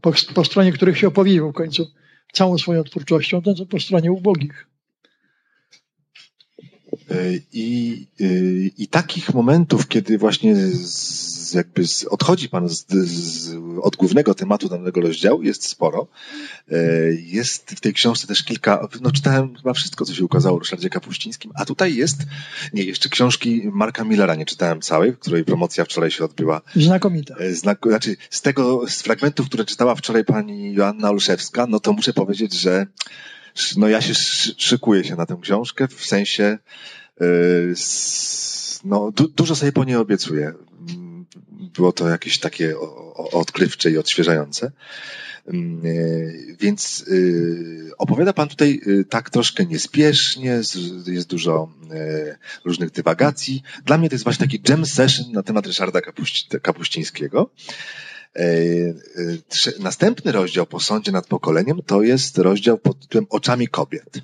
po, 0.02 0.12
po 0.34 0.44
stronie 0.44 0.72
których 0.72 0.98
się 0.98 1.08
opowiedział 1.08 1.50
w 1.50 1.54
końcu 1.54 1.86
całą 2.32 2.58
swoją 2.58 2.84
twórczością, 2.84 3.42
to 3.42 3.66
po 3.66 3.80
stronie 3.80 4.12
ubogich. 4.12 4.68
I, 7.52 8.06
i, 8.18 8.72
I, 8.78 8.88
takich 8.88 9.34
momentów, 9.34 9.88
kiedy 9.88 10.18
właśnie 10.18 10.56
z, 10.56 11.54
jakby 11.54 11.86
z, 11.86 12.04
odchodzi 12.04 12.48
Pan 12.48 12.68
z, 12.68 12.86
z, 12.88 13.54
od 13.82 13.96
głównego 13.96 14.34
tematu 14.34 14.68
danego 14.68 15.00
rozdziału, 15.00 15.42
jest 15.42 15.68
sporo. 15.68 16.06
E, 16.72 16.76
jest 17.12 17.70
w 17.70 17.80
tej 17.80 17.94
książce 17.94 18.26
też 18.26 18.42
kilka, 18.42 18.88
no 19.00 19.10
czytałem 19.10 19.56
chyba 19.56 19.72
wszystko, 19.72 20.04
co 20.04 20.14
się 20.14 20.24
ukazało 20.24 20.56
o 20.56 20.58
Ryszardzie 20.58 20.90
Kapuścińskim, 20.90 21.52
a 21.54 21.64
tutaj 21.64 21.94
jest, 21.94 22.18
nie, 22.72 22.82
jeszcze 22.82 23.08
książki 23.08 23.62
Marka 23.72 24.04
Millera 24.04 24.34
nie 24.34 24.46
czytałem 24.46 24.80
całej, 24.80 25.12
w 25.12 25.18
której 25.18 25.44
promocja 25.44 25.84
wczoraj 25.84 26.10
się 26.10 26.24
odbyła. 26.24 26.60
Znakomita. 26.76 27.34
E, 27.34 27.54
znak, 27.54 27.78
znaczy, 27.88 28.16
z 28.30 28.42
tego, 28.42 28.88
z 28.88 29.02
fragmentów, 29.02 29.46
które 29.46 29.64
czytała 29.64 29.94
wczoraj 29.94 30.24
pani 30.24 30.74
Joanna 30.74 31.10
Olszewska, 31.10 31.66
no 31.66 31.80
to 31.80 31.92
muszę 31.92 32.12
powiedzieć, 32.12 32.60
że 32.60 32.86
no 33.76 33.88
ja 33.88 34.00
się 34.00 34.14
szykuję 34.56 35.04
się 35.04 35.16
na 35.16 35.26
tę 35.26 35.38
książkę, 35.42 35.88
w 35.88 36.04
sensie 36.04 36.58
no, 38.84 39.12
du 39.12 39.28
dużo 39.28 39.56
sobie 39.56 39.72
po 39.72 39.84
niej 39.84 39.96
obiecuję. 39.96 40.54
Było 41.74 41.92
to 41.92 42.08
jakieś 42.08 42.38
takie 42.38 42.74
odkrywcze 43.14 43.90
i 43.90 43.98
odświeżające. 43.98 44.72
Yy, 45.52 46.56
więc 46.60 47.04
yy, 47.08 47.90
opowiada 47.98 48.32
Pan 48.32 48.48
tutaj 48.48 48.80
tak 49.08 49.30
troszkę 49.30 49.66
niespiesznie, 49.66 50.60
jest 51.06 51.28
dużo 51.28 51.72
różnych 52.64 52.90
dywagacji. 52.90 53.62
Dla 53.84 53.98
mnie 53.98 54.08
to 54.08 54.14
jest 54.14 54.24
właśnie 54.24 54.46
taki 54.46 54.60
jam 54.68 54.86
session 54.86 55.32
na 55.32 55.42
temat 55.42 55.66
Ryszarda 55.66 56.00
Kapuścińskiego. 56.62 57.50
E, 58.36 58.40
e, 58.40 58.94
następny 59.80 60.32
rozdział 60.32 60.66
po 60.66 60.80
sądzie 60.80 61.12
nad 61.12 61.26
pokoleniem 61.26 61.82
to 61.86 62.02
jest 62.02 62.38
rozdział 62.38 62.78
pod 62.78 63.00
tytułem 63.00 63.26
Oczami 63.30 63.68
kobiet. 63.68 64.22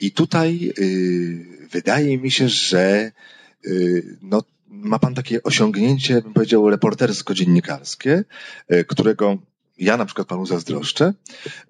I 0.00 0.12
tutaj 0.12 0.72
y, 0.78 1.68
wydaje 1.70 2.18
mi 2.18 2.30
się, 2.30 2.48
że 2.48 3.12
y, 3.66 4.16
no, 4.22 4.42
ma 4.68 4.98
pan 4.98 5.14
takie 5.14 5.42
osiągnięcie, 5.42 6.22
bym 6.22 6.32
powiedział, 6.32 6.70
reportersko-dziennikarskie, 6.70 8.24
y, 8.72 8.84
którego 8.84 9.38
ja 9.78 9.96
na 9.96 10.04
przykład 10.04 10.28
panu 10.28 10.46
zazdroszczę, 10.46 11.14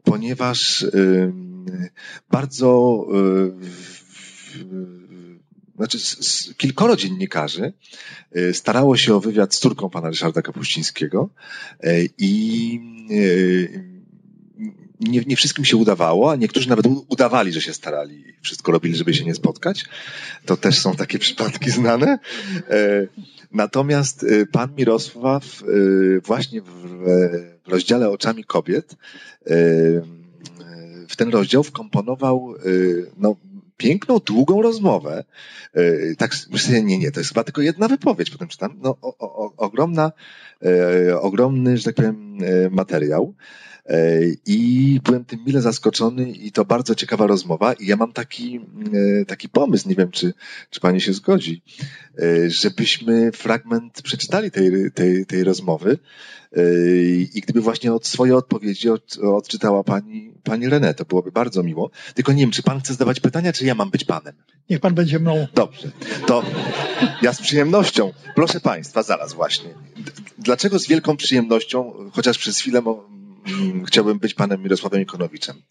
ponieważ 0.03 0.87
bardzo 2.31 3.07
znaczy 5.81 5.99
kilkoro 6.57 6.97
dziennikarzy 6.97 7.73
y, 8.37 8.55
starało 8.55 8.97
się 8.97 9.15
o 9.15 9.21
wywiad 9.21 9.55
z 9.55 9.59
córką 9.59 9.91
pana 9.91 10.09
Ryszarda 10.09 10.43
Kapuścińskiego 10.43 11.29
y, 11.85 12.09
i 12.19 12.81
y, 13.11 14.01
nie, 15.01 15.21
nie 15.21 15.37
wszystkim 15.37 15.65
się 15.65 15.77
udawało, 15.77 16.33
a 16.33 16.37
niektórzy 16.37 16.69
nawet 16.69 16.87
udawali, 17.09 17.53
że 17.53 17.61
się 17.61 17.75
starali 17.75 18.21
i 18.21 18.35
wszystko 18.43 18.73
robili, 18.73 18.97
żeby 18.97 19.15
się 19.15 19.25
nie 19.25 19.35
spotkać. 19.35 19.85
To 20.47 20.57
też 20.57 20.79
są 20.79 20.97
takie 20.97 21.19
przypadki 21.29 21.71
znane. 21.71 22.19
Natomiast 23.53 24.27
pan 24.53 24.75
Mirosław 24.77 25.63
właśnie 26.25 26.63
w 26.63 27.05
rozdziale 27.67 28.11
Oczami 28.11 28.45
Kobiet 28.45 28.97
w 31.09 31.17
ten 31.17 31.29
rozdział 31.29 31.63
wkomponował 31.63 32.55
no, 33.17 33.37
piękną, 33.81 34.19
długą 34.19 34.63
rozmowę. 34.63 35.25
E, 35.75 36.15
tak, 36.19 36.31
myślę, 36.51 36.83
nie, 36.83 36.99
nie, 36.99 37.11
to 37.11 37.21
jest 37.21 37.31
chyba 37.31 37.45
tylko 37.45 37.63
jedna 37.63 37.89
wypowiedź, 37.89 38.31
potem 38.31 38.49
czytam. 38.49 38.79
No, 38.83 38.97
o, 39.03 39.15
o, 39.19 39.53
ogromna, 39.57 40.13
e, 40.65 41.21
ogromny, 41.21 41.79
że 41.79 41.85
tak 41.85 41.95
powiem, 41.95 42.39
e, 42.43 42.71
materiał. 42.71 43.35
E, 43.87 44.21
I 44.47 45.01
byłem 45.05 45.25
tym 45.25 45.45
mile 45.47 45.63
zaskoczony 45.63 46.31
i 46.31 46.53
to 46.53 46.65
bardzo 46.65 46.95
ciekawa 46.95 47.27
rozmowa. 47.27 47.73
I 47.73 47.87
ja 47.87 47.97
mam 47.97 48.13
taki, 48.13 48.61
e, 49.21 49.25
taki 49.25 49.49
pomysł, 49.49 49.89
nie 49.89 49.95
wiem, 49.95 50.11
czy, 50.11 50.35
czy 50.71 50.81
pani 50.81 51.01
się 51.01 51.13
zgodzi, 51.13 51.63
e, 52.19 52.51
żebyśmy 52.51 53.33
fragment 53.33 54.03
przeczytali 54.03 54.51
tej, 54.51 54.93
tej, 54.95 55.27
tej 55.27 55.45
rozmowy 55.45 55.99
i 57.35 57.41
gdyby 57.43 57.61
właśnie 57.61 57.93
od 57.93 58.07
swojej 58.07 58.35
odpowiedzi 58.35 58.91
od, 58.91 59.19
odczytała 59.19 59.85
pani, 59.85 60.35
pani 60.43 60.69
René, 60.69 60.95
to 60.95 61.05
byłoby 61.05 61.33
bardzo 61.33 61.63
miło. 61.63 61.91
Tylko 62.15 62.33
nie 62.33 62.43
wiem, 62.43 62.51
czy 62.51 62.63
pan 62.63 62.81
chce 62.81 62.93
zadawać 62.93 63.21
pytania, 63.21 63.53
czy 63.53 63.65
ja 63.65 63.75
mam 63.75 63.91
być 63.91 64.05
panem? 64.05 64.35
Niech 64.71 64.81
pan 64.81 64.95
będzie 64.95 65.19
mną. 65.19 65.47
Dobrze. 65.55 65.91
To 66.27 66.43
ja 67.23 67.33
z 67.33 67.43
przyjemnością, 67.43 68.13
proszę 68.35 68.61
państwa, 68.61 69.03
zaraz 69.03 69.33
właśnie. 69.33 69.71
Dlaczego 70.39 70.79
z 70.79 70.89
wielką 70.89 71.17
przyjemnością, 71.17 71.93
chociaż 72.13 72.39
przez 72.39 72.59
chwilę 72.59 72.83
chciałbym 73.87 74.19
być 74.19 74.35
panem 74.35 74.63
Mirosławem 74.63 75.03
Ikonowiczem. 75.03 75.63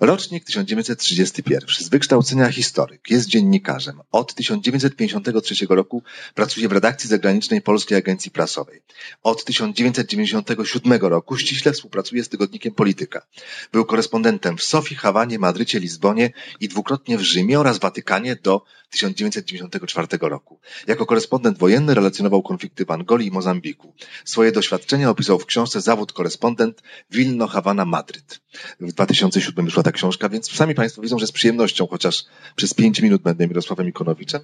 Rocznik 0.00 0.44
1931. 0.44 1.68
Z 1.68 1.88
wykształcenia 1.88 2.52
historyk. 2.52 3.10
Jest 3.10 3.28
dziennikarzem. 3.28 4.00
Od 4.12 4.34
1953 4.34 5.66
roku 5.68 6.02
pracuje 6.34 6.68
w 6.68 6.72
redakcji 6.72 7.08
zagranicznej 7.08 7.62
Polskiej 7.62 7.98
Agencji 7.98 8.30
Prasowej. 8.30 8.82
Od 9.22 9.44
1997 9.44 10.92
roku 11.00 11.36
ściśle 11.36 11.72
współpracuje 11.72 12.24
z 12.24 12.28
tygodnikiem 12.28 12.74
Polityka. 12.74 13.26
Był 13.72 13.84
korespondentem 13.84 14.56
w 14.56 14.62
Sofii, 14.62 14.94
Hawanie, 14.94 15.38
Madrycie, 15.38 15.80
Lizbonie 15.80 16.30
i 16.60 16.68
dwukrotnie 16.68 17.18
w 17.18 17.20
Rzymie 17.20 17.60
oraz 17.60 17.78
Watykanie 17.78 18.36
do 18.36 18.64
1994 18.94 20.06
roku. 20.20 20.60
Jako 20.86 21.06
korespondent 21.06 21.58
wojenny 21.58 21.94
relacjonował 21.94 22.42
konflikty 22.42 22.84
w 22.84 22.90
Angolii 22.90 23.28
i 23.28 23.30
Mozambiku. 23.30 23.94
Swoje 24.24 24.52
doświadczenia 24.52 25.10
opisał 25.10 25.38
w 25.38 25.46
książce 25.46 25.80
Zawód 25.80 26.12
korespondent 26.12 26.82
Wilno, 27.10 27.46
Hawana, 27.46 27.84
Madryt. 27.84 28.40
W 28.80 28.92
2007 28.92 29.64
wyszła 29.64 29.82
ta 29.84 29.92
książka, 29.92 30.28
więc 30.28 30.52
sami 30.52 30.74
Państwo 30.74 31.02
widzą, 31.02 31.18
że 31.18 31.26
z 31.26 31.32
przyjemnością, 31.32 31.86
chociaż 31.86 32.24
przez 32.56 32.74
pięć 32.74 33.00
minut 33.00 33.22
będę 33.22 33.48
Mirosławem 33.48 33.88
Ikonowiczem. 33.88 34.40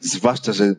Zwłaszcza, 0.00 0.52
że 0.52 0.74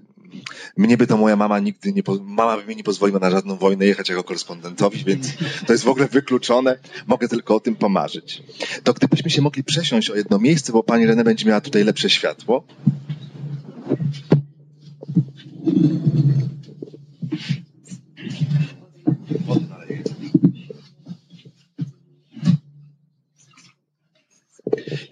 mnie 0.78 0.98
by 0.98 1.08
to 1.08 1.18
moja 1.18 1.36
mama 1.36 1.60
nigdy 1.60 1.94
nie, 1.94 2.04
mama 2.22 2.58
by 2.58 2.66
mi 2.66 2.76
nie 2.76 2.84
pozwoliła 2.84 3.20
na 3.20 3.32
żadną 3.32 3.56
wojnę 3.56 3.86
jechać 3.86 4.10
jako 4.10 4.24
korespondentowi, 4.24 5.04
więc 5.06 5.28
to 5.68 5.74
jest 5.74 5.84
w 5.84 5.88
ogóle 5.88 6.08
wykluczone. 6.08 6.78
Mogę 7.08 7.28
tylko 7.28 7.56
o 7.56 7.60
tym 7.60 7.76
pomarzyć. 7.76 8.44
To 8.84 8.94
gdybyśmy 8.94 9.30
się 9.30 9.42
mogli 9.42 9.64
przesiąść 9.64 10.10
o 10.10 10.16
jedno 10.16 10.40
miejsce, 10.40 10.72
bo 10.72 10.84
pani 10.84 11.06
Renę 11.06 11.24
będzie 11.24 11.46
miała 11.46 11.62
tutaj 11.62 11.84
lepsze 11.84 12.10
światło. 12.10 12.64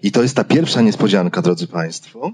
I 0.02 0.12
to 0.12 0.22
jest 0.22 0.36
ta 0.36 0.44
pierwsza 0.44 0.80
niespodzianka, 0.80 1.42
drodzy 1.42 1.66
Państwo. 1.66 2.32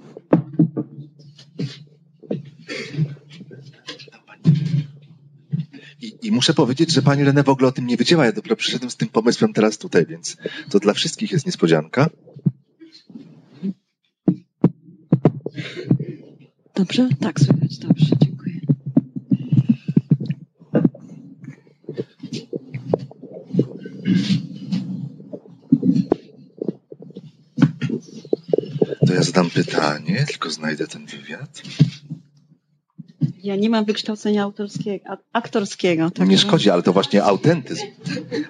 I, 6.00 6.18
I, 6.22 6.32
muszę 6.32 6.54
powiedzieć, 6.54 6.92
że 6.92 7.02
pani 7.02 7.24
Renę 7.24 7.42
w 7.42 7.48
ogóle 7.48 7.68
o 7.68 7.72
tym 7.72 7.86
nie 7.86 7.96
wiedziała. 7.96 8.24
Ja 8.24 8.32
dopiero 8.32 8.56
przyszedłem 8.56 8.90
z 8.90 8.96
tym 8.96 9.08
pomysłem 9.08 9.52
teraz 9.52 9.78
tutaj, 9.78 10.06
więc 10.06 10.36
to 10.70 10.78
dla 10.80 10.94
wszystkich 10.94 11.32
jest 11.32 11.46
niespodzianka. 11.46 12.10
Dobrze? 16.74 17.08
Tak, 17.20 17.40
słychać, 17.40 17.78
dobrze. 17.78 18.06
Dziękuję. 18.06 18.33
Zadam 29.24 29.50
pytanie, 29.50 30.24
tylko 30.28 30.50
znajdę 30.50 30.86
ten 30.86 31.06
wywiad. 31.06 31.62
Ja 33.42 33.56
nie 33.56 33.70
mam 33.70 33.84
wykształcenia 33.84 34.42
autorskiego, 34.42 35.04
a- 35.08 35.16
aktorskiego. 35.38 36.10
Tak 36.10 36.28
Nie 36.28 36.38
szkodzi, 36.38 36.70
ale 36.70 36.82
to 36.82 36.92
właśnie 36.92 37.24
autentyzm. 37.24 37.82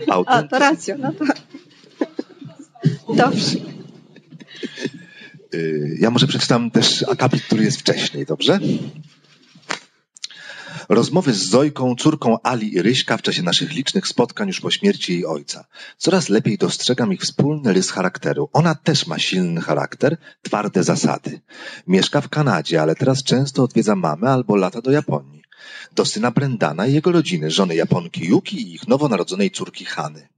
A, 0.09 0.13
Autentyzm. 0.13 0.49
to 0.49 0.59
racja, 0.59 0.97
no 0.99 1.13
to... 1.13 1.25
Dobrze. 3.17 3.57
Y, 5.55 5.97
Ja 6.01 6.11
może 6.11 6.27
przeczytam 6.27 6.71
też 6.71 7.03
akapit, 7.09 7.43
który 7.43 7.65
jest 7.65 7.79
wcześniej, 7.81 8.27
dobrze? 8.27 8.59
Rozmowy 10.89 11.33
z 11.33 11.51
Zojką, 11.51 11.97
córką 11.97 12.39
Ali 12.43 12.75
i 12.75 12.83
Ryśka 12.83 13.17
w 13.17 13.23
czasie 13.23 13.43
naszych 13.43 13.73
licznych 13.73 14.09
spotkań 14.09 14.49
już 14.49 14.61
po 14.61 14.71
śmierci 14.71 15.13
jej 15.13 15.27
ojca. 15.27 15.65
Coraz 15.99 16.29
lepiej 16.29 16.59
dostrzegam 16.59 17.13
ich 17.13 17.21
wspólny 17.21 17.73
rys 17.73 17.91
charakteru. 17.91 18.49
Ona 18.53 18.75
też 18.75 19.07
ma 19.07 19.19
silny 19.19 19.61
charakter, 19.61 20.17
twarde 20.43 20.85
zasady. 20.85 21.41
Mieszka 21.87 22.21
w 22.21 22.29
Kanadzie, 22.29 22.83
ale 22.83 22.95
teraz 22.95 23.23
często 23.23 23.63
odwiedza 23.63 23.97
mamę 23.97 24.31
albo 24.31 24.57
lata 24.57 24.81
do 24.81 24.91
Japonii. 24.91 25.43
Do 25.95 26.05
syna 26.05 26.31
Brendana 26.31 26.87
i 26.87 26.95
jego 26.95 27.13
rodziny, 27.13 27.51
żony 27.51 27.75
Japonki 27.75 28.25
Yuki 28.25 28.57
i 28.57 28.75
ich 28.75 28.89
nowonarodzonej 28.89 29.51
córki 29.51 29.85
Hany. 29.85 30.29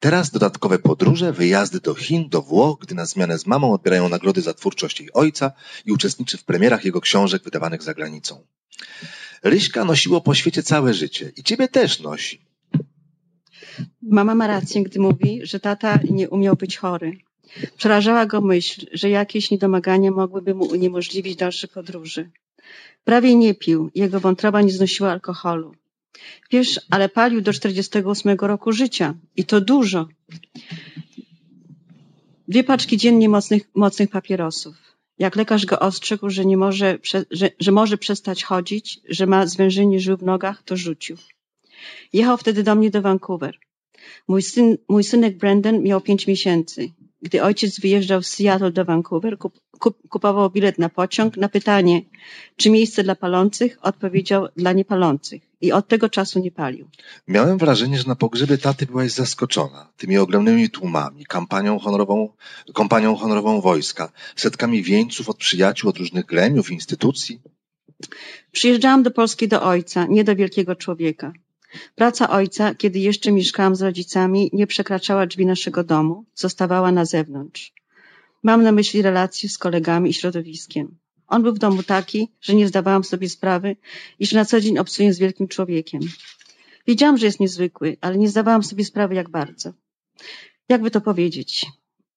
Teraz 0.00 0.30
dodatkowe 0.30 0.78
podróże, 0.78 1.32
wyjazdy 1.32 1.80
do 1.80 1.94
Chin, 1.94 2.28
do 2.28 2.42
Włoch, 2.42 2.78
gdy 2.80 2.94
na 2.94 3.06
zmianę 3.06 3.38
z 3.38 3.46
mamą 3.46 3.72
odbierają 3.72 4.08
nagrody 4.08 4.42
za 4.42 4.54
twórczość 4.54 5.00
jej 5.00 5.12
ojca 5.12 5.52
i 5.84 5.92
uczestniczy 5.92 6.38
w 6.38 6.44
premierach 6.44 6.84
jego 6.84 7.00
książek 7.00 7.44
wydawanych 7.44 7.82
za 7.82 7.94
granicą. 7.94 8.44
Ryśka 9.46 9.84
nosiło 9.84 10.20
po 10.20 10.34
świecie 10.34 10.62
całe 10.62 10.94
życie 10.94 11.32
i 11.36 11.42
ciebie 11.42 11.68
też 11.68 12.00
nosi. 12.00 12.40
Mama 14.02 14.34
ma 14.34 14.46
rację, 14.46 14.82
gdy 14.82 15.00
mówi, 15.00 15.40
że 15.42 15.60
tata 15.60 16.00
nie 16.10 16.30
umiał 16.30 16.56
być 16.56 16.76
chory. 16.76 17.18
Przerażała 17.76 18.26
go 18.26 18.40
myśl, 18.40 18.86
że 18.92 19.10
jakieś 19.10 19.50
niedomagania 19.50 20.10
mogłyby 20.10 20.54
mu 20.54 20.64
uniemożliwić 20.64 21.36
dalsze 21.36 21.68
podróże. 21.68 22.30
Prawie 23.04 23.34
nie 23.34 23.54
pił, 23.54 23.90
jego 23.94 24.20
wątroba 24.20 24.62
nie 24.62 24.72
znosiła 24.72 25.10
alkoholu. 25.12 25.74
Wiesz, 26.50 26.80
ale 26.90 27.08
palił 27.08 27.40
do 27.40 27.52
48 27.52 28.36
roku 28.40 28.72
życia 28.72 29.14
i 29.36 29.44
to 29.44 29.60
dużo. 29.60 30.08
Dwie 32.48 32.64
paczki 32.64 32.96
dziennie 32.96 33.28
mocnych, 33.28 33.62
mocnych 33.74 34.10
papierosów. 34.10 34.95
Jak 35.18 35.36
lekarz 35.36 35.66
go 35.66 35.78
ostrzegł, 35.78 36.30
że, 36.30 36.46
nie 36.46 36.56
może, 36.56 36.98
że, 37.30 37.50
że 37.60 37.72
może 37.72 37.98
przestać 37.98 38.44
chodzić, 38.44 39.00
że 39.08 39.26
ma 39.26 39.46
zwężenie 39.46 40.00
żył 40.00 40.16
w 40.16 40.22
nogach, 40.22 40.62
to 40.62 40.76
rzucił. 40.76 41.16
Jechał 42.12 42.36
wtedy 42.36 42.62
do 42.62 42.74
mnie 42.74 42.90
do 42.90 43.02
Vancouver. 43.02 43.58
Mój, 44.28 44.42
syn, 44.42 44.76
mój 44.88 45.04
synek 45.04 45.36
Brandon 45.36 45.82
miał 45.82 46.00
pięć 46.00 46.26
miesięcy. 46.26 46.90
Gdy 47.26 47.42
ojciec 47.42 47.80
wyjeżdżał 47.80 48.22
z 48.22 48.28
Seattle 48.28 48.72
do 48.72 48.84
Vancouver, 48.84 49.38
kup, 49.38 49.54
kup, 49.82 49.94
kupował 50.08 50.50
bilet 50.50 50.78
na 50.78 50.88
pociąg. 50.88 51.36
Na 51.36 51.48
pytanie, 51.48 52.02
czy 52.56 52.70
miejsce 52.70 53.04
dla 53.04 53.14
palących, 53.14 53.78
odpowiedział 53.82 54.48
dla 54.56 54.72
niepalących. 54.72 55.42
I 55.60 55.72
od 55.72 55.88
tego 55.88 56.08
czasu 56.08 56.38
nie 56.38 56.50
palił. 56.50 56.88
Miałem 57.28 57.58
wrażenie, 57.58 57.98
że 57.98 58.08
na 58.08 58.16
pogrzebie 58.16 58.58
taty 58.58 58.86
byłaś 58.86 59.12
zaskoczona 59.12 59.92
tymi 59.96 60.18
ogromnymi 60.18 60.70
tłumami, 60.70 61.26
kampanią 61.26 61.78
honorową, 61.78 62.28
kompanią 62.74 63.16
honorową 63.16 63.60
wojska, 63.60 64.12
setkami 64.36 64.82
wieńców 64.82 65.28
od 65.28 65.36
przyjaciół, 65.36 65.90
od 65.90 65.98
różnych 65.98 66.26
gremiów, 66.26 66.70
instytucji. 66.70 67.40
Przyjeżdżałam 68.52 69.02
do 69.02 69.10
Polski 69.10 69.48
do 69.48 69.62
ojca, 69.62 70.06
nie 70.06 70.24
do 70.24 70.36
wielkiego 70.36 70.76
człowieka. 70.76 71.32
Praca 71.94 72.30
ojca, 72.30 72.74
kiedy 72.74 72.98
jeszcze 72.98 73.32
mieszkałam 73.32 73.76
z 73.76 73.82
rodzicami, 73.82 74.50
nie 74.52 74.66
przekraczała 74.66 75.26
drzwi 75.26 75.46
naszego 75.46 75.84
domu, 75.84 76.24
zostawała 76.34 76.92
na 76.92 77.04
zewnątrz. 77.04 77.72
Mam 78.42 78.62
na 78.62 78.72
myśli 78.72 79.02
relacje 79.02 79.48
z 79.48 79.58
kolegami 79.58 80.10
i 80.10 80.14
środowiskiem. 80.14 80.98
On 81.28 81.42
był 81.42 81.54
w 81.54 81.58
domu 81.58 81.82
taki, 81.82 82.28
że 82.40 82.54
nie 82.54 82.68
zdawałam 82.68 83.04
sobie 83.04 83.28
sprawy, 83.28 83.76
iż 84.18 84.32
na 84.32 84.44
co 84.44 84.60
dzień 84.60 84.78
obcuję 84.78 85.12
z 85.12 85.18
wielkim 85.18 85.48
człowiekiem. 85.48 86.00
Wiedziałam, 86.86 87.18
że 87.18 87.26
jest 87.26 87.40
niezwykły, 87.40 87.96
ale 88.00 88.18
nie 88.18 88.28
zdawałam 88.28 88.62
sobie 88.62 88.84
sprawy, 88.84 89.14
jak 89.14 89.30
bardzo. 89.30 89.72
Jakby 90.68 90.90
to 90.90 91.00
powiedzieć? 91.00 91.66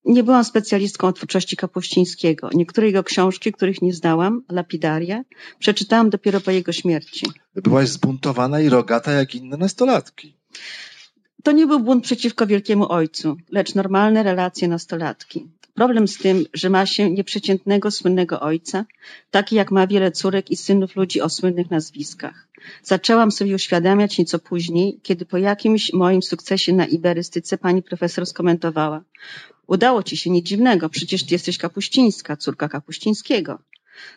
Nie 0.05 0.23
byłam 0.23 0.43
specjalistką 0.43 1.07
od 1.07 1.15
twórczości 1.15 1.55
Kapuścińskiego. 1.57 2.49
Niektóre 2.53 2.87
jego 2.87 3.03
książki, 3.03 3.51
których 3.51 3.81
nie 3.81 3.93
znałam, 3.93 4.43
Lapidaria, 4.51 5.23
przeczytałam 5.59 6.09
dopiero 6.09 6.41
po 6.41 6.51
jego 6.51 6.71
śmierci. 6.71 7.25
Byłaś 7.55 7.89
zbuntowana 7.89 8.59
i 8.61 8.69
rogata 8.69 9.11
jak 9.11 9.35
inne 9.35 9.57
nastolatki. 9.57 10.35
To 11.43 11.51
nie 11.51 11.67
był 11.67 11.79
bunt 11.79 12.03
przeciwko 12.03 12.47
wielkiemu 12.47 12.91
ojcu, 12.91 13.37
lecz 13.51 13.75
normalne 13.75 14.23
relacje 14.23 14.67
nastolatki. 14.67 15.47
Problem 15.73 16.07
z 16.07 16.17
tym, 16.17 16.45
że 16.53 16.69
ma 16.69 16.85
się 16.85 17.11
nieprzeciętnego, 17.11 17.91
słynnego 17.91 18.39
ojca, 18.39 18.85
taki 19.31 19.55
jak 19.55 19.71
ma 19.71 19.87
wiele 19.87 20.11
córek 20.11 20.51
i 20.51 20.55
synów 20.55 20.95
ludzi 20.95 21.21
o 21.21 21.29
słynnych 21.29 21.71
nazwiskach. 21.71 22.47
Zaczęłam 22.83 23.31
sobie 23.31 23.55
uświadamiać 23.55 24.17
nieco 24.17 24.39
później, 24.39 24.99
kiedy 25.03 25.25
po 25.25 25.37
jakimś 25.37 25.93
moim 25.93 26.21
sukcesie 26.21 26.73
na 26.73 26.85
iberystyce 26.85 27.57
pani 27.57 27.83
profesor 27.83 28.25
skomentowała. 28.25 29.03
Udało 29.69 30.03
ci 30.03 30.17
się, 30.17 30.29
nic 30.29 30.45
dziwnego, 30.45 30.89
przecież 30.89 31.23
ty 31.25 31.33
jesteś 31.35 31.57
Kapuścińska, 31.57 32.37
córka 32.37 32.69
Kapuścińskiego. 32.69 33.59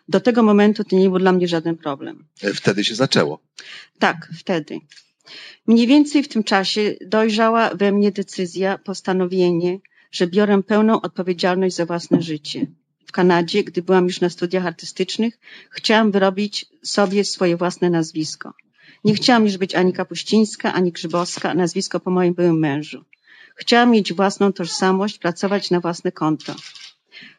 Do 0.09 0.21
tego 0.21 0.43
momentu 0.43 0.85
to 0.85 0.97
nie 0.97 1.09
był 1.11 1.19
dla 1.19 1.33
mnie 1.33 1.49
żaden 1.49 1.77
problem. 1.77 2.25
E, 2.43 2.55
Wtedy 2.55 2.85
się 2.85 2.95
zaczęło. 2.95 3.41
Tak, 3.99 4.29
wtedy. 4.39 4.81
Mniej 5.67 5.87
więcej 5.87 6.23
w 6.23 6.29
tym 6.29 6.45
czasie 6.45 6.95
dojrzała 7.07 7.71
we 7.75 7.93
mnie 7.93 8.13
decyzja, 8.13 8.79
postanowienie, 8.79 9.79
że 10.13 10.27
biorę 10.27 10.63
pełną 10.63 11.01
odpowiedzialność 11.01 11.77
za 11.77 11.87
własne 11.87 12.23
życie. 12.23 12.67
W 13.07 13.13
Kanadzie, 13.13 13.65
gdy 13.65 13.83
byłam 13.83 14.05
już 14.07 14.21
na 14.21 14.31
studiach 14.31 14.67
artystycznych, 14.67 15.39
chciałam 15.71 16.11
wyrobić 16.13 16.67
sobie 16.83 17.25
swoje 17.25 17.57
własne 17.57 17.91
nazwisko. 17.91 18.55
Nie 19.05 19.15
chciałam 19.15 19.45
już 19.45 19.57
być 19.57 19.75
ani 19.75 19.93
Kapuścińska, 19.93 20.73
ani 20.73 20.93
Grzybowska, 20.93 21.55
nazwisko 21.55 22.01
po 22.01 22.11
moim 22.11 22.35
byłym 22.35 22.59
mężu. 22.59 23.05
Chciałam 23.55 23.91
mieć 23.91 24.13
własną 24.13 24.53
tożsamość, 24.53 25.19
pracować 25.19 25.71
na 25.71 25.81
własne 25.81 26.13
konto. 26.13 26.55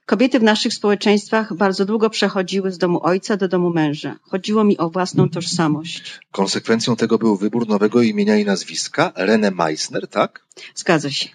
Kobiety 0.06 0.39
w 0.39 0.43
naszych 0.43 0.73
społeczeństwach 0.73 1.54
bardzo 1.54 1.86
długo 1.86 2.10
przechodziły 2.10 2.71
z 2.71 2.78
domu 2.78 2.99
ojca 3.04 3.38
do 3.38 3.47
domu 3.47 3.69
męża. 3.69 4.19
Chodziło 4.21 4.63
mi 4.63 4.78
o 4.78 4.89
własną 4.89 5.30
tożsamość. 5.30 6.19
Konsekwencją 6.32 6.95
tego 6.95 7.17
był 7.17 7.38
wybór 7.38 7.67
nowego 7.67 8.02
imienia 8.02 8.38
i 8.38 8.45
nazwiska, 8.45 9.13
René 9.17 9.52
Meissner, 9.56 10.08
tak? 10.08 10.45
Zgadza 10.76 11.12
się. 11.12 11.30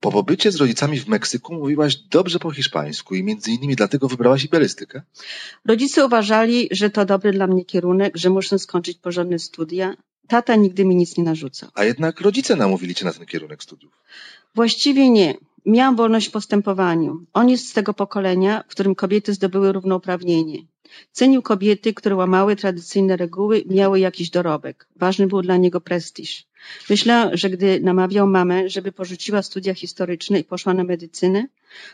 Po 0.00 0.12
pobycie 0.12 0.52
z 0.52 0.56
rodzicami 0.56 1.00
w 1.00 1.08
Meksyku 1.08 1.54
mówiłaś 1.54 1.96
dobrze 1.96 2.38
po 2.38 2.50
hiszpańsku 2.50 3.14
i 3.14 3.22
między 3.22 3.50
innymi 3.50 3.76
dlatego 3.76 4.08
wybrałaś 4.08 4.44
iberystykę. 4.44 5.02
Rodzice 5.64 6.06
uważali, 6.06 6.68
że 6.70 6.90
to 6.90 7.04
dobry 7.04 7.32
dla 7.32 7.46
mnie 7.46 7.64
kierunek, 7.64 8.16
że 8.16 8.30
muszę 8.30 8.58
skończyć 8.58 8.98
porządne 8.98 9.38
studia. 9.38 9.96
Tata 10.28 10.56
nigdy 10.56 10.84
mi 10.84 10.94
nic 10.96 11.16
nie 11.16 11.24
narzucał. 11.24 11.70
A 11.74 11.84
jednak 11.84 12.20
rodzice 12.20 12.56
namówili 12.56 12.94
cię 12.94 13.04
na 13.04 13.12
ten 13.12 13.26
kierunek 13.26 13.62
studiów. 13.62 13.92
Właściwie 14.54 15.10
nie. 15.10 15.34
Miałam 15.66 15.96
wolność 15.96 16.28
w 16.28 16.30
postępowaniu. 16.30 17.26
On 17.32 17.48
jest 17.48 17.68
z 17.68 17.72
tego 17.72 17.94
pokolenia, 17.94 18.64
w 18.68 18.70
którym 18.70 18.94
kobiety 18.94 19.34
zdobyły 19.34 19.72
równouprawnienie. 19.72 20.58
Cenił 21.12 21.42
kobiety, 21.42 21.94
które 21.94 22.16
łamały 22.16 22.56
tradycyjne 22.56 23.16
reguły, 23.16 23.64
miały 23.66 24.00
jakiś 24.00 24.30
dorobek. 24.30 24.88
Ważny 24.96 25.26
był 25.26 25.42
dla 25.42 25.56
niego 25.56 25.80
prestiż. 25.80 26.46
Myślę, 26.90 27.30
że 27.32 27.50
gdy 27.50 27.80
namawiał 27.80 28.26
mamę, 28.26 28.68
żeby 28.68 28.92
porzuciła 28.92 29.42
studia 29.42 29.74
historyczne 29.74 30.40
i 30.40 30.44
poszła 30.44 30.74
na 30.74 30.84
medycynę, 30.84 31.46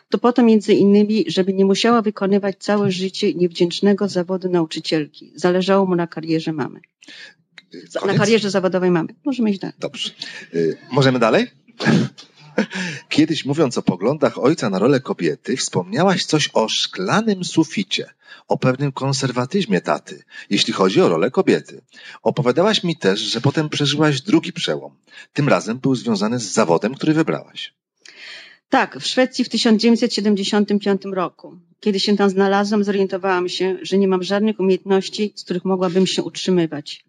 to 0.09 0.19
po 0.19 0.33
to 0.33 0.43
między 0.43 0.73
innymi, 0.75 1.25
żeby 1.27 1.53
nie 1.55 1.65
musiała 1.65 2.03
wykonywać 2.03 2.57
całe 2.59 2.91
życie 2.91 3.35
niewdzięcznego 3.35 4.09
zawodu 4.09 4.51
nauczycielki. 4.51 5.33
Zależało 5.35 5.87
mu 5.87 5.95
na 5.97 6.07
karierze 6.07 6.53
mamy. 6.53 6.81
Y, 7.75 7.89
Na 7.95 8.01
koniec? 8.01 8.19
karierze 8.19 8.51
zawodowej 8.51 8.91
mamy. 8.91 9.09
Możemy 9.25 9.51
iść 9.51 9.61
dalej. 9.61 9.77
Dobrze. 9.79 10.11
Y, 10.55 10.77
Możemy 10.91 11.19
dalej? 11.19 11.47
Kiedyś 13.09 13.45
mówiąc 13.45 13.79
o 13.79 13.83
poglądach 13.83 14.39
ojca 14.39 14.71
na 14.71 14.79
rolę 14.79 15.01
kobiety, 15.01 15.57
wspomniałaś 15.57 16.25
coś 16.25 16.51
o 16.53 16.69
szklanym 16.69 17.45
suficie, 17.45 18.07
o 18.49 18.59
pewnym 18.59 18.93
konserwatyzmie 18.93 19.81
taty, 19.81 20.23
jeśli 20.51 20.73
chodzi 20.73 21.01
o 21.01 21.09
rolę 21.09 21.31
kobiety. 21.31 21.81
Opowiadałaś 22.23 22.85
mi 22.85 22.97
też, 22.97 23.21
że 23.21 23.41
potem 23.41 23.69
przeżyłaś 23.69 24.21
drugi 24.21 24.53
przełom. 24.53 24.93
Tym 25.33 25.49
razem 25.49 25.79
był 25.79 25.95
związany 25.95 26.39
z 26.41 26.53
zawodem, 26.53 26.95
który 26.95 27.13
wybrałaś. 27.15 27.75
Tak, 28.69 28.99
w 29.01 29.07
Szwecji 29.07 29.45
w 29.45 29.49
1975 29.49 31.03
roku. 31.05 31.57
Kiedy 31.81 32.01
się 32.01 32.17
tam 32.17 32.31
znalazłam, 32.31 32.85
zorientowałam 32.85 33.49
się, 33.49 33.79
że 33.83 33.99
nie 33.99 34.09
mam 34.09 34.23
żadnych 34.23 34.61
umiejętności, 34.61 35.33
z 35.37 35.45
których 35.45 35.65
mogłabym 35.65 36.07
się 36.07 36.23
utrzymywać. 36.23 37.05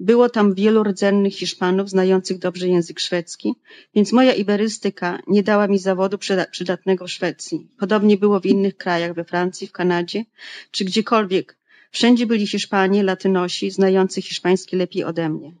Było 0.00 0.28
tam 0.28 0.54
wielu 0.54 0.82
rdzennych 0.82 1.34
Hiszpanów 1.34 1.90
znających 1.90 2.38
dobrze 2.38 2.68
język 2.68 3.00
szwedzki, 3.00 3.54
więc 3.94 4.12
moja 4.12 4.32
iberystyka 4.32 5.18
nie 5.26 5.42
dała 5.42 5.68
mi 5.68 5.78
zawodu 5.78 6.18
przydatnego 6.50 7.06
w 7.06 7.10
Szwecji. 7.10 7.66
Podobnie 7.78 8.16
było 8.16 8.40
w 8.40 8.46
innych 8.46 8.76
krajach, 8.76 9.14
we 9.14 9.24
Francji, 9.24 9.66
w 9.66 9.72
Kanadzie 9.72 10.24
czy 10.70 10.84
gdziekolwiek. 10.84 11.56
Wszędzie 11.90 12.26
byli 12.26 12.46
Hiszpanie, 12.46 13.02
Latynosi, 13.02 13.70
znający 13.70 14.22
hiszpański 14.22 14.76
lepiej 14.76 15.04
ode 15.04 15.28
mnie. 15.28 15.52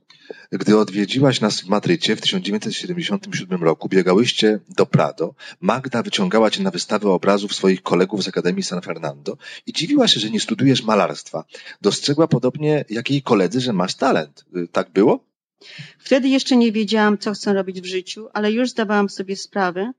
Gdy 0.52 0.78
odwiedziłaś 0.78 1.40
nas 1.40 1.60
w 1.60 1.66
Madrycie 1.66 2.16
w 2.16 2.20
1977 2.20 3.62
roku, 3.62 3.88
biegałyście 3.88 4.60
do 4.68 4.86
Prado, 4.86 5.34
Magda 5.60 6.02
wyciągała 6.02 6.50
cię 6.50 6.62
na 6.62 6.70
wystawę 6.70 7.10
obrazów 7.10 7.54
swoich 7.54 7.82
kolegów 7.82 8.22
z 8.22 8.28
Akademii 8.28 8.62
San 8.62 8.82
Fernando 8.82 9.36
i 9.66 9.72
dziwiła 9.72 10.08
się, 10.08 10.20
że 10.20 10.30
nie 10.30 10.40
studujesz 10.40 10.82
malarstwa. 10.82 11.44
Dostrzegła 11.80 12.28
podobnie 12.28 12.84
jak 12.90 13.10
jej 13.10 13.22
koledzy, 13.22 13.60
że 13.60 13.72
masz 13.72 13.94
talent. 13.94 14.44
Y, 14.56 14.68
tak 14.68 14.90
było? 14.90 15.24
Wtedy 15.98 16.28
jeszcze 16.28 16.56
nie 16.56 16.72
wiedziałam, 16.72 17.18
co 17.18 17.32
chcę 17.32 17.52
robić 17.52 17.80
w 17.80 17.84
życiu, 17.84 18.28
ale 18.32 18.52
już 18.52 18.70
zdawałam 18.70 19.08
sobie 19.08 19.36
sprawę, 19.36 19.92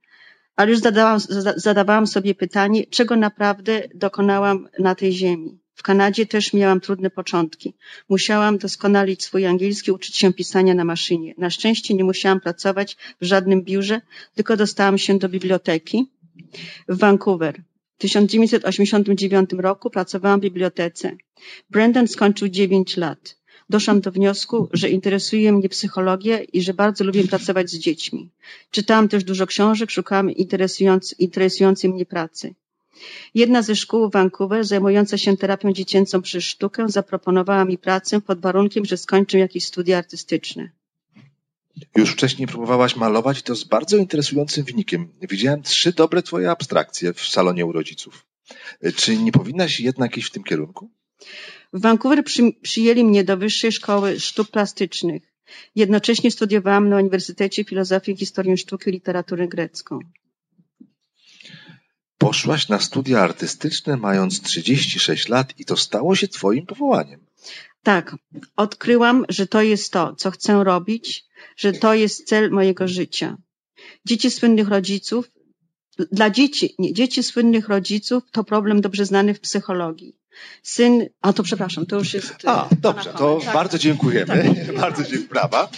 ale 0.56 0.72
już 0.72 0.80
zadawałam, 0.80 1.20
zadawałam 1.56 2.08
sobie 2.08 2.36
pytanie, 2.36 2.86
czego 2.86 3.15
naprawdę 3.15 3.88
dokonałam 3.96 4.70
na 4.80 4.96
tej 4.96 5.13
ziemi. 5.13 5.61
W 5.82 5.84
Kanadzie 5.84 6.26
też 6.26 6.54
miałam 6.54 6.80
trudne 6.82 7.10
początki. 7.10 7.74
Musiałam 8.10 8.58
doskonalić 8.58 9.24
swój 9.24 9.46
angielski, 9.46 9.91
uczyć 9.91 10.15
się 10.17 10.34
pisania 10.34 10.74
na 10.74 10.86
maszynie. 10.86 11.34
Na 11.38 11.50
szczęście 11.50 11.94
nie 11.94 12.04
musiałam 12.04 12.39
pracować 12.39 12.98
w 13.22 13.26
żadnym 13.26 13.62
biurze, 13.63 14.02
tylko 14.36 14.58
dostałam 14.58 14.98
się 14.98 15.17
do 15.20 15.30
biblioteki 15.30 16.06
w 16.88 16.98
Vancouver. 16.98 17.62
W 17.98 18.02
1989 18.02 19.50
roku 19.58 19.89
pracowałam 19.89 20.39
w 20.39 20.44
bibliotece. 20.44 21.15
Brandon 21.70 22.08
skończył 22.08 22.48
9 22.50 22.98
lat. 22.98 23.38
Doszłam 23.70 24.02
do 24.02 24.12
wniosku, 24.12 24.70
że 24.74 24.89
interesuje 24.89 25.52
mnie 25.52 25.70
psychologia 25.70 26.39
i 26.44 26.62
że 26.62 26.74
bardzo 26.74 27.04
lubię 27.04 27.24
pracować 27.28 27.70
z 27.70 27.78
dziećmi. 27.78 28.30
Czytałam 28.72 29.08
też 29.08 29.24
dużo 29.24 29.48
książek, 29.48 29.91
szukałam 29.91 30.32
interesując, 30.32 31.15
interesującej 31.20 31.89
mnie 31.89 32.06
pracy. 32.06 32.56
Jedna 33.34 33.62
ze 33.62 33.76
szkół 33.76 34.10
w 34.10 34.12
Vancouver 34.12 34.66
zajmująca 34.66 35.18
się 35.18 35.38
terapią 35.38 35.74
dziecięcą 35.74 36.22
przez 36.22 36.44
sztukę 36.44 36.90
zaproponowała 36.90 37.66
mi 37.66 37.78
pracę 37.78 38.22
pod 38.22 38.42
warunkiem, 38.42 38.86
że 38.86 38.98
skończę 38.98 39.38
jakieś 39.40 39.66
studia 39.66 39.98
artystyczne. 39.98 40.72
Już 41.96 42.12
wcześniej 42.12 42.48
próbowałaś 42.48 42.96
malować 42.96 43.40
i 43.40 43.44
to 43.44 43.56
z 43.56 43.64
bardzo 43.64 43.98
interesującym 43.98 44.64
wynikiem. 44.64 45.08
Widziałem 45.22 45.62
trzy 45.62 45.94
dobre 45.94 46.24
twoje 46.24 46.52
abstrakcje 46.52 47.14
w 47.14 47.22
salonie 47.22 47.66
u 47.66 47.72
rodziców. 47.72 48.26
Czy 48.96 49.18
nie 49.18 49.32
powinnaś 49.32 49.80
jednak 49.80 50.18
iść 50.18 50.28
w 50.28 50.32
tym 50.32 50.44
kierunku? 50.44 50.90
W 51.74 51.82
Vancouver 51.82 52.24
przy, 52.24 52.54
przyjęli 52.62 53.04
mnie 53.04 53.24
do 53.24 53.38
Wyższej 53.38 53.72
Szkoły 53.72 54.20
Sztuk 54.20 54.52
Plastycznych. 54.52 55.34
Jednocześnie 55.76 56.32
studiowałam 56.32 56.90
na 56.90 56.98
Uniwersytecie 56.98 57.64
Filozofii 57.64 58.12
i 58.12 58.18
Historii 58.18 58.58
Sztuki 58.58 58.90
i 58.90 58.94
Literatury 58.94 59.48
Grecką. 59.48 60.00
Poszłaś 62.22 62.68
na 62.70 62.80
studia 62.80 63.20
artystyczne 63.20 63.98
mając 63.98 64.42
36 64.42 65.30
lat 65.30 65.54
i 65.58 65.66
to 65.66 65.78
stało 65.78 66.16
się 66.16 66.28
twoim 66.28 66.66
powołaniem. 66.66 67.20
Tak, 67.84 68.16
odkryłam, 68.56 69.26
że 69.30 69.48
to 69.48 69.62
jest 69.62 69.94
to, 69.94 70.16
co 70.16 70.32
chcę 70.32 70.64
robić, 70.64 71.26
że 71.58 71.74
to 71.74 71.94
jest 71.94 72.28
cel 72.28 72.52
mojego 72.52 72.88
życia. 72.88 73.38
Dzieci 74.06 74.32
słynnych 74.32 74.68
rodziców, 74.68 75.32
dla 76.12 76.30
dzieci, 76.30 76.76
nie, 76.80 76.94
dzieci 76.94 77.24
słynnych 77.24 77.70
rodziców 77.70 78.24
to 78.32 78.44
problem 78.44 78.82
dobrze 78.82 79.06
znany 79.06 79.34
w 79.34 79.40
psychologii. 79.40 80.16
Syn, 80.64 81.06
a 81.22 81.34
to 81.34 81.44
przepraszam, 81.44 81.86
to 81.86 81.96
już 82.00 82.14
jest. 82.14 82.36
A, 82.46 82.70
dobrze, 82.82 83.14
to 83.14 83.40
tak, 83.44 83.54
bardzo 83.54 83.78
dziękujemy. 83.78 84.26
Tak. 84.26 84.76
bardzo 84.82 85.04
dziękuję. 85.04 85.30
Brawa. 85.30 85.70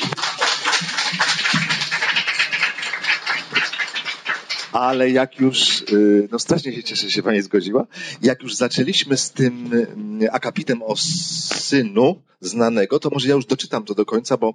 Ale 4.73 5.09
jak 5.09 5.39
już, 5.39 5.81
y, 5.81 6.27
no 6.31 6.39
strasznie 6.39 6.73
się 6.73 6.83
cieszę, 6.83 7.03
że 7.03 7.11
się 7.11 7.23
Pani 7.23 7.41
zgodziła, 7.41 7.87
jak 8.21 8.43
już 8.43 8.55
zaczęliśmy 8.55 9.17
z 9.17 9.31
tym 9.31 9.69
mm, 9.73 10.29
akapitem 10.31 10.81
o 10.81 10.95
synu 10.95 12.21
znanego, 12.41 12.99
to 12.99 13.09
może 13.09 13.27
ja 13.27 13.35
już 13.35 13.45
doczytam 13.45 13.85
to 13.85 13.95
do 13.95 14.05
końca, 14.05 14.37
bo 14.37 14.53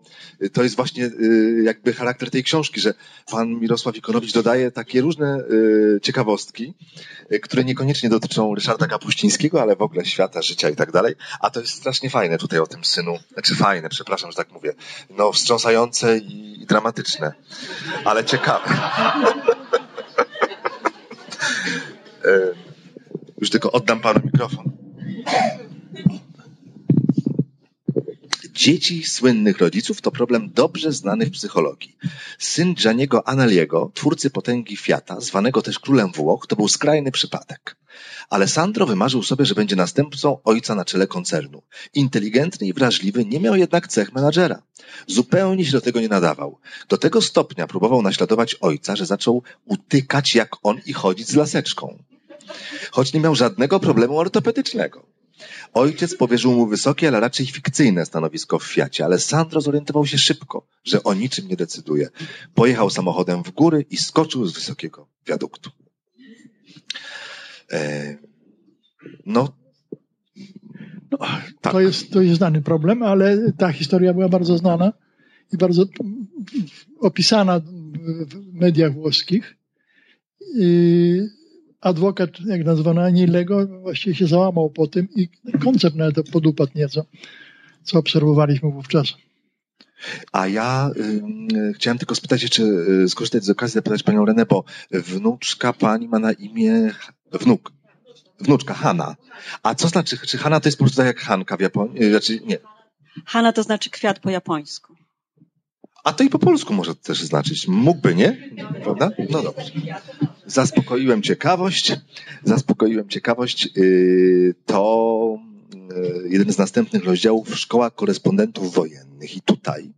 to 0.52 0.62
jest 0.62 0.76
właśnie 0.76 1.04
y, 1.06 1.62
jakby 1.64 1.92
charakter 1.92 2.30
tej 2.30 2.44
książki, 2.44 2.80
że 2.80 2.94
pan 3.30 3.48
Mirosław 3.48 3.96
Ikonowicz 3.96 4.32
dodaje 4.32 4.70
takie 4.70 5.00
różne 5.00 5.38
y, 5.38 6.00
ciekawostki, 6.02 6.74
które 7.42 7.64
niekoniecznie 7.64 8.08
dotyczą 8.08 8.54
Ryszarda 8.54 8.86
Kapuścińskiego, 8.86 9.62
ale 9.62 9.76
w 9.76 9.82
ogóle 9.82 10.04
świata, 10.04 10.42
życia 10.42 10.70
i 10.70 10.76
tak 10.76 10.92
dalej, 10.92 11.14
a 11.40 11.50
to 11.50 11.60
jest 11.60 11.74
strasznie 11.74 12.10
fajne 12.10 12.38
tutaj 12.38 12.58
o 12.58 12.66
tym 12.66 12.84
synu, 12.84 13.18
znaczy 13.32 13.54
fajne, 13.54 13.88
przepraszam, 13.88 14.30
że 14.30 14.36
tak 14.36 14.52
mówię, 14.52 14.74
no 15.10 15.32
wstrząsające 15.32 16.18
i 16.18 16.64
dramatyczne, 16.68 17.32
ale 18.04 18.24
ciekawe. 18.24 18.64
E, 22.24 22.30
już 23.40 23.50
tylko 23.50 23.72
oddam 23.72 24.00
panu 24.00 24.20
mikrofon. 24.24 24.72
Dzieci 28.58 29.04
słynnych 29.04 29.58
rodziców 29.58 30.00
to 30.00 30.10
problem 30.10 30.50
dobrze 30.54 30.92
znany 30.92 31.26
w 31.26 31.30
psychologii. 31.30 31.96
Syn 32.38 32.74
Gianniego 32.74 33.28
Analiego, 33.28 33.90
twórcy 33.94 34.30
potęgi 34.30 34.76
Fiata, 34.76 35.20
zwanego 35.20 35.62
też 35.62 35.78
królem 35.78 36.12
Włoch, 36.12 36.46
to 36.46 36.56
był 36.56 36.68
skrajny 36.68 37.12
przypadek. 37.12 37.76
Alessandro 38.30 38.86
wymarzył 38.86 39.22
sobie, 39.22 39.44
że 39.44 39.54
będzie 39.54 39.76
następcą 39.76 40.38
ojca 40.44 40.74
na 40.74 40.84
czele 40.84 41.06
koncernu. 41.06 41.62
Inteligentny 41.94 42.66
i 42.66 42.72
wrażliwy, 42.72 43.24
nie 43.24 43.40
miał 43.40 43.56
jednak 43.56 43.88
cech 43.88 44.12
menadżera. 44.12 44.62
Zupełnie 45.06 45.64
się 45.64 45.72
do 45.72 45.80
tego 45.80 46.00
nie 46.00 46.08
nadawał. 46.08 46.58
Do 46.88 46.98
tego 46.98 47.22
stopnia 47.22 47.66
próbował 47.66 48.02
naśladować 48.02 48.54
ojca, 48.54 48.96
że 48.96 49.06
zaczął 49.06 49.42
utykać 49.64 50.34
jak 50.34 50.50
on 50.62 50.80
i 50.86 50.92
chodzić 50.92 51.28
z 51.28 51.34
laseczką. 51.34 51.98
Choć 52.90 53.12
nie 53.12 53.20
miał 53.20 53.34
żadnego 53.34 53.80
problemu 53.80 54.18
ortopedycznego. 54.18 55.17
Ojciec 55.74 56.16
powierzył 56.16 56.52
mu 56.52 56.66
wysokie, 56.66 57.08
ale 57.08 57.20
raczej 57.20 57.46
fikcyjne 57.46 58.06
stanowisko 58.06 58.58
w 58.58 58.64
Fiacie, 58.64 59.04
ale 59.04 59.18
Sandro 59.18 59.60
zorientował 59.60 60.06
się 60.06 60.18
szybko, 60.18 60.66
że 60.84 61.02
o 61.02 61.14
niczym 61.14 61.48
nie 61.48 61.56
decyduje. 61.56 62.08
Pojechał 62.54 62.90
samochodem 62.90 63.44
w 63.44 63.50
góry 63.50 63.84
i 63.90 63.96
skoczył 63.96 64.46
z 64.46 64.52
wysokiego 64.52 65.08
wiaduktu. 65.26 65.70
E, 67.72 68.16
no, 69.26 69.52
no 71.10 71.18
tak. 71.60 71.72
to, 71.72 71.80
jest, 71.80 72.10
to 72.10 72.20
jest 72.20 72.36
znany 72.36 72.62
problem, 72.62 73.02
ale 73.02 73.52
ta 73.52 73.72
historia 73.72 74.14
była 74.14 74.28
bardzo 74.28 74.58
znana 74.58 74.92
i 75.52 75.56
bardzo 75.56 75.84
opisana 77.00 77.60
w 77.60 78.52
mediach 78.52 78.92
włoskich. 78.92 79.56
Adwokat, 81.80 82.30
jak 82.46 82.64
nazwano 82.64 83.02
Anilego, 83.02 83.66
właściwie 83.66 84.16
się 84.16 84.26
załamał 84.26 84.70
po 84.70 84.86
tym 84.86 85.08
i 85.16 85.28
koncept 85.64 85.96
nawet 85.96 86.30
podupadł 86.30 86.72
nieco, 86.74 87.04
co 87.84 87.98
obserwowaliśmy 87.98 88.70
wówczas. 88.70 89.14
A 90.32 90.46
ja 90.46 90.90
y, 91.70 91.72
chciałem 91.74 91.98
tylko 91.98 92.14
spytać 92.14 92.42
jeszcze, 92.42 92.62
y, 92.62 93.08
skorzystać 93.08 93.44
z 93.44 93.50
okazji, 93.50 93.74
zapytać 93.74 94.02
panią 94.02 94.24
Renę, 94.24 94.46
bo 94.46 94.64
wnuczka 94.90 95.72
pani 95.72 96.08
ma 96.08 96.18
na 96.18 96.32
imię, 96.32 96.90
wnuk, 97.32 97.72
wnuczka 98.40 98.74
Hanna. 98.74 99.16
A 99.62 99.74
co 99.74 99.88
znaczy, 99.88 100.18
czy 100.18 100.38
Hanna 100.38 100.60
to 100.60 100.68
jest 100.68 100.78
po 100.78 100.84
prostu 100.84 100.96
tak 100.96 101.06
jak 101.06 101.20
Hanka 101.20 101.56
w 101.56 101.60
Japonii? 101.60 102.04
Y, 102.04 102.10
znaczy, 102.10 102.40
nie. 102.46 102.58
Hanna 103.26 103.52
to 103.52 103.62
znaczy 103.62 103.90
kwiat 103.90 104.18
po 104.20 104.30
japońsku. 104.30 104.94
A 106.04 106.12
to 106.12 106.24
i 106.24 106.28
po 106.28 106.38
polsku 106.38 106.74
może 106.74 106.94
też 106.94 107.22
znaczyć. 107.22 107.68
Mógłby, 107.68 108.14
nie? 108.14 108.50
Prawda? 108.82 109.10
No 109.30 109.42
dobrze. 109.42 109.70
Zaspokoiłem 110.48 111.22
ciekawość. 111.22 111.96
Zaspokoiłem 112.44 113.08
ciekawość. 113.08 113.68
Y, 113.76 114.54
to 114.66 115.38
y, 116.24 116.28
jeden 116.28 116.52
z 116.52 116.58
następnych 116.58 117.04
rozdziałów 117.04 117.58
Szkoła 117.58 117.90
Korespondentów 117.90 118.74
Wojennych. 118.74 119.36
I 119.36 119.40
tutaj 119.40 119.90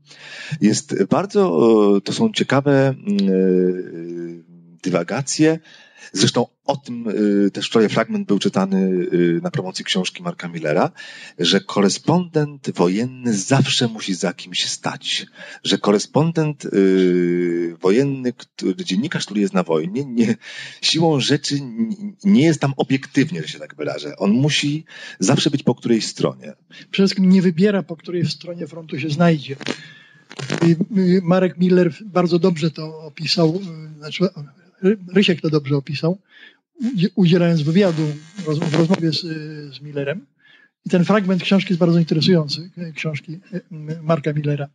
jest 0.61 1.05
bardzo, 1.05 1.43
y, 1.97 2.01
to 2.01 2.13
są 2.13 2.33
ciekawe 2.33 2.95
dywagacje 4.83 5.59
Zresztą 6.13 6.47
o 6.65 6.77
tym 6.77 7.09
y, 7.47 7.51
też 7.51 7.67
wczoraj 7.67 7.89
fragment 7.89 8.27
był 8.27 8.39
czytany 8.39 8.79
y, 9.13 9.41
na 9.43 9.51
promocji 9.51 9.85
książki 9.85 10.23
Marka 10.23 10.49
Millera, 10.49 10.91
że 11.39 11.61
korespondent 11.61 12.71
wojenny 12.71 13.35
zawsze 13.35 13.89
musi 13.89 14.15
za 14.15 14.33
kimś 14.33 14.67
stać. 14.67 15.27
Że 15.65 15.79
korespondent 15.79 16.65
y, 16.65 17.77
wojenny, 17.81 18.33
dziennikarz, 18.77 19.25
który 19.25 19.41
jest 19.41 19.55
na 19.55 19.63
wojnie, 19.63 20.05
nie, 20.05 20.37
siłą 20.83 21.21
rzeczy 21.21 21.61
nie 22.25 22.45
jest 22.45 22.61
tam 22.61 22.73
obiektywnie, 22.77 23.43
że 23.43 23.49
się 23.49 23.59
tak 23.59 23.75
wyrażę. 23.75 24.17
On 24.17 24.31
musi 24.31 24.85
zawsze 25.19 25.51
być 25.51 25.63
po 25.63 25.75
której 25.75 26.03
stronie. 26.03 26.53
Przede 26.91 27.07
wszystkim 27.07 27.29
nie 27.29 27.43
wybiera, 27.43 27.83
po 27.83 27.97
której 27.97 28.27
stronie 28.27 28.67
frontu 28.67 28.99
się 28.99 29.11
znajdzie. 29.11 29.57
Marek 31.23 31.59
Miller 31.59 31.95
bardzo 32.05 32.39
dobrze 32.39 32.71
to 32.71 33.01
opisał, 33.01 33.61
znaczy 33.99 34.29
Rysiek 35.15 35.41
to 35.41 35.51
dobrze 35.51 35.77
opisał, 35.77 36.19
udzielając 37.15 37.63
wywiadu 37.63 38.03
w 38.37 38.75
rozmowie 38.75 39.13
z, 39.13 39.21
z 39.77 39.81
Millerem, 39.81 40.27
I 40.87 40.91
ten 40.91 41.05
fragment 41.05 41.43
książki 41.43 41.73
jest 41.73 41.81
bardzo 41.81 41.99
interesujący, 41.99 42.71
książki 42.95 43.41
Marka 44.03 44.33
Millera. 44.33 44.69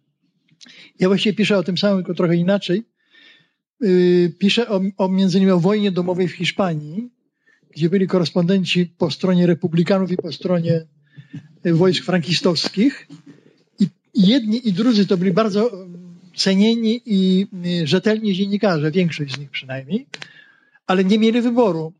Ja 0.99 1.07
właściwie 1.07 1.35
piszę 1.35 1.57
o 1.57 1.63
tym 1.63 1.77
samym, 1.77 1.97
tylko 1.97 2.13
trochę 2.13 2.35
inaczej. 2.35 2.83
Piszę 4.39 4.69
o, 4.69 4.81
o 4.97 5.07
między 5.07 5.37
innymi 5.37 5.51
o 5.51 5.59
wojnie 5.59 5.91
domowej 5.91 6.27
w 6.27 6.31
Hiszpanii, 6.31 7.09
gdzie 7.75 7.89
byli 7.89 8.07
korespondenci 8.07 8.85
po 8.85 9.11
stronie 9.11 9.47
republikanów 9.47 10.11
i 10.11 10.17
po 10.17 10.31
stronie 10.31 10.85
wojsk 11.65 12.03
frankistowskich. 12.03 13.07
I 13.79 13.87
jedni 14.27 14.67
i 14.67 14.73
drudzy 14.73 15.07
to 15.07 15.17
byli 15.17 15.31
bardzo 15.31 15.87
cenieni 16.35 17.01
i 17.05 17.47
rzetelni 17.83 18.33
dziennikarze, 18.33 18.91
większość 18.91 19.35
z 19.35 19.39
nich 19.39 19.49
przynajmniej, 19.49 20.07
ale 20.87 21.03
nie 21.03 21.19
mieli 21.19 21.41
wyboru. 21.41 21.93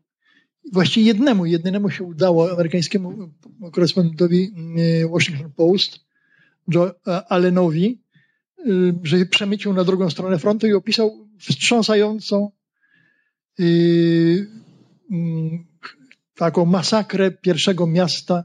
Właściwie 0.72 1.06
jednemu, 1.06 1.46
jednemu 1.46 1.90
się 1.90 2.04
udało, 2.04 2.52
amerykańskiemu 2.52 3.30
korespondentowi 3.72 4.52
Washington 5.10 5.52
Post, 5.52 6.00
Joe 6.74 6.90
Allenowi, 7.28 8.02
że 9.02 9.26
przemycił 9.26 9.72
na 9.72 9.84
drugą 9.84 10.10
stronę 10.10 10.38
frontu 10.38 10.66
i 10.66 10.72
opisał 10.72 11.28
wstrząsającą 11.38 12.50
yy, 13.58 14.46
taką 16.34 16.64
masakrę 16.64 17.30
pierwszego 17.30 17.86
miasta 17.86 18.44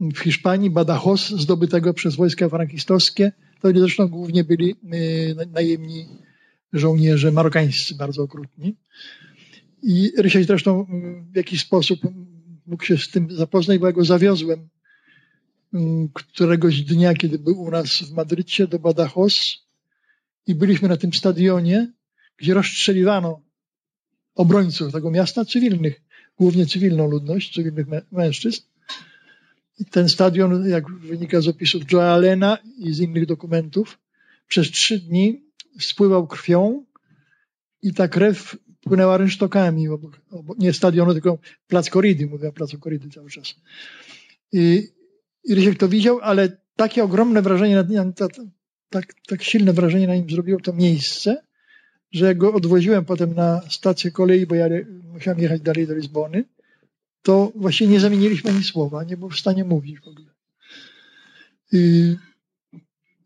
w 0.00 0.18
Hiszpanii, 0.18 0.70
Badajoz, 0.70 1.30
zdobytego 1.30 1.94
przez 1.94 2.16
wojska 2.16 2.48
frankistowskie. 2.48 3.32
To 3.64 3.70
zresztą 3.78 4.08
głównie 4.08 4.44
byli 4.44 4.74
najemni 5.52 6.06
żołnierze 6.72 7.32
marokańscy, 7.32 7.94
bardzo 7.94 8.22
okrutni. 8.22 8.76
I 9.82 10.12
Rysiek 10.18 10.44
zresztą 10.44 10.86
w 11.32 11.36
jakiś 11.36 11.60
sposób 11.60 12.00
mógł 12.66 12.84
się 12.84 12.98
z 12.98 13.10
tym 13.10 13.30
zapoznać, 13.30 13.78
bo 13.78 13.86
ja 13.86 13.92
go 13.92 14.04
zawiozłem 14.04 14.68
któregoś 16.12 16.80
dnia, 16.80 17.14
kiedy 17.14 17.38
był 17.38 17.62
u 17.62 17.70
nas 17.70 18.02
w 18.02 18.12
Madrycie 18.12 18.66
do 18.66 18.78
Badajoz 18.78 19.66
i 20.46 20.54
byliśmy 20.54 20.88
na 20.88 20.96
tym 20.96 21.12
stadionie, 21.12 21.92
gdzie 22.36 22.54
rozstrzeliwano 22.54 23.40
obrońców 24.34 24.92
tego 24.92 25.10
miasta 25.10 25.44
cywilnych, 25.44 26.02
głównie 26.38 26.66
cywilną 26.66 27.10
ludność, 27.10 27.54
cywilnych 27.54 27.86
mężczyzn. 28.12 28.62
Ten 29.90 30.08
stadion, 30.08 30.68
jak 30.68 30.90
wynika 30.90 31.40
z 31.40 31.48
opisów 31.48 31.92
Joe 31.92 32.12
Allena 32.12 32.58
i 32.78 32.92
z 32.92 33.00
innych 33.00 33.26
dokumentów, 33.26 33.98
przez 34.48 34.70
trzy 34.70 34.98
dni 34.98 35.44
spływał 35.80 36.26
krwią 36.26 36.84
i 37.82 37.94
ta 37.94 38.08
krew 38.08 38.56
płynęła 38.80 39.16
rynsztokami, 39.16 39.88
nie 40.58 40.72
stadionu, 40.72 41.12
tylko 41.12 41.38
plac 41.66 41.90
Koridy, 41.90 42.26
mówię 42.26 42.48
o 42.48 42.52
placu 42.52 42.78
Koridy 42.78 43.08
cały 43.08 43.30
czas. 43.30 43.54
I, 44.52 44.88
i 45.44 45.54
Rysiek 45.54 45.78
to 45.78 45.88
widział, 45.88 46.18
ale 46.22 46.56
takie 46.76 47.04
ogromne 47.04 47.42
wrażenie, 47.42 47.76
na, 47.76 48.12
tak, 48.12 48.30
tak, 48.90 49.14
tak 49.26 49.42
silne 49.42 49.72
wrażenie 49.72 50.06
na 50.06 50.14
nim 50.14 50.30
zrobiło 50.30 50.60
to 50.60 50.72
miejsce, 50.72 51.42
że 52.12 52.34
go 52.34 52.52
odwoziłem 52.52 53.04
potem 53.04 53.34
na 53.34 53.60
stację 53.70 54.10
kolei, 54.10 54.46
bo 54.46 54.54
ja 54.54 54.66
musiałem 55.12 55.38
jechać 55.38 55.60
dalej 55.60 55.86
do 55.86 55.94
Lizbony, 55.94 56.44
to 57.24 57.52
właśnie 57.54 57.86
nie 57.86 58.00
zamieniliśmy 58.00 58.50
ani 58.50 58.64
słowa, 58.64 59.04
nie 59.04 59.16
był 59.16 59.30
w 59.30 59.38
stanie 59.38 59.64
mówić 59.64 60.00
w 60.00 60.08
ogóle. 60.08 60.30
I 61.72 62.16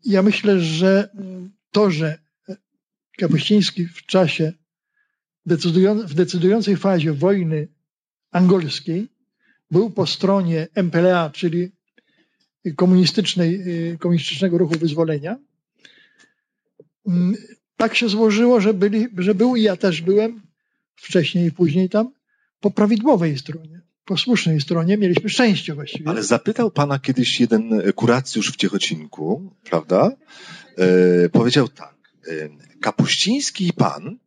ja 0.05 0.21
myślę, 0.21 0.59
że 0.59 1.09
to, 1.71 1.91
że 1.91 2.17
Kapuściński 3.17 3.85
w 3.85 4.05
czasie 4.05 4.53
w 6.05 6.13
decydującej 6.13 6.77
fazie 6.77 7.13
wojny 7.13 7.67
angolskiej 8.31 9.09
był 9.71 9.89
po 9.89 10.07
stronie 10.07 10.67
MPLA, 10.75 11.29
czyli 11.29 11.71
komunistycznej, 12.75 13.63
komunistycznego 13.99 14.57
ruchu 14.57 14.79
wyzwolenia. 14.79 15.37
Tak 17.77 17.95
się 17.95 18.09
złożyło, 18.09 18.61
że, 18.61 18.73
byli, 18.73 19.07
że 19.17 19.35
był 19.35 19.55
i 19.55 19.61
ja 19.61 19.75
też 19.77 20.01
byłem 20.01 20.41
wcześniej 20.95 21.47
i 21.47 21.51
później 21.51 21.89
tam 21.89 22.11
po 22.59 22.71
prawidłowej 22.71 23.37
stronie, 23.37 23.81
po 24.09 24.17
słusznej 24.17 24.61
stronie. 24.61 24.97
Mieliśmy 24.97 25.29
szczęście 25.29 25.73
właściwie. 25.73 26.09
Ale 26.09 26.23
zapytał 26.23 26.71
pana 26.71 26.99
kiedyś 26.99 27.39
jeden 27.39 27.91
kuracjusz 27.95 28.51
w 28.51 28.55
Ciechocinku, 28.55 29.53
prawda? 29.63 30.11
E, 30.77 31.29
powiedział 31.29 31.67
tak. 31.67 31.95
E, 32.27 32.49
Kapuściński 32.81 33.67
i 33.67 33.73
pan 33.73 34.17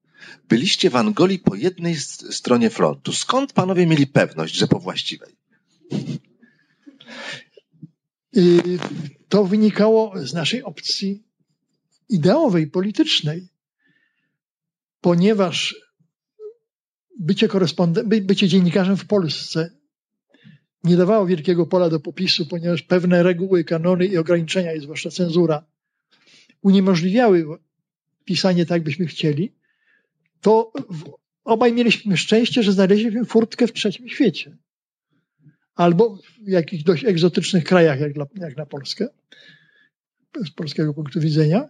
byliście 0.49 0.91
w 0.91 0.97
Angolii 0.97 1.39
po 1.39 1.55
jednej 1.55 1.97
stronie 2.31 2.71
frontu. 2.71 3.13
Skąd 3.13 3.53
panowie 3.53 3.87
mieli 3.87 4.07
pewność, 4.07 4.55
że 4.55 4.67
po 4.67 4.79
właściwej? 4.79 5.37
To 9.29 9.45
wynikało 9.45 10.13
z 10.27 10.35
naszej 10.35 10.63
opcji 10.63 11.23
ideowej, 12.09 12.67
politycznej, 12.67 13.49
ponieważ 15.01 15.77
bycie, 17.21 17.49
korespondent, 17.49 18.09
bycie 18.09 18.49
dziennikarzem 18.49 18.97
w 18.97 19.07
Polsce 19.07 19.71
nie 20.85 20.97
dawało 20.97 21.27
wielkiego 21.27 21.67
pola 21.67 21.89
do 21.89 22.01
popisu, 22.01 22.47
ponieważ 22.47 22.83
pewne 22.83 23.23
reguły, 23.23 23.65
kanony 23.65 24.07
i 24.07 24.19
ograniczenia, 24.19 24.73
i 24.73 24.81
zwłaszcza 24.81 25.11
cenzura, 25.11 25.65
uniemożliwiały 26.63 27.47
pisanie 28.25 28.67
tak, 28.67 28.83
byśmy 28.83 29.07
chcieli, 29.07 29.55
to 30.41 30.73
obaj 31.45 31.73
mieliśmy 31.73 32.17
szczęście, 32.17 32.63
że 32.63 32.73
znaleźliśmy 32.73 33.25
furtkę 33.25 33.67
w 33.67 33.73
trzecim 33.73 34.09
świecie. 34.09 34.57
Albo 35.75 36.19
w 36.45 36.49
jakichś 36.49 36.85
dość 36.85 37.05
egzotycznych 37.05 37.65
krajach, 37.65 38.01
jak, 38.01 38.13
dla, 38.13 38.27
jak 38.35 38.57
na 38.57 38.67
Polskę, 38.67 39.09
z 40.47 40.51
polskiego 40.51 40.95
punktu 40.95 41.21
widzenia, 41.21 41.69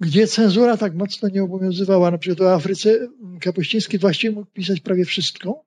gdzie 0.00 0.26
cenzura 0.26 0.76
tak 0.76 0.94
mocno 0.94 1.28
nie 1.28 1.42
obowiązywała. 1.42 2.10
Na 2.10 2.18
przykład 2.18 2.40
o 2.40 2.54
Afryce 2.54 3.08
Kapuściński 3.40 3.98
właściwie 3.98 4.34
mógł 4.34 4.50
pisać 4.52 4.80
prawie 4.80 5.04
wszystko. 5.04 5.64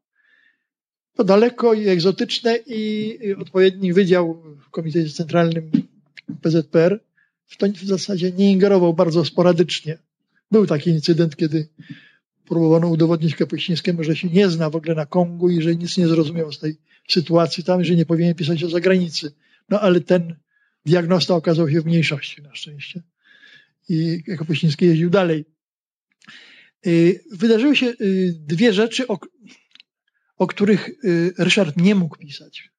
To 1.15 1.23
daleko 1.23 1.73
i 1.73 1.87
egzotyczne 1.87 2.59
i 2.67 3.19
odpowiedni 3.39 3.93
wydział 3.93 4.43
w 4.65 4.69
Komitecie 4.69 5.09
Centralnym 5.09 5.71
PZPR 6.41 6.99
w 7.45 7.57
to 7.57 7.67
w 7.67 7.85
zasadzie 7.85 8.31
nie 8.31 8.51
ingerował 8.51 8.93
bardzo 8.93 9.25
sporadycznie. 9.25 9.97
Był 10.51 10.65
taki 10.65 10.89
incydent, 10.89 11.35
kiedy 11.35 11.67
próbowano 12.47 12.87
udowodnić 12.87 13.35
Kapuścińskiemu, 13.35 14.03
że 14.03 14.15
się 14.15 14.29
nie 14.29 14.49
zna 14.49 14.69
w 14.69 14.75
ogóle 14.75 14.95
na 14.95 15.05
Kongu 15.05 15.49
i 15.49 15.61
że 15.61 15.75
nic 15.75 15.97
nie 15.97 16.07
zrozumiał 16.07 16.51
z 16.51 16.59
tej 16.59 16.77
sytuacji 17.07 17.63
tam, 17.63 17.83
że 17.83 17.95
nie 17.95 18.05
powinien 18.05 18.35
pisać 18.35 18.63
o 18.63 18.69
zagranicy. 18.69 19.33
No 19.69 19.79
ale 19.79 20.01
ten 20.01 20.35
diagnosta 20.85 21.35
okazał 21.35 21.69
się 21.69 21.81
w 21.81 21.85
mniejszości 21.85 22.41
na 22.41 22.55
szczęście. 22.55 23.01
I 23.89 24.23
Kapuściński 24.37 24.85
jeździł 24.85 25.09
dalej. 25.09 25.45
Y, 26.87 27.23
wydarzyły 27.31 27.75
się 27.75 27.87
y, 28.01 28.33
dwie 28.39 28.73
rzeczy, 28.73 29.07
o, 29.07 29.19
o 30.37 30.47
których 30.47 30.89
y, 30.89 31.33
Ryszard 31.37 31.77
nie 31.77 31.95
mógł 31.95 32.17
pisać. 32.17 32.69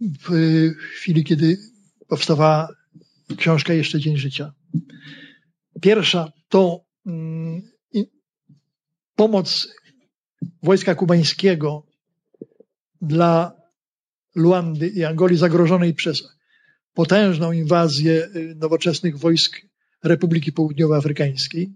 W 0.00 0.70
chwili, 0.94 1.24
kiedy 1.24 1.58
powstawała 2.08 2.68
książka 3.36 3.72
Jeszcze 3.72 4.00
Dzień 4.00 4.16
Życia. 4.16 4.52
Pierwsza 5.82 6.32
to 6.48 6.84
mm, 7.06 7.62
pomoc 9.14 9.68
wojska 10.62 10.94
kubańskiego 10.94 11.86
dla 13.00 13.52
Luandy 14.34 14.88
i 14.88 15.04
Angolii 15.04 15.38
zagrożonej 15.38 15.94
przez 15.94 16.22
potężną 16.94 17.52
inwazję 17.52 18.28
nowoczesnych 18.56 19.18
wojsk 19.18 19.65
Republiki 20.06 20.52
Południowoafrykańskiej. 20.52 21.72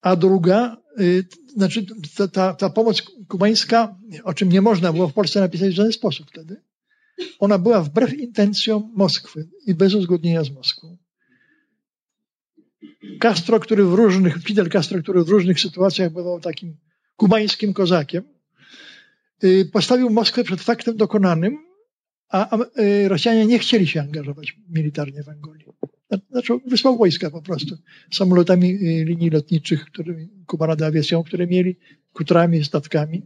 A 0.00 0.16
druga, 0.16 0.76
znaczy 1.56 1.86
ta, 2.16 2.28
ta, 2.28 2.54
ta 2.54 2.70
pomoc 2.70 3.02
kubańska, 3.28 3.96
o 4.24 4.34
czym 4.34 4.48
nie 4.48 4.60
można 4.60 4.92
było 4.92 5.08
w 5.08 5.12
Polsce 5.12 5.40
napisać 5.40 5.72
w 5.72 5.76
żaden 5.76 5.92
sposób 5.92 6.30
wtedy, 6.30 6.62
ona 7.38 7.58
była 7.58 7.82
wbrew 7.82 8.14
intencjom 8.14 8.92
Moskwy 8.94 9.48
i 9.66 9.74
bez 9.74 9.94
uzgodnienia 9.94 10.44
z 10.44 10.50
Moskwą. 10.50 10.96
Castro, 13.20 13.60
który 13.60 13.84
w 13.84 13.94
różnych, 13.94 14.42
Fidel 14.42 14.68
Castro, 14.68 15.02
który 15.02 15.24
w 15.24 15.28
różnych 15.28 15.60
sytuacjach 15.60 16.12
bywał 16.12 16.40
takim 16.40 16.76
kubańskim 17.16 17.74
kozakiem, 17.74 18.24
y, 19.44 19.70
postawił 19.72 20.10
Moskwę 20.10 20.44
przed 20.44 20.60
faktem 20.60 20.96
dokonanym, 20.96 21.58
a 22.28 22.56
y, 22.56 23.08
Rosjanie 23.08 23.46
nie 23.46 23.58
chcieli 23.58 23.86
się 23.86 24.00
angażować 24.00 24.56
militarnie 24.68 25.22
w 25.22 25.28
Angolii. 25.28 25.77
Znaczy 26.30 26.52
wysłał 26.66 26.98
wojska 26.98 27.30
po 27.30 27.42
prostu 27.42 27.76
samolotami 28.12 28.70
y, 28.70 29.04
linii 29.04 29.30
lotniczych, 29.30 29.84
które, 29.84 30.14
Kuba 30.46 30.76
awiacją, 30.86 31.22
które 31.22 31.46
mieli, 31.46 31.76
kutrami, 32.12 32.64
statkami. 32.64 33.22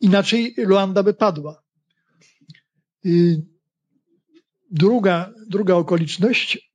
Inaczej 0.00 0.54
Luanda 0.56 1.02
by 1.02 1.14
padła. 1.14 1.62
Druga, 4.70 5.34
druga 5.48 5.74
okoliczność 5.74 6.70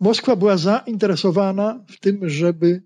Moskwa 0.00 0.36
była 0.36 0.56
zainteresowana 0.56 1.84
w 1.88 2.00
tym, 2.00 2.28
żeby 2.28 2.82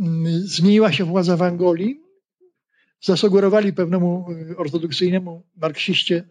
mm, 0.00 0.40
zmieniła 0.40 0.92
się 0.92 1.04
władza 1.04 1.36
w 1.36 1.42
Angolii 1.42 2.00
zasugerowali 3.00 3.72
pewnemu 3.72 4.26
y, 4.50 4.56
ortodoksyjnemu 4.56 5.42
marksiście, 5.56 6.28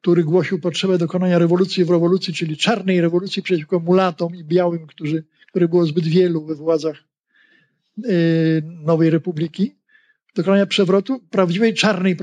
który 0.00 0.24
głosił 0.24 0.58
potrzebę 0.58 0.98
dokonania 0.98 1.38
rewolucji 1.38 1.84
w 1.84 1.90
rewolucji, 1.90 2.34
czyli 2.34 2.56
czarnej 2.56 3.00
rewolucji 3.00 3.42
przeciwko 3.42 3.80
mulatom 3.80 4.36
i 4.36 4.44
białym, 4.44 4.86
którzy, 4.86 5.24
które 5.48 5.68
było 5.68 5.86
zbyt 5.86 6.06
wielu 6.06 6.44
we 6.44 6.54
władzach 6.54 7.04
y, 8.04 8.62
Nowej 8.64 9.10
Republiki, 9.10 9.76
dokonania 10.34 10.66
przewrotu 10.66 11.20
prawdziwej 11.30 11.74
czarnej 11.74 12.16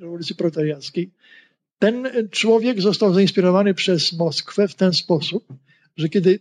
rewolucji 0.00 0.36
proletariackiej. 0.36 1.10
Ten 1.78 2.08
człowiek 2.30 2.80
został 2.80 3.14
zainspirowany 3.14 3.74
przez 3.74 4.12
Moskwę 4.12 4.68
w 4.68 4.74
ten 4.74 4.92
sposób, 4.92 5.48
że 5.96 6.08
kiedy 6.08 6.40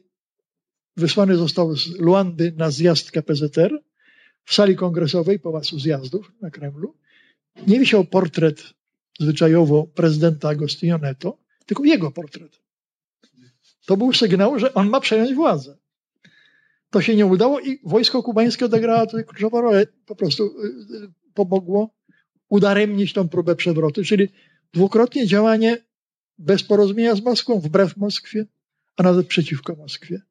wysłany 0.97 1.35
został 1.35 1.75
z 1.75 1.99
Luandy 1.99 2.53
na 2.57 2.71
zjazd 2.71 3.11
KPZR, 3.11 3.83
w 4.45 4.53
sali 4.53 4.75
kongresowej 4.75 5.39
Pałacu 5.39 5.79
Zjazdów 5.79 6.31
na 6.41 6.49
Kremlu 6.51 6.95
nie 7.67 7.79
wisiał 7.79 8.05
portret 8.05 8.73
zwyczajowo 9.19 9.87
prezydenta 9.87 10.49
Agostinho 10.49 10.97
Neto, 10.97 11.37
tylko 11.65 11.83
jego 11.83 12.11
portret. 12.11 12.59
To 13.85 13.97
był 13.97 14.13
sygnał, 14.13 14.59
że 14.59 14.73
on 14.73 14.89
ma 14.89 14.99
przejąć 14.99 15.33
władzę. 15.33 15.77
To 16.89 17.01
się 17.01 17.15
nie 17.15 17.25
udało 17.25 17.59
i 17.59 17.79
wojsko 17.83 18.23
kubańskie 18.23 18.65
odegrało 18.65 19.05
tutaj 19.05 19.25
kluczową 19.25 19.61
rolę. 19.61 19.87
Po 20.05 20.15
prostu 20.15 20.43
y, 20.43 20.67
y, 21.03 21.09
pomogło 21.33 21.95
udaremnić 22.49 23.13
tą 23.13 23.29
próbę 23.29 23.55
przewrotu, 23.55 24.03
czyli 24.03 24.27
dwukrotnie 24.73 25.27
działanie 25.27 25.77
bez 26.37 26.63
porozumienia 26.63 27.15
z 27.15 27.21
Moskwą, 27.21 27.59
wbrew 27.59 27.97
Moskwie, 27.97 28.45
a 28.95 29.03
nawet 29.03 29.27
przeciwko 29.27 29.75
Moskwie. 29.75 30.21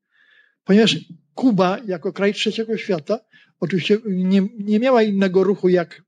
Ponieważ 0.64 0.96
Kuba, 1.34 1.78
jako 1.86 2.12
kraj 2.12 2.34
trzeciego 2.34 2.76
świata, 2.76 3.20
oczywiście 3.60 3.98
nie, 4.06 4.48
nie 4.58 4.80
miała 4.80 5.02
innego 5.02 5.44
ruchu, 5.44 5.68
jak 5.68 6.02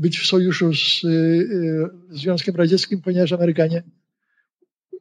być 0.00 0.18
w 0.18 0.26
sojuszu 0.26 0.74
z 0.74 1.04
y, 1.04 1.88
Związkiem 2.10 2.56
Radzieckim, 2.56 3.02
ponieważ 3.02 3.32
Amerykanie 3.32 3.82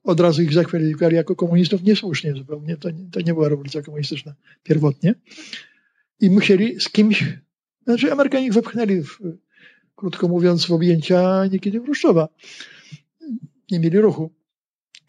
od 0.03 0.19
razu 0.19 0.41
ich 0.41 0.53
zakwalifikowali 0.53 1.15
jako 1.15 1.35
komunistów 1.35 1.83
niesłusznie 1.83 2.33
zupełnie. 2.33 2.77
To 2.77 2.91
nie, 2.91 3.05
to 3.11 3.21
nie 3.21 3.33
była 3.33 3.49
rewolucja 3.49 3.81
komunistyczna 3.81 4.35
pierwotnie. 4.63 5.15
I 6.19 6.29
musieli 6.29 6.79
z 6.79 6.89
kimś, 6.89 7.23
znaczy 7.83 8.11
Amerykanie 8.11 8.45
ich 8.45 8.53
wepchnęli, 8.53 9.01
w, 9.01 9.19
krótko 9.95 10.27
mówiąc, 10.27 10.65
w 10.65 10.71
objęcia 10.71 11.45
niekiedy 11.45 11.79
Chruszczowa. 11.79 12.29
Nie 13.71 13.79
mieli 13.79 13.99
ruchu. 13.99 14.31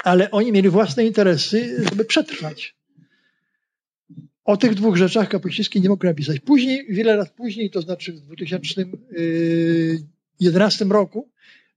Ale 0.05 0.31
oni 0.31 0.53
mieli 0.53 0.69
własne 0.69 1.07
interesy, 1.07 1.85
żeby 1.91 2.05
przetrwać. 2.05 2.80
O 4.45 4.57
tych 4.57 4.75
dwóch 4.75 4.97
rzeczach 4.97 5.29
Kapuściński 5.29 5.81
nie 5.81 5.89
mógł 5.89 6.07
napisać. 6.07 6.41
Później, 6.41 6.87
wiele 6.89 7.17
lat 7.17 7.31
później, 7.31 7.71
to 7.71 7.83
znaczy 7.83 8.13
w 8.13 8.21
2011 8.21 10.85
roku, 10.85 11.31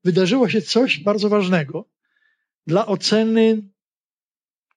wydarzyło 0.04 0.50
się 0.50 0.62
coś 0.62 1.00
bardzo 1.00 1.30
ważnego 1.30 1.90
dla 2.68 2.86
oceny 2.86 3.62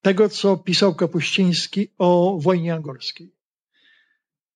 tego, 0.02 0.28
co 0.28 0.56
pisał 0.56 0.94
Kapuściński 0.94 1.88
o 1.98 2.38
wojnie 2.40 2.74
angolskiej. 2.74 3.32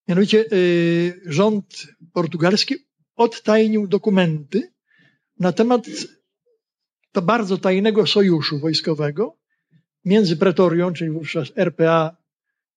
Mianowicie 0.09 0.45
y, 0.53 1.21
rząd 1.27 1.87
portugalski 2.13 2.75
odtajnił 3.17 3.87
dokumenty 3.87 4.73
na 5.39 5.53
temat 5.53 5.87
to 7.13 7.23
bardzo 7.23 7.59
tajnego 7.59 8.07
sojuszu 8.07 8.59
wojskowego 8.59 9.37
między 10.05 10.37
Pretorią, 10.37 10.93
czyli 10.93 11.11
wówczas 11.11 11.53
RPA 11.57 12.20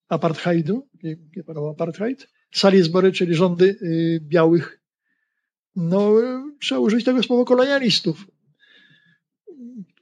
apartheidu, 0.08 0.88
nie 1.36 1.44
panował 1.44 1.70
apartheid, 1.70 2.28
Salisbury, 2.52 3.12
czyli 3.12 3.34
rządy 3.34 3.78
y, 3.82 4.20
białych, 4.22 4.80
no 5.76 6.14
trzeba 6.60 6.80
użyć 6.80 7.04
tego 7.04 7.22
słowa 7.22 7.44
kolonialistów, 7.44 8.26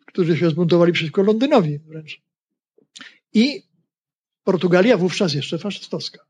którzy 0.06 0.36
się 0.36 0.50
zbuntowali 0.50 0.92
przeciwko 0.92 1.22
Londynowi 1.22 1.78
wręcz. 1.78 2.22
I 3.34 3.62
Portugalia 4.44 4.96
wówczas 4.96 5.34
jeszcze 5.34 5.58
faszystowska. 5.58 6.24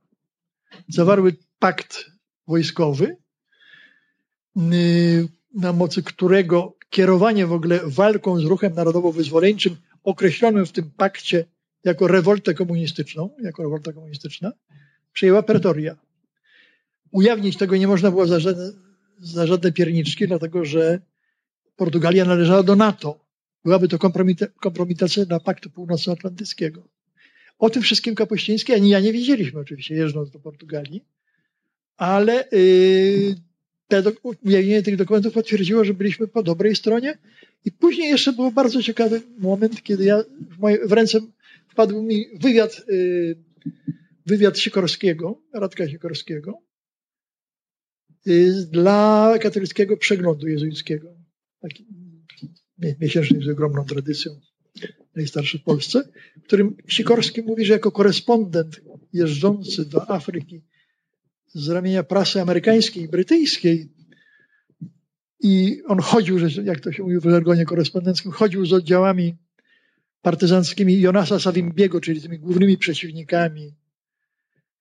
Zawarły 0.89 1.37
pakt 1.59 2.11
wojskowy, 2.47 3.17
y, 4.57 5.29
na 5.55 5.73
mocy 5.73 6.03
którego 6.03 6.77
kierowanie 6.91 7.47
w 7.47 7.53
ogóle 7.53 7.81
walką 7.85 8.41
z 8.41 8.45
ruchem 8.45 8.75
narodowo-wyzwoleńczym 8.75 9.77
określonym 10.05 10.67
w 10.67 10.73
tym 10.73 10.91
pakcie 10.97 11.45
jako 11.85 12.09
rewoltę 12.09 12.55
komunistyczną, 12.55 13.31
jako 13.43 13.63
rewolta 13.63 13.93
komunistyczna, 13.93 14.53
przejęła 15.13 15.43
Pretoria. 15.43 15.97
Ujawnić 17.11 17.57
tego 17.57 17.77
nie 17.77 17.87
można 17.87 18.11
było 18.11 18.27
za 18.27 18.41
żadne, 18.41 18.73
za 19.19 19.47
żadne 19.47 19.73
pierniczki, 19.73 20.29
dlatego 20.29 20.65
że 20.65 21.01
Portugalia 21.77 22.25
należała 22.25 22.63
do 22.63 22.77
NATO. 22.77 23.21
Byłaby 23.65 23.89
to 23.89 23.99
kompromita 23.99 24.47
kompromitacja 24.47 25.25
dla 25.25 25.41
Paktu 25.41 25.71
Północnoatlantyckiego. 25.71 26.89
O 27.59 27.71
tym 27.71 27.83
wszystkim 27.83 28.15
Kapuściński 28.15 28.75
ani 28.75 28.89
ja 28.89 29.01
nie 29.01 29.13
wiedzieliśmy 29.13 29.61
oczywiście, 29.61 29.95
jeżdżąc 29.95 30.31
do 30.31 30.39
Portugalii, 30.39 31.05
ale 31.97 32.45
yy, 32.53 33.35
te 33.89 34.03
ujawnienie 34.23 34.83
tych 34.83 34.97
dokumentów 34.97 35.33
potwierdziło, 35.33 35.85
że 35.85 35.95
byliśmy 35.95 36.29
po 36.29 36.43
dobrej 36.43 36.77
stronie. 36.77 37.19
I 37.65 37.73
później 37.73 38.11
jeszcze 38.11 38.33
był 38.33 38.51
bardzo 38.51 38.83
ciekawy 38.83 39.21
moment, 39.39 39.83
kiedy 39.83 40.05
ja 40.05 40.23
w, 40.51 40.59
moje, 40.59 40.87
w 40.87 40.93
ręce 40.93 41.21
wpadł 41.73 42.03
mi 42.03 42.27
wywiad, 42.41 42.83
y, 42.89 43.37
wywiad 44.27 44.59
Sikorskiego, 44.59 45.43
Radka 45.55 45.89
Sikorskiego, 45.89 46.59
y, 48.27 48.67
dla 48.71 49.35
katolickiego 49.41 49.97
przeglądu 49.97 50.49
jezuickiego. 50.49 51.15
Taki 51.61 51.87
miesięczny 53.01 53.43
z 53.43 53.49
ogromną 53.49 53.85
tradycją, 53.85 54.33
najstarszy 55.17 55.59
w 55.59 55.63
Polsce, 55.63 56.09
w 56.37 56.47
którym 56.47 56.77
Sikorski 56.89 57.43
mówi, 57.43 57.65
że 57.65 57.73
jako 57.73 57.93
korespondent 57.93 58.81
jeżdżący 59.13 59.85
do 59.85 60.11
Afryki 60.11 60.65
z 61.55 61.69
ramienia 61.69 62.03
prasy 62.03 62.41
amerykańskiej 62.41 63.03
i 63.03 63.09
brytyjskiej 63.09 63.93
i 65.41 65.83
on 65.87 65.99
chodził, 65.99 66.39
jak 66.65 66.81
to 66.81 66.93
się 66.93 67.03
mówi 67.03 67.19
w 67.19 67.25
żargonie 67.25 67.65
korespondenckim, 67.65 68.33
chodził 68.33 68.67
z 68.67 68.73
oddziałami 68.73 69.37
partyzanckimi 70.23 71.01
Jonasa 71.01 71.39
Savimbiego, 71.39 72.01
czyli 72.01 72.23
tymi 72.23 72.39
głównymi 72.39 72.79
przeciwnikami 72.79 73.75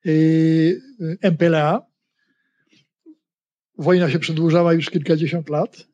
yy, 0.06 0.82
MPLA. 1.22 1.86
Wojna 3.78 4.10
się 4.10 4.20
przedłużała 4.20 4.74
już 4.74 4.90
kilkadziesiąt 4.90 5.50
lat. 5.50 5.88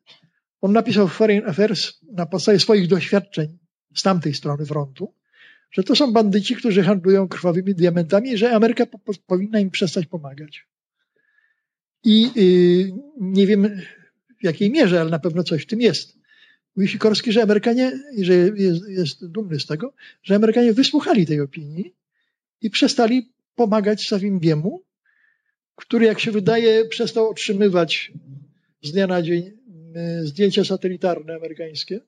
On 0.60 0.72
napisał 0.72 1.08
w 1.08 1.12
Foreign 1.12 1.48
Affairs 1.48 2.00
na 2.12 2.26
podstawie 2.26 2.58
swoich 2.58 2.88
doświadczeń 2.88 3.58
z 3.94 4.02
tamtej 4.02 4.34
strony 4.34 4.66
frontu, 4.66 5.14
że 5.70 5.82
to 5.82 5.96
są 5.96 6.12
bandyci, 6.12 6.56
którzy 6.56 6.82
handlują 6.82 7.28
krwawymi 7.28 7.74
diamentami 7.74 8.30
i 8.30 8.38
że 8.38 8.52
Ameryka 8.52 8.86
po, 8.86 8.98
po, 8.98 9.12
powinna 9.26 9.60
im 9.60 9.70
przestać 9.70 10.06
pomagać. 10.06 10.66
I 12.04 12.22
yy, 12.22 12.92
nie 13.20 13.46
wiem 13.46 13.80
w 14.40 14.44
jakiej 14.44 14.70
mierze, 14.70 15.00
ale 15.00 15.10
na 15.10 15.18
pewno 15.18 15.42
coś 15.42 15.62
w 15.62 15.66
tym 15.66 15.80
jest. 15.80 16.18
Mówi 16.76 16.88
Sikorski, 16.88 17.32
że 17.32 17.42
Amerykanie, 17.42 17.92
że 18.18 18.34
jest, 18.34 18.88
jest 18.88 19.26
dumny 19.26 19.60
z 19.60 19.66
tego, 19.66 19.94
że 20.22 20.34
Amerykanie 20.34 20.72
wysłuchali 20.72 21.26
tej 21.26 21.40
opinii 21.40 21.94
i 22.62 22.70
przestali 22.70 23.32
pomagać 23.54 24.06
Savimbiemu, 24.06 24.82
który, 25.74 26.06
jak 26.06 26.20
się 26.20 26.30
wydaje, 26.30 26.84
przestał 26.84 27.28
otrzymywać 27.28 28.12
z 28.82 28.92
dnia 28.92 29.06
na 29.06 29.22
dzień 29.22 29.52
e, 29.94 30.24
zdjęcia 30.24 30.64
satelitarne 30.64 31.34
amerykańskie, 31.34 32.00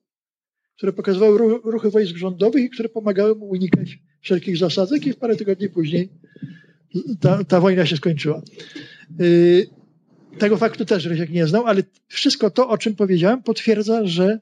które 0.76 0.92
pokazywały 0.92 1.38
ruchy 1.64 1.90
wojsk 1.90 2.16
rządowych 2.16 2.64
i 2.64 2.70
które 2.70 2.88
pomagały 2.88 3.34
mu 3.34 3.48
unikać 3.48 3.98
wszelkich 4.20 4.56
zasadzek 4.56 5.06
i 5.06 5.12
w 5.12 5.16
parę 5.16 5.36
tygodni 5.36 5.68
później 5.68 6.08
ta, 7.20 7.44
ta 7.44 7.60
wojna 7.60 7.86
się 7.86 7.96
skończyła. 7.96 8.42
E, 9.20 9.24
tego 10.38 10.56
faktu 10.56 10.84
też 10.84 11.04
Rysiek 11.04 11.30
nie 11.30 11.46
znał, 11.46 11.66
ale 11.66 11.82
wszystko 12.06 12.50
to, 12.50 12.68
o 12.68 12.78
czym 12.78 12.96
powiedziałem, 12.96 13.42
potwierdza, 13.42 14.06
że 14.06 14.40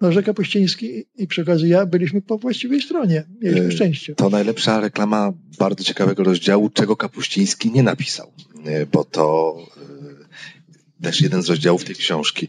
no, 0.00 0.12
że 0.12 0.22
Kapuściński 0.22 1.04
i 1.16 1.26
przy 1.26 1.42
okazji 1.42 1.68
ja 1.68 1.86
byliśmy 1.86 2.22
po 2.22 2.38
właściwej 2.38 2.82
stronie. 2.82 3.24
Mieliśmy 3.40 3.66
e, 3.66 3.72
szczęście. 3.72 4.14
To 4.14 4.30
najlepsza 4.30 4.80
reklama 4.80 5.32
bardzo 5.58 5.84
ciekawego 5.84 6.24
rozdziału, 6.24 6.70
czego 6.70 6.96
Kapuściński 6.96 7.70
nie 7.70 7.82
napisał, 7.82 8.32
e, 8.64 8.86
bo 8.86 9.04
to 9.04 9.56
e, 11.00 11.02
też 11.02 11.20
jeden 11.20 11.42
z 11.42 11.48
rozdziałów 11.48 11.84
tej 11.84 11.94
książki. 11.96 12.48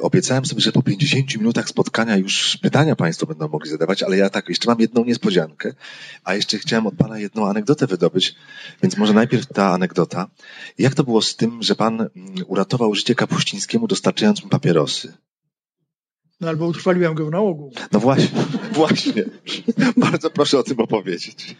Obiecałem 0.00 0.46
sobie, 0.46 0.60
że 0.60 0.72
po 0.72 0.82
50 0.82 1.36
minutach 1.36 1.68
spotkania 1.68 2.16
już 2.16 2.56
pytania 2.56 2.96
Państwo 2.96 3.26
będą 3.26 3.48
mogli 3.48 3.70
zadawać, 3.70 4.02
ale 4.02 4.16
ja 4.16 4.30
tak, 4.30 4.48
jeszcze 4.48 4.70
mam 4.70 4.80
jedną 4.80 5.04
niespodziankę, 5.04 5.74
a 6.24 6.34
jeszcze 6.34 6.58
chciałem 6.58 6.86
od 6.86 6.94
Pana 6.94 7.18
jedną 7.18 7.48
anegdotę 7.48 7.86
wydobyć, 7.86 8.34
więc 8.82 8.96
może 8.96 9.12
najpierw 9.12 9.46
ta 9.46 9.70
anegdota. 9.70 10.30
Jak 10.78 10.94
to 10.94 11.04
było 11.04 11.22
z 11.22 11.36
tym, 11.36 11.62
że 11.62 11.74
Pan 11.74 12.00
mm, 12.00 12.10
uratował 12.46 12.94
życie 12.94 13.14
Kapuścińskiemu 13.14 13.86
dostarczając 13.86 14.42
mu 14.42 14.48
papierosy? 14.48 15.12
No 16.40 16.48
albo 16.48 16.66
utrwaliłem 16.66 17.14
go 17.14 17.26
w 17.26 17.30
nałogu. 17.30 17.72
No 17.92 18.00
właśnie, 18.00 18.44
właśnie. 18.72 19.24
Bardzo 19.96 20.30
proszę 20.30 20.58
o 20.58 20.62
tym 20.62 20.80
opowiedzieć. 20.80 21.56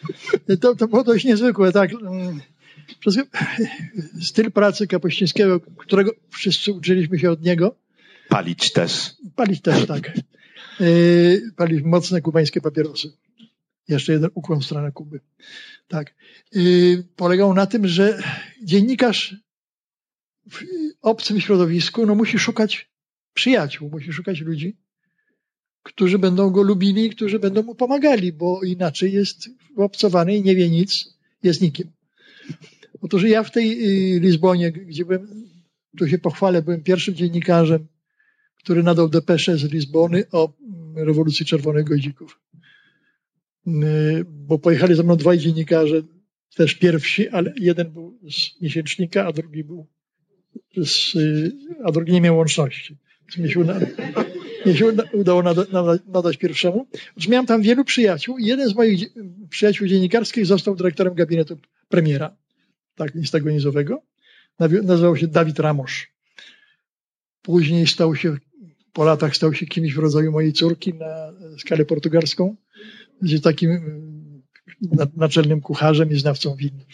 To, 0.61 0.77
to 0.77 0.89
było 0.89 1.05
dość 1.05 1.25
niezwykłe, 1.25 1.73
tak. 1.73 1.91
Mm, 1.93 2.41
styl 4.23 4.53
pracy 4.53 4.87
Kapuścińskiego, 4.87 5.61
którego 5.61 6.13
wszyscy 6.31 6.73
uczyliśmy 6.73 7.19
się 7.19 7.31
od 7.31 7.43
niego. 7.43 7.77
Palić 8.29 8.73
też. 8.73 9.11
Palić 9.37 9.61
też, 9.63 9.87
tak. 9.87 10.13
Yy, 10.81 11.51
palić 11.57 11.83
mocne 11.85 12.21
kubańskie 12.21 12.61
papierosy. 12.61 13.13
Jeszcze 13.89 14.13
jeden 14.13 14.31
ukłon 14.35 14.61
w 14.61 14.65
stronę 14.65 14.93
Kuby. 14.93 15.21
Tak. 15.89 16.15
Yy, 16.53 17.05
polegał 17.17 17.55
na 17.55 17.67
tym, 17.67 17.89
że 17.89 18.23
dziennikarz 18.63 19.37
w 20.51 20.61
obcym 21.03 21.41
środowisku 21.41 22.07
no, 22.07 22.15
musi 22.15 22.39
szukać 22.39 22.91
przyjaciół, 23.39 23.91
musi 23.91 24.13
szukać 24.13 24.41
ludzi, 24.41 24.77
którzy 25.83 26.19
będą 26.19 26.51
go 26.51 26.63
lubili, 26.63 27.11
którzy 27.11 27.39
będą 27.39 27.63
mu 27.63 27.75
pomagali, 27.75 28.33
bo 28.33 28.61
inaczej 28.65 29.13
jest 29.13 29.49
obcowany 29.77 30.37
i 30.37 30.43
nie 30.43 30.55
wie 30.57 30.71
nic, 30.71 31.19
jest 31.43 31.61
nikim. 31.61 31.91
Otóż 33.01 33.23
ja 33.23 33.43
w 33.43 33.51
tej 33.51 33.67
y, 34.17 34.21
Lizbonie, 34.21 34.73
gdzie 34.73 35.05
byłem, 35.05 35.29
tu 35.99 36.09
się 36.09 36.19
pochwalę, 36.19 36.63
byłem 36.63 36.83
pierwszym 36.83 37.15
dziennikarzem, 37.15 37.87
który 38.57 38.83
nadał 38.83 39.09
depeszę 39.09 39.57
z 39.59 39.65
Lizbony 39.73 40.25
o 40.33 40.53
mm, 40.61 41.07
rewolucji 41.07 41.47
Czerwonych 41.47 41.85
Goździków. 41.85 42.41
Y, 43.67 44.25
bo 44.25 44.59
pojechali 44.59 44.95
ze 44.95 45.03
mną 45.03 45.17
dwaj 45.17 45.39
dziennikarze, 45.39 46.03
też 46.57 46.75
pierwsi, 46.75 47.29
ale 47.29 47.53
jeden 47.57 47.93
był 47.93 48.19
z 48.31 48.61
miesięcznika, 48.63 49.27
a 49.27 49.33
drugi 49.33 49.65
był 49.65 49.87
z, 50.77 51.15
y, 51.15 51.53
a 51.85 51.93
drugi 51.93 52.13
nie 52.13 52.21
miał 52.21 52.37
łączności. 52.37 52.99
Mnie 53.37 53.51
się, 53.51 53.61
uda, 53.61 53.81
mnie 54.67 54.75
się 54.77 54.87
udało 55.13 55.43
nadać 56.07 56.37
pierwszemu. 56.37 56.87
Otóż 57.13 57.29
miałem 57.29 57.47
tam 57.47 57.63
wielu 57.63 57.85
przyjaciół 57.85 58.39
i 58.39 58.47
jeden 58.47 58.69
z 58.69 58.75
moich 58.75 59.09
przyjaciół 59.51 59.87
dziennikarskich 59.87 60.47
został 60.47 60.77
dyrektorem 60.77 61.15
gabinetu 61.15 61.59
premiera 61.89 62.37
tak 62.99 63.15
lista 63.15 63.39
nizowego. 63.39 64.03
Nazywał 64.59 65.17
się 65.17 65.27
Dawid 65.27 65.59
Ramosz. 65.59 66.13
Później 67.43 67.87
stał 67.87 68.17
się, 68.17 68.37
po 68.93 69.05
latach 69.05 69.37
stał 69.37 69.55
się 69.55 69.67
kimś 69.67 69.95
w 69.95 69.99
rodzaju 69.99 70.33
mojej 70.33 70.53
córki 70.53 70.95
na 70.95 71.33
skalę 71.59 71.85
portugalską, 71.85 72.57
gdzie 73.23 73.41
takim 73.41 73.71
mm, 73.71 74.43
naczelnym 75.17 75.61
kucharzem 75.61 76.11
i 76.11 76.19
znawcą 76.19 76.57
win. 76.57 76.85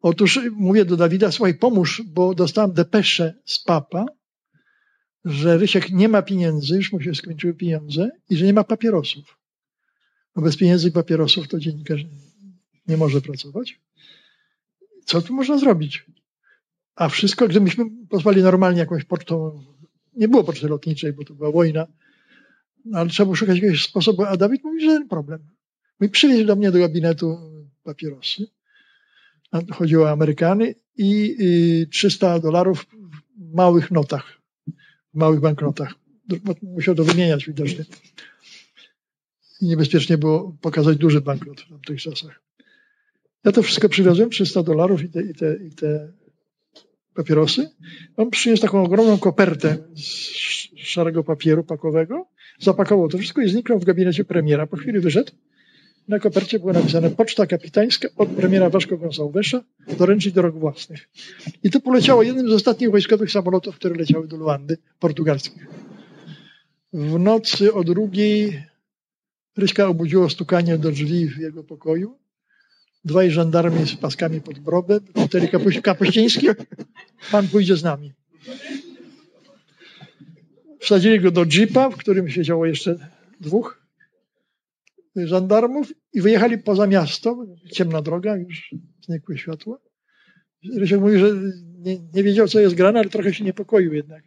Otóż 0.00 0.40
mówię 0.52 0.84
do 0.84 0.96
Dawida, 0.96 1.32
słuchaj, 1.32 1.54
pomóż, 1.54 2.02
bo 2.06 2.34
dostałem 2.34 2.72
depeszę 2.72 3.34
z 3.44 3.58
papa, 3.64 4.06
że 5.24 5.58
Rysiek 5.58 5.90
nie 5.90 6.08
ma 6.08 6.22
pieniędzy, 6.22 6.76
już 6.76 6.92
mu 6.92 7.00
się 7.00 7.14
skończyły 7.14 7.54
pieniądze 7.54 8.10
i 8.30 8.36
że 8.36 8.46
nie 8.46 8.52
ma 8.52 8.64
papierosów. 8.64 9.38
No 10.36 10.42
bez 10.42 10.56
pieniędzy 10.56 10.88
i 10.88 10.92
papierosów 10.92 11.48
to 11.48 11.58
dziennikarz 11.58 12.04
nie 12.86 12.96
może 12.96 13.20
pracować 13.20 13.80
co 15.10 15.22
tu 15.22 15.34
można 15.34 15.58
zrobić? 15.58 16.06
A 16.94 17.08
wszystko, 17.08 17.48
gdybyśmy 17.48 17.84
pozwali 18.08 18.42
normalnie 18.42 18.80
jakąś 18.80 19.04
pocztą, 19.04 19.62
nie 20.16 20.28
było 20.28 20.44
poczty 20.44 20.68
lotniczej, 20.68 21.12
bo 21.12 21.24
to 21.24 21.34
była 21.34 21.52
wojna, 21.52 21.86
no, 22.84 22.98
ale 22.98 23.10
trzeba 23.10 23.24
było 23.24 23.36
szukać 23.36 23.56
jakiegoś 23.56 23.84
sposobu. 23.84 24.22
A 24.22 24.36
Dawid 24.36 24.64
mówi, 24.64 24.80
że 24.80 24.86
ten 24.86 25.08
problem. 25.08 25.40
I 26.00 26.08
przywieźł 26.08 26.46
do 26.46 26.56
mnie 26.56 26.70
do 26.70 26.78
gabinetu 26.78 27.38
papierosy. 27.82 28.46
Chodziło 29.72 30.04
o 30.04 30.10
Amerykany 30.10 30.74
i, 30.96 31.36
i 31.38 31.86
300 31.88 32.38
dolarów 32.38 32.86
w 33.38 33.54
małych 33.54 33.90
notach, 33.90 34.39
małych 35.14 35.40
banknotach. 35.40 35.94
Musiał 36.62 36.94
to 36.94 37.04
wymieniać 37.04 37.46
widocznie. 37.46 37.84
I 39.60 39.66
niebezpiecznie 39.66 40.18
było 40.18 40.56
pokazać 40.60 40.96
duży 40.96 41.20
banknot 41.20 41.60
w 41.60 41.68
tamtych 41.68 42.00
czasach. 42.00 42.42
Ja 43.44 43.52
to 43.52 43.62
wszystko 43.62 43.88
przywiozłem, 43.88 44.30
300 44.30 44.62
dolarów 44.62 45.02
i 45.02 45.08
te, 45.08 45.22
i, 45.22 45.34
te, 45.34 45.56
i 45.66 45.70
te 45.70 46.12
papierosy. 47.14 47.70
On 48.16 48.30
przyniósł 48.30 48.62
taką 48.62 48.82
ogromną 48.84 49.18
kopertę 49.18 49.76
z 49.96 50.06
szarego 50.76 51.24
papieru 51.24 51.64
pakowego, 51.64 52.28
zapakował 52.58 53.08
to 53.08 53.18
wszystko 53.18 53.42
i 53.42 53.48
zniknął 53.48 53.78
w 53.78 53.84
gabinecie 53.84 54.24
premiera. 54.24 54.66
Po 54.66 54.76
chwili 54.76 55.00
wyszedł. 55.00 55.32
Na 56.08 56.18
kopercie 56.18 56.58
było 56.58 56.72
napisane 56.72 57.10
Poczta 57.10 57.46
Kapitańska 57.46 58.08
od 58.16 58.28
premiera 58.28 58.70
Waszko 58.70 58.96
Gonçalvesa 58.96 59.60
doręczyć 59.98 60.32
do 60.32 60.42
rok 60.42 60.58
własnych. 60.58 61.08
I 61.62 61.70
to 61.70 61.80
poleciało 61.80 62.22
jednym 62.22 62.50
z 62.50 62.52
ostatnich 62.52 62.90
wojskowych 62.90 63.30
samolotów, 63.30 63.76
które 63.76 63.94
leciały 63.94 64.28
do 64.28 64.36
Luandy, 64.36 64.78
portugalskich. 64.98 65.66
W 66.92 67.18
nocy 67.18 67.74
o 67.74 67.84
drugiej 67.84 68.62
Ryśka 69.56 69.86
obudziło 69.86 70.30
stukanie 70.30 70.78
do 70.78 70.90
drzwi 70.90 71.28
w 71.28 71.38
jego 71.38 71.64
pokoju 71.64 72.18
dwaj 73.04 73.30
żandarmi 73.30 73.86
z 73.86 73.96
paskami 73.96 74.40
pod 74.40 74.58
brobę, 74.58 75.00
wtedy 75.26 75.48
Kapuściński, 75.82 76.46
pan 77.30 77.48
pójdzie 77.48 77.76
z 77.76 77.82
nami. 77.82 78.12
Wsadzili 80.80 81.20
go 81.20 81.30
do 81.30 81.44
jeepa, 81.46 81.90
w 81.90 81.96
którym 81.96 82.28
siedziało 82.28 82.66
jeszcze 82.66 83.10
dwóch 83.40 83.79
żandarmów 85.16 85.92
i 86.12 86.20
wyjechali 86.20 86.58
poza 86.58 86.86
miasto, 86.86 87.46
ciemna 87.72 88.02
droga, 88.02 88.36
już 88.36 88.74
znikły 89.06 89.38
światła. 89.38 89.78
Rysiek 90.76 91.00
mówi, 91.00 91.18
że 91.18 91.32
nie, 91.78 91.98
nie, 92.14 92.22
wiedział, 92.22 92.48
co 92.48 92.60
jest 92.60 92.74
grane, 92.74 93.00
ale 93.00 93.08
trochę 93.08 93.34
się 93.34 93.44
niepokoił 93.44 93.94
jednak. 93.94 94.24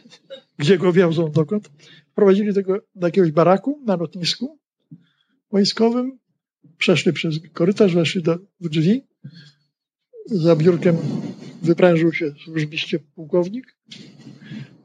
Gdzie 0.58 0.78
go 0.78 0.92
wiozą, 0.92 1.30
dokąd. 1.30 1.70
Prowadzili 2.14 2.54
tego 2.54 2.78
do 2.94 3.06
jakiegoś 3.06 3.30
baraku 3.30 3.82
na 3.86 3.96
lotnisku 3.96 4.58
wojskowym 5.52 6.18
przeszli 6.78 7.12
przez 7.12 7.40
korytarz, 7.52 7.94
weszli 7.94 8.22
do 8.22 8.38
drzwi. 8.60 9.06
Za 10.26 10.56
biurkiem 10.56 10.96
wyprężył 11.62 12.12
się 12.12 12.34
służbiście 12.44 12.98
pułkownik 12.98 13.78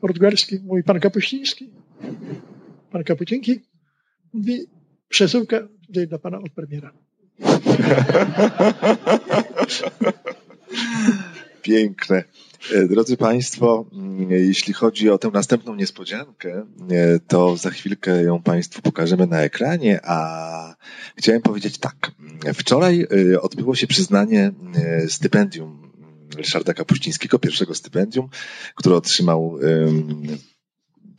portugalski, 0.03 0.59
mój 0.63 0.83
pan 0.83 0.99
Kapuściński. 0.99 1.73
Pan 2.91 3.03
Kapuciński 3.03 3.59
mówi, 4.33 4.59
przesyłka 5.13 5.67
tutaj 5.87 6.07
dla 6.07 6.17
pana 6.17 6.37
od 6.37 6.49
premiera. 6.49 6.91
Piękne. 11.61 12.23
E, 12.73 12.87
drodzy 12.87 13.17
Państwo, 13.17 13.85
mm, 13.93 14.31
jeśli 14.31 14.73
chodzi 14.73 15.09
o 15.09 15.17
tę 15.17 15.29
następną 15.33 15.75
niespodziankę, 15.75 16.65
e, 16.91 17.19
to 17.27 17.57
za 17.57 17.69
chwilkę 17.69 18.23
ją 18.23 18.41
Państwu 18.41 18.81
pokażemy 18.81 19.27
na 19.27 19.41
ekranie, 19.41 19.99
a 20.03 20.75
chciałem 21.17 21.41
powiedzieć 21.41 21.77
tak. 21.77 22.11
Wczoraj 22.53 23.07
e, 23.33 23.41
odbyło 23.41 23.75
się 23.75 23.87
przyznanie 23.87 24.51
stypendium 25.07 25.91
Ryszarda 26.37 26.73
Kapuścińskiego, 26.73 27.39
pierwszego 27.39 27.75
stypendium, 27.75 28.29
które 28.75 28.95
otrzymał 28.95 29.57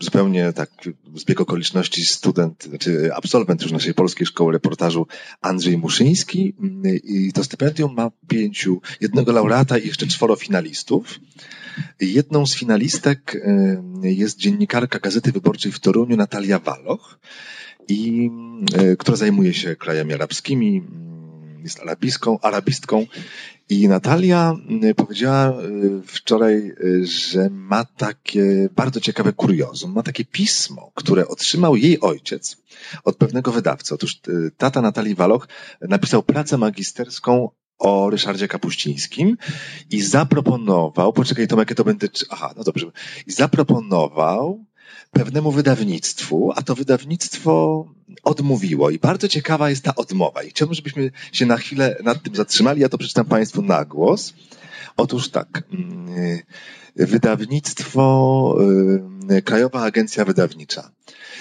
zupełnie 0.01 0.53
tak 0.53 0.71
zbieg 1.15 1.41
okoliczności 1.41 2.05
student, 2.05 2.65
znaczy 2.65 3.11
absolwent 3.15 3.63
już 3.63 3.73
naszej 3.73 3.95
polskiej 3.95 4.27
szkoły 4.27 4.53
reportażu 4.53 5.07
Andrzej 5.41 5.79
Muszyński 5.79 6.55
i 7.05 7.33
to 7.33 7.45
stypendium 7.45 7.95
ma 7.95 8.11
pięciu, 8.29 8.81
jednego 9.01 9.33
laureata 9.33 9.79
i 9.79 9.87
jeszcze 9.87 10.07
czworo 10.07 10.37
finalistów. 10.37 11.21
Jedną 12.01 12.47
z 12.47 12.55
finalistek 12.55 13.47
jest 14.03 14.39
dziennikarka 14.39 14.99
Gazety 14.99 15.33
Wyborczej 15.33 15.73
w 15.73 15.81
Toruniu 15.81 16.17
Natalia 16.17 16.59
Waloch, 16.59 17.19
i, 17.89 18.31
która 18.99 19.17
zajmuje 19.17 19.55
się 19.55 19.77
krajami 19.77 20.15
arabskimi, 20.15 20.83
jest 21.65 21.81
arabistką, 21.81 22.39
arabistką 22.41 23.07
i 23.69 23.89
Natalia 23.89 24.57
y, 24.85 24.95
powiedziała 24.95 25.63
y, 25.63 26.03
wczoraj, 26.07 26.73
y, 26.85 27.07
że 27.07 27.51
ma 27.51 27.85
takie 27.85 28.69
bardzo 28.77 29.01
ciekawe 29.01 29.33
kuriozum. 29.33 29.93
Ma 29.93 30.03
takie 30.03 30.25
pismo, 30.25 30.93
które 30.95 31.29
otrzymał 31.29 31.77
jej 31.77 32.01
ojciec 32.01 32.57
od 33.05 33.17
pewnego 33.17 33.53
wydawcy. 33.53 33.95
Otóż 33.95 34.21
tata 34.57 34.83
Natalii 34.83 35.15
Waloch 35.15 35.49
napisał 35.81 36.23
pracę 36.23 36.59
magisterską 36.59 37.51
o 37.79 38.11
Ryszardzie 38.11 38.49
Kapuścińskim 38.49 39.37
i 39.91 40.03
zaproponował, 40.03 41.13
poczekaj 41.13 41.49
Tomek, 41.49 41.75
to 41.75 41.85
będzie, 41.85 42.09
aha, 42.31 42.55
no 42.57 42.65
dobrze, 42.65 42.87
i 43.27 43.33
zaproponował 43.33 44.65
pewnemu 45.15 45.53
wydawnictwu, 45.53 46.53
a 46.57 46.63
to 46.63 46.75
wydawnictwo 46.75 47.85
odmówiło. 48.23 48.91
I 48.91 48.99
bardzo 48.99 49.29
ciekawa 49.29 49.71
jest 49.71 49.85
ta 49.85 49.95
odmowa. 49.95 50.43
I 50.43 50.51
chciałbym, 50.51 50.75
żebyśmy 50.75 51.11
się 51.33 51.47
na 51.47 51.57
chwilę 51.57 51.97
nad 52.05 52.23
tym 52.23 52.35
zatrzymali. 52.35 52.81
Ja 52.81 52.89
to 52.89 52.99
przeczytam 52.99 53.27
Państwu 53.27 53.63
na 53.63 53.85
głos. 53.85 54.35
Otóż 54.97 55.29
tak. 55.29 55.63
Mm, 55.73 56.43
wydawnictwo, 56.97 58.57
y, 59.31 59.43
Krajowa 59.43 59.83
Agencja 59.83 60.25
Wydawnicza. 60.25 60.91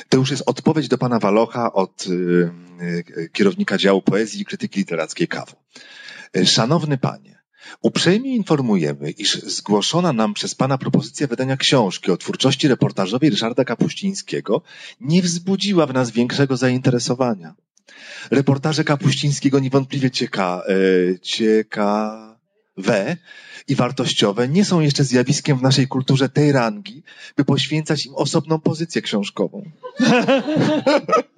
To 0.09 0.17
już 0.17 0.31
jest 0.31 0.43
odpowiedź 0.45 0.87
do 0.87 0.97
pana 0.97 1.19
Walocha 1.19 1.73
od 1.73 2.07
y, 2.07 2.51
y, 3.17 3.29
kierownika 3.33 3.77
działu 3.77 4.01
poezji 4.01 4.41
i 4.41 4.45
krytyki 4.45 4.79
literackiej 4.79 5.27
KAWU. 5.27 5.55
Szanowny 6.45 6.97
panie, 6.97 7.32
Uprzejmie 7.81 8.35
informujemy, 8.35 9.11
iż 9.11 9.41
zgłoszona 9.41 10.13
nam 10.13 10.33
przez 10.33 10.55
Pana 10.55 10.77
propozycja 10.77 11.27
wydania 11.27 11.57
książki 11.57 12.11
o 12.11 12.17
twórczości 12.17 12.67
reportażowej 12.67 13.29
Ryszarda 13.29 13.65
Kapuścińskiego 13.65 14.61
nie 15.01 15.21
wzbudziła 15.21 15.85
w 15.85 15.93
nas 15.93 16.11
większego 16.11 16.57
zainteresowania. 16.57 17.55
Reportaże 18.31 18.83
Kapuścińskiego 18.83 19.59
niewątpliwie 19.59 20.11
cieka, 20.11 20.61
e, 20.67 21.19
cieka, 21.19 22.33
we 22.77 23.17
i 23.67 23.75
wartościowe 23.75 24.47
nie 24.47 24.65
są 24.65 24.79
jeszcze 24.79 25.03
zjawiskiem 25.03 25.57
w 25.57 25.61
naszej 25.61 25.87
kulturze 25.87 26.29
tej 26.29 26.51
rangi, 26.51 27.03
by 27.37 27.45
poświęcać 27.45 28.05
im 28.05 28.15
osobną 28.15 28.59
pozycję 28.59 29.01
książkową. 29.01 29.63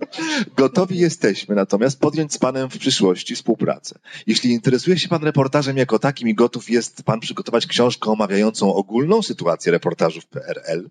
Gotowi 0.57 0.97
jesteśmy 0.97 1.55
natomiast 1.55 1.99
podjąć 1.99 2.33
z 2.33 2.37
Panem 2.37 2.69
w 2.69 2.77
przyszłości 2.77 3.35
współpracę. 3.35 3.99
Jeśli 4.27 4.51
interesuje 4.51 4.99
się 4.99 5.07
Pan 5.07 5.23
reportażem 5.23 5.77
jako 5.77 5.99
takim 5.99 6.27
i 6.27 6.35
gotów 6.35 6.69
jest 6.69 7.03
Pan 7.03 7.19
przygotować 7.19 7.67
książkę 7.67 8.11
omawiającą 8.11 8.73
ogólną 8.73 9.21
sytuację 9.21 9.71
reportażu 9.71 10.21
w 10.21 10.25
PRL, 10.25 10.89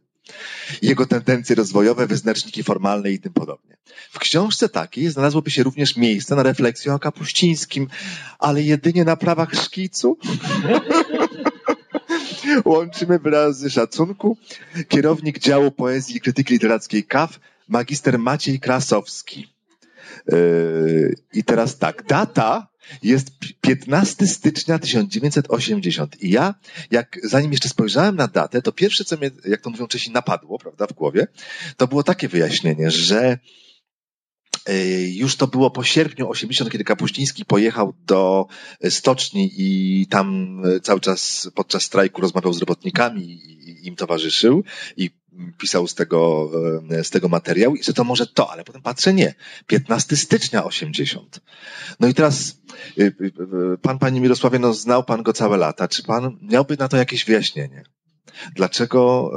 jego 0.83 1.07
tendencje 1.07 1.57
rozwojowe, 1.57 2.07
wyznaczniki 2.07 2.63
formalne 2.63 3.11
i 3.11 3.19
tym 3.19 3.33
podobnie. 3.33 3.77
W 4.11 4.19
książce 4.19 4.69
takiej 4.69 5.11
znalazłoby 5.11 5.51
się 5.51 5.63
również 5.63 5.97
miejsce 5.97 6.37
na 6.37 6.43
refleksję 6.43 6.95
o 6.95 6.99
Kapuścińskim, 6.99 7.89
ale 8.39 8.63
jedynie 8.63 9.05
na 9.05 9.17
prawach 9.17 9.55
szkicu. 9.55 10.19
Łączymy 12.65 13.19
wyrazy 13.19 13.71
szacunku. 13.71 14.37
Kierownik 14.89 15.39
działu 15.39 15.71
poezji 15.71 16.17
i 16.17 16.21
krytyki 16.21 16.53
literackiej 16.53 17.05
KAF, 17.05 17.41
magister 17.69 18.19
Maciej 18.19 18.61
Krasowski. 18.61 19.55
Yy, 20.29 21.15
I 21.33 21.45
teraz 21.45 21.79
tak, 21.79 22.07
data 22.07 22.69
jest 23.03 23.31
15 23.61 24.27
stycznia 24.27 24.79
1980. 24.79 26.23
I 26.23 26.31
ja, 26.31 26.55
jak 26.91 27.19
zanim 27.23 27.53
jeszcze 27.53 27.69
spojrzałem 27.69 28.17
na 28.17 28.29
datę, 28.29 28.63
to 28.63 28.73
pierwsze, 28.73 29.05
co 29.05 29.17
mnie, 29.17 29.31
jak 29.45 29.61
to 29.61 29.71
mówią 29.71 29.87
Czesi, 29.87 30.11
napadło, 30.11 30.59
prawda, 30.59 30.87
w 30.87 30.93
głowie, 30.93 31.27
to 31.77 31.87
było 31.87 32.03
takie 32.03 32.29
wyjaśnienie, 32.29 32.91
że 32.91 33.39
yy, 34.69 35.09
już 35.09 35.37
to 35.37 35.47
było 35.47 35.71
po 35.71 35.85
sierpniu 35.85 36.31
80, 36.31 36.71
kiedy 36.71 36.85
Kapuściński 36.85 37.45
pojechał 37.45 37.95
do 38.07 38.47
stoczni 38.91 39.51
i 39.57 40.07
tam 40.11 40.59
cały 40.83 41.01
czas 41.01 41.51
podczas 41.55 41.83
strajku 41.83 42.21
rozmawiał 42.21 42.53
z 42.53 42.61
robotnikami 42.61 43.23
i 43.23 43.87
im 43.87 43.97
towarzyszył 43.97 44.65
i 44.97 45.11
pisał 45.59 45.87
z 45.87 45.95
tego, 45.95 46.51
z 47.03 47.11
tego 47.11 47.29
materiał 47.29 47.75
i 47.75 47.83
że 47.83 47.93
to 47.93 48.05
może 48.05 48.27
to, 48.27 48.51
ale 48.51 48.65
potem 48.65 48.83
patrzę, 48.83 49.15
nie. 49.15 49.35
15 49.67 50.17
stycznia 50.17 50.65
80. 50.65 51.41
No 52.01 52.09
i 52.09 52.15
teraz 52.15 52.59
y, 52.99 53.03
y, 53.21 53.33
pan, 53.83 53.99
panie 53.99 54.21
Mirosławie, 54.21 54.59
no 54.59 54.75
znał 54.75 55.05
pan 55.05 55.23
go 55.23 55.33
całe 55.33 55.57
lata. 55.57 55.89
Czy 55.89 56.03
pan 56.03 56.39
miałby 56.43 56.77
na 56.77 56.89
to 56.89 56.97
jakieś 56.97 57.25
wyjaśnienie? 57.25 57.85
Dlaczego 58.55 59.33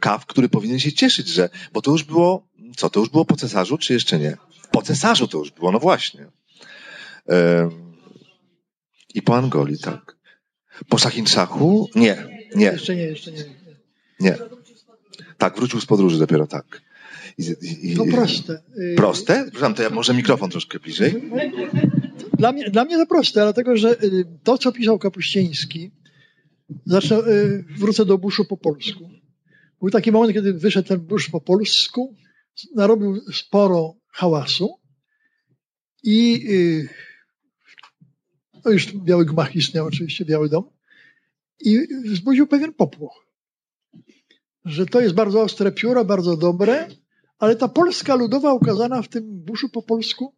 Kaw, 0.00 0.26
który 0.26 0.48
powinien 0.48 0.80
się 0.80 0.92
cieszyć, 0.92 1.28
że, 1.28 1.48
bo 1.72 1.82
to 1.82 1.90
już 1.90 2.04
było, 2.04 2.48
co, 2.76 2.90
to 2.90 3.00
już 3.00 3.08
było 3.08 3.24
po 3.24 3.36
cesarzu, 3.36 3.78
czy 3.78 3.92
jeszcze 3.92 4.18
nie? 4.18 4.36
Po 4.70 4.82
cesarzu 4.82 5.28
to 5.28 5.38
już 5.38 5.50
było, 5.50 5.72
no 5.72 5.78
właśnie. 5.78 6.26
I 9.14 9.22
po 9.22 9.36
Angolii, 9.36 9.78
tak. 9.78 10.16
Po 10.88 10.98
Szachinszachu? 10.98 11.88
Nie, 11.94 12.46
nie. 12.54 12.66
Jeszcze 12.66 12.96
nie, 12.96 13.02
jeszcze 13.02 13.32
nie. 13.32 13.44
Nie. 14.20 14.38
Tak, 15.38 15.56
wrócił 15.56 15.80
z 15.80 15.86
podróży 15.86 16.18
dopiero 16.18 16.46
tak. 16.46 16.82
I, 17.38 17.54
i, 17.82 17.96
to 17.96 18.04
proste. 18.04 18.62
Proste? 18.96 19.42
Przepraszam, 19.42 19.74
to 19.74 19.82
ja 19.82 19.90
może 19.90 20.14
mikrofon 20.14 20.50
troszkę 20.50 20.80
bliżej. 20.80 21.14
Dla 22.38 22.52
mnie, 22.52 22.70
dla 22.70 22.84
mnie 22.84 22.96
to 22.96 23.06
proste, 23.06 23.40
dlatego 23.40 23.76
że 23.76 24.02
y, 24.02 24.24
to, 24.44 24.58
co 24.58 24.72
pisał 24.72 24.98
Kapuściński, 24.98 25.90
zacznę, 26.86 27.18
y, 27.18 27.64
wrócę 27.78 28.04
do 28.04 28.18
Buszu 28.18 28.44
po 28.44 28.56
polsku. 28.56 29.10
Był 29.80 29.90
taki 29.90 30.12
moment, 30.12 30.32
kiedy 30.32 30.54
wyszedł 30.54 30.88
ten 30.88 31.00
Busz 31.00 31.28
po 31.28 31.40
polsku, 31.40 32.16
narobił 32.74 33.20
sporo 33.32 33.94
hałasu 34.08 34.68
i 36.02 36.44
no 38.64 38.70
już 38.70 38.92
Biały 38.92 39.24
Gmach 39.24 39.56
istniał 39.56 39.86
oczywiście, 39.86 40.24
Biały 40.24 40.48
Dom 40.48 40.64
i 41.60 41.78
wzbudził 42.04 42.46
pewien 42.46 42.72
popłoch 42.72 43.23
że 44.64 44.86
to 44.86 45.00
jest 45.00 45.14
bardzo 45.14 45.42
ostre 45.42 45.72
pióro, 45.72 46.04
bardzo 46.04 46.36
dobre, 46.36 46.88
ale 47.38 47.56
ta 47.56 47.68
Polska 47.68 48.14
ludowa 48.14 48.52
ukazana 48.52 49.02
w 49.02 49.08
tym 49.08 49.40
buszu 49.40 49.68
po 49.68 49.82
polsku 49.82 50.34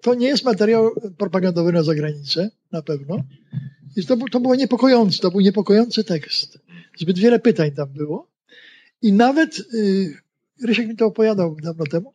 to 0.00 0.14
nie 0.14 0.26
jest 0.26 0.44
materiał 0.44 0.90
propagandowy 1.18 1.72
na 1.72 1.82
zagranicę, 1.82 2.50
na 2.72 2.82
pewno. 2.82 3.24
I 3.96 4.06
to, 4.06 4.16
to 4.32 4.40
było 4.40 4.54
niepokojące, 4.54 5.18
to 5.18 5.30
był 5.30 5.40
niepokojący 5.40 6.04
tekst. 6.04 6.58
Zbyt 6.98 7.18
wiele 7.18 7.38
pytań 7.38 7.72
tam 7.72 7.92
było. 7.92 8.30
I 9.02 9.12
nawet, 9.12 9.58
yy, 9.72 10.14
Rysiek 10.64 10.88
mi 10.88 10.96
to 10.96 11.06
opowiadał 11.06 11.56
dawno 11.62 11.84
temu, 11.86 12.14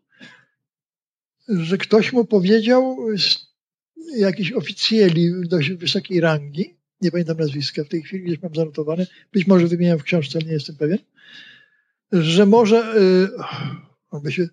że 1.47 1.77
ktoś 1.77 2.13
mu 2.13 2.25
powiedział, 2.25 2.97
jakiś 4.17 4.51
oficjeli 4.51 5.31
dość 5.47 5.71
wysokiej 5.71 6.19
rangi, 6.19 6.77
nie 7.01 7.11
pamiętam 7.11 7.37
nazwiska 7.37 7.83
w 7.83 7.87
tej 7.87 8.01
chwili, 8.01 8.23
gdzieś 8.23 8.41
mam 8.41 8.55
zanotowane, 8.55 9.07
być 9.33 9.47
może 9.47 9.67
wymieniam 9.67 9.99
w 9.99 10.03
książce, 10.03 10.39
ale 10.39 10.47
nie 10.47 10.53
jestem 10.53 10.75
pewien, 10.75 10.97
że 12.21 12.45
może 12.45 12.95
on 14.11 14.21
by 14.21 14.31
się 14.31 14.47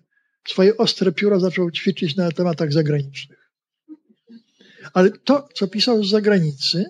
swoje 0.47 0.77
ostre 0.77 1.11
pióro 1.11 1.39
zaczął 1.39 1.71
ćwiczyć 1.71 2.15
na 2.15 2.31
tematach 2.31 2.73
zagranicznych. 2.73 3.51
Ale 4.93 5.11
to, 5.11 5.47
co 5.53 5.67
pisał 5.67 6.03
z 6.03 6.09
zagranicy, 6.09 6.85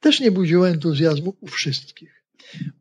też 0.00 0.20
nie 0.20 0.30
budziło 0.30 0.68
entuzjazmu 0.68 1.36
u 1.40 1.46
wszystkich. 1.46 2.24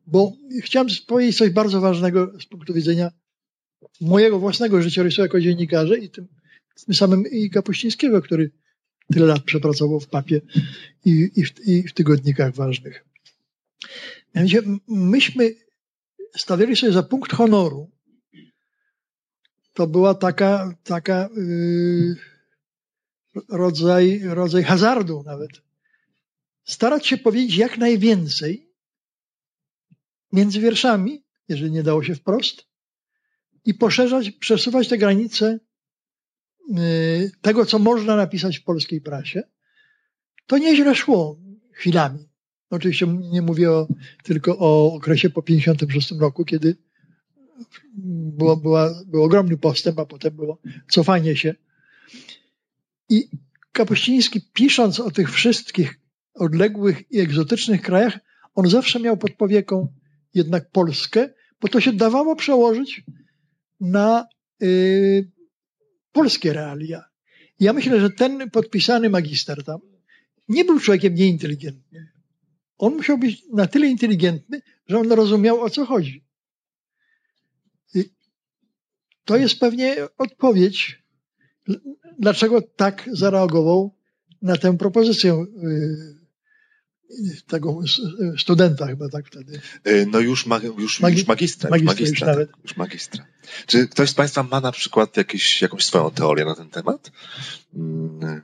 Bo 0.07 0.33
chciałem 0.63 0.87
powiedzieć 1.07 1.37
coś 1.37 1.49
bardzo 1.49 1.81
ważnego 1.81 2.39
z 2.41 2.45
punktu 2.45 2.73
widzenia 2.73 3.11
mojego 4.01 4.39
własnego 4.39 4.81
życiorysu 4.81 5.21
jako 5.21 5.41
dziennikarza 5.41 5.95
i 5.95 6.09
tym, 6.09 6.27
tym 6.85 6.95
samym 6.95 7.23
i 7.31 7.49
Kapuścińskiego, 7.49 8.21
który 8.21 8.51
tyle 9.13 9.25
lat 9.25 9.43
przepracował 9.43 9.99
w 9.99 10.07
papie 10.07 10.41
i, 11.05 11.31
i, 11.35 11.45
w, 11.45 11.67
i 11.67 11.87
w 11.87 11.93
tygodnikach 11.93 12.55
ważnych. 12.55 13.05
Mianowicie 14.35 14.61
myśmy 14.87 15.55
stawiali 16.37 16.75
sobie 16.75 16.91
za 16.91 17.03
punkt 17.03 17.33
honoru, 17.33 17.91
to 19.73 19.87
była 19.87 20.15
taka, 20.15 20.73
taka 20.83 21.29
yy, 21.35 22.15
rodzaj, 23.49 24.21
rodzaj 24.23 24.63
hazardu 24.63 25.23
nawet. 25.25 25.49
Starać 26.63 27.07
się 27.07 27.17
powiedzieć 27.17 27.57
jak 27.57 27.77
najwięcej 27.77 28.69
między 30.31 30.59
wierszami, 30.59 31.23
jeżeli 31.47 31.71
nie 31.71 31.83
dało 31.83 32.03
się 32.03 32.15
wprost, 32.15 32.65
i 33.65 33.73
poszerzać, 33.73 34.31
przesuwać 34.31 34.87
te 34.87 34.97
granice 34.97 35.59
yy, 36.69 37.31
tego, 37.41 37.65
co 37.65 37.79
można 37.79 38.15
napisać 38.15 38.57
w 38.57 38.63
polskiej 38.63 39.01
prasie. 39.01 39.43
To 40.47 40.57
nieźle 40.57 40.95
szło 40.95 41.39
chwilami. 41.73 42.28
Oczywiście 42.69 43.07
nie 43.07 43.41
mówię 43.41 43.71
o, 43.71 43.87
tylko 44.23 44.57
o 44.59 44.93
okresie 44.93 45.29
po 45.29 45.41
56 45.41 46.11
roku, 46.11 46.45
kiedy 46.45 46.77
było, 48.37 48.57
była, 48.57 49.03
był 49.07 49.23
ogromny 49.23 49.57
postęp, 49.57 49.99
a 49.99 50.05
potem 50.05 50.35
było 50.35 50.61
cofanie 50.89 51.35
się. 51.35 51.55
I 53.09 53.29
Kapuściński, 53.71 54.41
pisząc 54.53 54.99
o 54.99 55.11
tych 55.11 55.31
wszystkich 55.31 55.99
odległych 56.33 57.11
i 57.11 57.19
egzotycznych 57.19 57.81
krajach, 57.81 58.19
on 58.55 58.69
zawsze 58.69 58.99
miał 58.99 59.17
pod 59.17 59.31
powieką 59.31 59.93
jednak 60.33 60.71
Polskę, 60.71 61.29
bo 61.61 61.67
to 61.67 61.81
się 61.81 61.93
dawało 61.93 62.35
przełożyć 62.35 63.03
na 63.79 64.27
y, 64.63 65.31
polskie 66.11 66.53
realia. 66.53 67.03
Ja 67.59 67.73
myślę, 67.73 67.99
że 67.99 68.09
ten 68.09 68.49
podpisany 68.49 69.09
magister 69.09 69.63
tam 69.63 69.79
nie 70.47 70.65
był 70.65 70.79
człowiekiem 70.79 71.13
nieinteligentnym 71.13 72.18
on 72.79 72.95
musiał 72.95 73.17
być 73.17 73.43
na 73.53 73.67
tyle 73.67 73.87
inteligentny, 73.87 74.61
że 74.87 74.99
on 74.99 75.11
rozumiał 75.11 75.61
o 75.61 75.69
co 75.69 75.85
chodzi. 75.85 76.25
I 77.95 78.09
to 79.25 79.37
jest 79.37 79.59
pewnie 79.59 79.95
odpowiedź, 80.17 81.03
dlaczego 82.19 82.61
tak 82.61 83.09
zareagował 83.11 83.95
na 84.41 84.57
tę 84.57 84.77
propozycję 84.77 85.33
y, 85.33 86.19
tego 87.47 87.79
studenta 88.37 88.87
chyba 88.87 89.09
tak 89.09 89.27
wtedy. 89.27 89.61
Y, 89.87 90.07
no 90.11 90.19
już, 90.19 90.45
ma, 90.45 90.57
już, 90.77 90.99
Magi 90.99 91.17
już 91.17 91.27
magistra. 91.27 91.69
Już 91.77 91.83
magistra, 91.83 92.33
już, 92.33 92.47
tak, 92.47 92.57
już 92.63 92.77
magistra. 92.77 93.25
Czy 93.67 93.87
ktoś 93.87 94.09
z 94.09 94.13
Państwa 94.13 94.43
ma 94.43 94.61
na 94.61 94.71
przykład 94.71 95.17
jakieś, 95.17 95.61
jakąś 95.61 95.85
swoją 95.85 96.11
teorię 96.11 96.45
na 96.45 96.55
ten 96.55 96.69
temat? 96.69 97.11
Mm, 97.75 98.41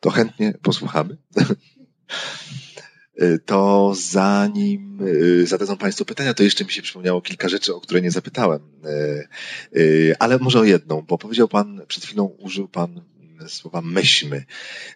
to 0.00 0.10
chętnie 0.10 0.54
posłuchamy. 0.62 1.16
Y, 3.22 3.38
to 3.46 3.92
zanim 3.94 4.98
y, 5.06 5.46
zadadzą 5.46 5.76
Państwo 5.76 6.04
pytania, 6.04 6.34
to 6.34 6.42
jeszcze 6.42 6.64
mi 6.64 6.70
się 6.70 6.82
przypomniało 6.82 7.20
kilka 7.20 7.48
rzeczy, 7.48 7.74
o 7.74 7.80
które 7.80 8.00
nie 8.00 8.10
zapytałem. 8.10 8.60
Y, 9.76 10.14
ale 10.18 10.38
może 10.38 10.60
o 10.60 10.64
jedną, 10.64 11.02
bo 11.02 11.18
powiedział 11.18 11.48
Pan, 11.48 11.82
przed 11.88 12.04
chwilą 12.04 12.24
użył 12.24 12.68
Pan 12.68 13.00
słowa 13.48 13.80
myśmy. 13.80 14.44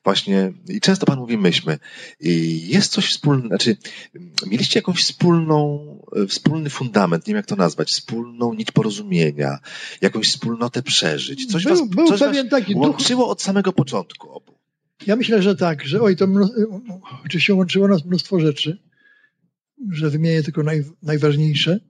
Właśnie, 0.05 0.53
i 0.68 0.81
często 0.81 1.07
Pan 1.07 1.18
mówi 1.18 1.39
myśmy. 1.39 1.79
Jest 2.20 2.93
coś 2.93 3.11
wspólnego, 3.11 3.49
znaczy, 3.49 3.77
mieliście 4.47 4.79
jakąś 4.79 5.03
wspólną, 5.03 5.87
wspólny 6.29 6.70
fundament, 6.70 7.27
nie 7.27 7.31
wiem 7.31 7.37
jak 7.37 7.47
to 7.47 7.57
nazwać, 7.57 7.89
wspólną 7.89 8.55
nić 8.55 8.70
porozumienia, 8.70 9.59
jakąś 10.01 10.29
wspólnotę 10.29 10.83
przeżyć. 10.83 11.53
Coś 11.53 11.64
był, 11.64 11.77
was, 11.77 11.89
był 11.89 12.09
coś 12.09 12.20
pewien 12.20 12.49
was 12.49 12.61
taki 12.61 12.75
łączyło 12.75 13.23
duch... 13.23 13.33
od 13.33 13.43
samego 13.43 13.73
początku 13.73 14.31
obu. 14.31 14.62
Ja 15.07 15.16
myślę, 15.16 15.42
że 15.42 15.57
tak, 15.57 15.86
że 15.86 16.00
oj, 16.00 16.16
to 16.16 16.26
oczywiście 17.24 17.55
łączyło 17.55 17.88
nas 17.88 18.05
mnóstwo 18.05 18.40
rzeczy, 18.40 18.78
że 19.92 20.11
wymienię 20.11 20.42
tylko 20.42 20.62
naj, 20.62 20.84
najważniejsze. 21.03 21.80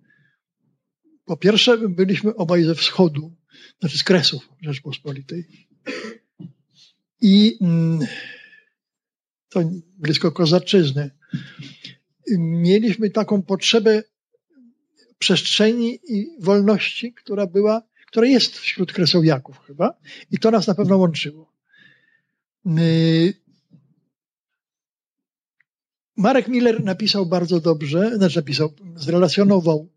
Po 1.24 1.36
pierwsze, 1.36 1.88
byliśmy 1.88 2.34
obaj 2.34 2.64
ze 2.64 2.74
wschodu, 2.74 3.36
znaczy 3.80 3.98
z 3.98 4.02
Kresów 4.02 4.48
Rzeczpospolitej. 4.62 5.68
I 7.20 7.58
mm, 7.60 7.98
to 9.48 9.70
blisko 9.98 10.32
Kozaczyzny. 10.32 11.10
Mieliśmy 12.38 13.10
taką 13.10 13.42
potrzebę 13.42 14.02
przestrzeni 15.18 15.98
i 16.08 16.26
wolności, 16.40 17.12
która 17.12 17.46
była, 17.46 17.82
która 18.06 18.26
jest 18.26 18.58
wśród 18.58 18.92
kresowiaków 18.92 19.58
chyba. 19.58 19.98
I 20.30 20.38
to 20.38 20.50
nas 20.50 20.66
na 20.66 20.74
pewno 20.74 20.96
łączyło. 20.96 21.51
Marek 26.16 26.48
Miller 26.48 26.84
napisał 26.84 27.26
bardzo 27.26 27.60
dobrze, 27.60 28.16
znaczy 28.16 28.36
napisał, 28.36 28.72
zrelacjonował 28.96 29.88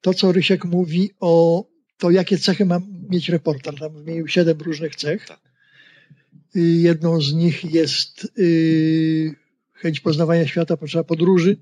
to, 0.00 0.14
co 0.14 0.32
Rysiek 0.32 0.64
mówi 0.64 1.10
o 1.20 1.64
to, 1.98 2.10
jakie 2.10 2.38
cechy 2.38 2.64
ma 2.64 2.80
mieć 3.08 3.28
reporter. 3.28 3.78
Tam 3.78 3.94
wymienił 3.94 4.28
siedem 4.28 4.58
różnych 4.58 4.96
cech. 4.96 5.26
Tak. 5.26 5.40
Jedną 6.54 7.20
z 7.20 7.32
nich 7.32 7.64
jest 7.64 8.32
y, 8.38 9.34
chęć 9.72 10.00
poznawania 10.00 10.46
świata, 10.46 10.76
potrzeba 10.76 11.04
podróży, 11.04 11.56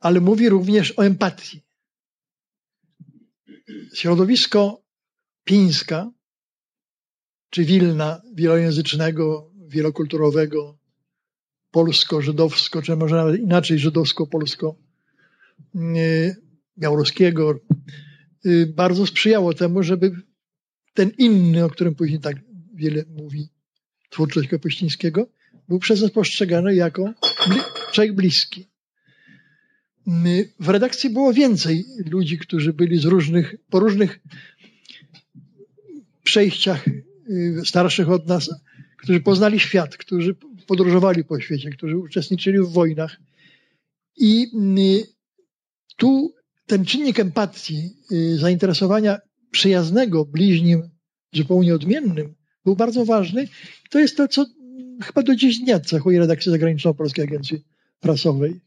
ale 0.00 0.20
mówi 0.20 0.48
również 0.48 0.98
o 0.98 1.02
empatii. 1.02 1.60
Środowisko 3.94 4.82
Pińska, 5.44 6.10
czy 7.50 7.64
Wilna 7.64 8.22
wielojęzycznego, 8.34 9.50
wielokulturowego, 9.68 10.78
polsko-żydowsko, 11.70 12.82
czy 12.82 12.96
może 12.96 13.16
nawet 13.16 13.40
inaczej 13.40 13.78
żydowsko-polsko, 13.78 14.76
y, 15.74 16.36
y, 18.46 18.66
bardzo 18.66 19.06
sprzyjało 19.06 19.54
temu, 19.54 19.82
żeby 19.82 20.12
ten 20.94 21.10
inny, 21.18 21.64
o 21.64 21.70
którym 21.70 21.94
później 21.94 22.20
tak 22.20 22.36
wiele 22.74 23.04
mówi 23.08 23.48
twórczość 24.10 24.48
Kapuścińskiego, 24.48 25.30
był 25.68 25.78
przez 25.78 26.02
nas 26.02 26.10
postrzegany 26.10 26.74
jako 26.74 27.12
człowiek 27.92 28.14
bliski. 28.14 28.70
W 30.60 30.68
redakcji 30.68 31.10
było 31.10 31.32
więcej 31.32 31.84
ludzi, 32.10 32.38
którzy 32.38 32.72
byli 32.72 32.98
z 32.98 33.04
różnych, 33.04 33.54
po 33.70 33.80
różnych 33.80 34.20
przejściach 36.24 36.88
y, 36.88 37.09
starszych 37.64 38.10
od 38.10 38.26
nas, 38.26 38.50
którzy 38.96 39.20
poznali 39.20 39.60
świat, 39.60 39.96
którzy 39.96 40.34
podróżowali 40.66 41.24
po 41.24 41.40
świecie, 41.40 41.70
którzy 41.70 41.98
uczestniczyli 41.98 42.58
w 42.58 42.68
wojnach. 42.72 43.16
I 44.16 44.46
y, 44.78 45.06
tu 45.96 46.34
ten 46.66 46.84
czynnik 46.84 47.20
empatii, 47.20 47.96
y, 48.12 48.38
zainteresowania 48.38 49.18
przyjaznego 49.50 50.24
bliźnim, 50.24 50.90
zupełnie 51.34 51.74
odmiennym, 51.74 52.34
był 52.64 52.76
bardzo 52.76 53.04
ważny. 53.04 53.48
To 53.90 53.98
jest 53.98 54.16
to, 54.16 54.28
co 54.28 54.46
chyba 55.02 55.22
do 55.22 55.36
dziś 55.36 55.58
dnia 55.58 55.80
cechuje 55.80 56.18
redakcję 56.18 56.52
zagraniczną 56.52 56.94
Polskiej 56.94 57.24
Agencji 57.24 57.64
Prasowej. 58.00 58.60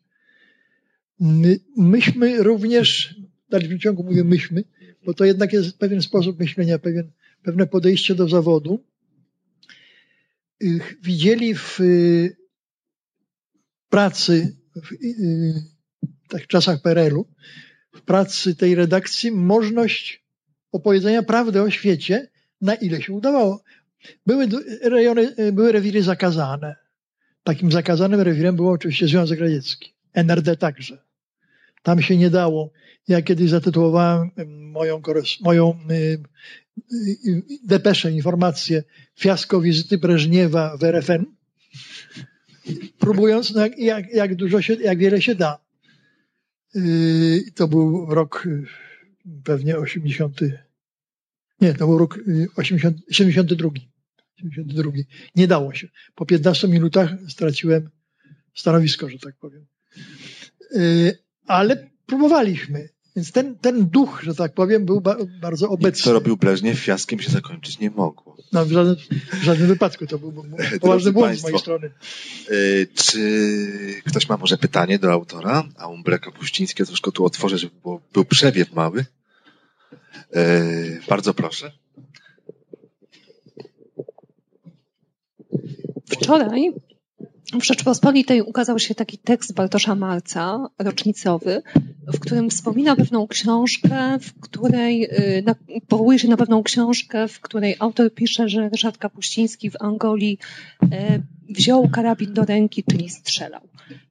My, 1.20 1.59
myśmy 1.78 2.43
również, 2.43 3.16
w 3.47 3.51
dalszym 3.51 3.80
ciągu 3.80 4.03
mówię 4.03 4.24
myśmy, 4.24 4.64
bo 5.05 5.14
to 5.14 5.26
jednak 5.26 5.53
jest 5.53 5.78
pewien 5.78 6.01
sposób 6.01 6.39
myślenia, 6.39 6.80
pewien, 6.80 7.11
pewne 7.44 7.68
podejście 7.68 8.16
do 8.16 8.30
zawodu. 8.30 8.84
Widzieli 11.02 11.56
w 11.56 11.80
y, 11.80 12.38
pracy, 13.89 14.58
w, 14.76 14.91
y, 14.91 15.64
tak 16.30 16.48
czasach 16.48 16.82
PRL-u, 16.82 17.28
w 17.96 18.02
pracy 18.02 18.56
tej 18.56 18.76
redakcji 18.76 19.32
możliwość 19.32 20.26
opowiedzenia 20.72 21.24
prawdy 21.24 21.62
o 21.62 21.70
świecie, 21.70 22.30
na 22.62 22.76
ile 22.76 23.02
się 23.02 23.14
udawało. 23.14 23.64
Były 24.26 24.48
rejony, 24.82 25.52
były 25.54 25.72
rewiry 25.72 26.04
zakazane. 26.04 26.76
Takim 27.44 27.72
zakazanym 27.72 28.22
rewirem 28.22 28.56
był 28.56 28.70
oczywiście 28.70 29.08
Związek 29.08 29.39
Radziecki. 29.39 29.94
NRD 30.14 30.58
także. 30.58 31.04
Tam 31.84 32.02
się 32.02 32.18
nie 32.18 32.30
dało. 32.30 32.72
Ja 33.08 33.22
kiedyś 33.22 33.50
zatytułowałem 33.50 34.32
moją, 34.48 35.02
moją 35.41 35.80
depeszę, 37.63 38.11
informację 38.11 38.84
fiasko 39.19 39.61
wizyty 39.61 39.97
Breżniewa 39.97 40.78
w 40.78 40.84
RFN, 40.84 41.26
próbując, 42.99 43.53
no 43.53 43.61
jak, 43.61 43.80
jak, 43.80 44.13
jak 44.13 44.36
dużo 44.36 44.61
się, 44.61 44.74
jak 44.74 44.97
wiele 44.97 45.21
się 45.21 45.36
da. 45.36 45.59
Y, 46.76 47.51
to 47.55 47.67
był 47.67 48.05
rok 48.05 48.47
pewnie 49.43 49.78
80. 49.78 50.39
Nie, 51.61 51.74
to 51.74 51.88
był 51.88 51.97
rok 51.97 52.19
80, 52.55 52.97
72. 53.11 53.69
72. 54.39 54.91
Nie 55.36 55.47
dało 55.47 55.74
się. 55.74 55.88
Po 56.15 56.26
15 56.26 56.67
minutach 56.67 57.11
straciłem 57.30 57.89
stanowisko, 58.55 59.09
że 59.09 59.19
tak 59.19 59.36
powiem. 59.36 59.65
Y, 60.76 61.17
ale 61.47 61.89
próbowaliśmy. 62.05 62.89
Więc 63.16 63.32
ten, 63.32 63.55
ten 63.55 63.89
duch, 63.89 64.22
że 64.24 64.36
tak 64.36 64.53
powiem, 64.53 64.86
był 64.86 65.01
ba 65.01 65.18
bardzo 65.41 65.70
obecny. 65.70 65.99
I 65.99 66.03
co 66.03 66.14
robił 66.14 66.38
Breżniew, 66.38 66.80
fiaskiem 66.80 67.20
się 67.20 67.32
zakończyć 67.32 67.80
nie 67.80 67.89
mogło. 67.89 68.38
No, 68.51 68.66
w 68.66 68.72
żadnym, 68.72 68.95
w 69.34 69.43
żadnym 69.43 69.68
wypadku 69.68 70.07
to 70.07 70.20
był 70.20 70.34
poważny 70.82 71.11
błąd 71.11 71.28
Państwo, 71.28 71.47
z 71.47 71.51
mojej 71.51 71.59
strony. 71.59 71.91
Yy, 72.49 72.88
czy 72.93 74.01
ktoś 74.05 74.30
ma 74.30 74.38
może 74.38 74.57
pytanie 74.57 74.99
do 74.99 75.11
autora? 75.11 75.64
A 75.78 75.88
Umbre 75.88 76.20
Kapuścińskie 76.20 76.86
troszkę 76.86 77.11
tu 77.11 77.26
otworzę, 77.26 77.57
żeby 77.57 77.74
było, 77.82 78.01
był 78.14 78.26
przewiew 78.26 78.74
mały. 78.74 79.05
Yy, 80.36 80.99
bardzo 81.09 81.34
proszę. 81.34 81.72
Wczoraj 86.09 86.74
w 87.60 87.66
Rzeczpospolitej 87.66 88.41
ukazał 88.41 88.80
się 88.80 88.95
taki 88.95 89.18
tekst 89.18 89.54
Bartosza 89.54 89.95
Marca, 89.95 90.70
rocznicowy, 90.80 91.62
w 92.08 92.20
którym 92.20 92.49
wspomina 92.49 92.95
pewną 92.95 93.28
książkę, 93.28 94.20
w 94.22 94.39
której 94.39 95.04
y, 95.04 95.43
na, 95.45 95.56
powołuje 95.88 96.20
się 96.20 96.28
na 96.28 96.38
pewną 96.38 96.64
książkę, 96.64 97.28
w 97.28 97.39
której 97.39 97.76
autor 97.80 98.14
pisze, 98.14 98.49
że 98.49 98.70
Ryszard 98.70 98.97
Kapuściński 98.97 99.72
w 99.72 99.76
Angolii 99.80 100.38
y, 100.84 100.88
wziął 101.54 101.89
karabin 101.89 102.34
do 102.34 102.45
ręki, 102.45 102.84
czyli 102.84 103.10
strzelał. 103.10 103.62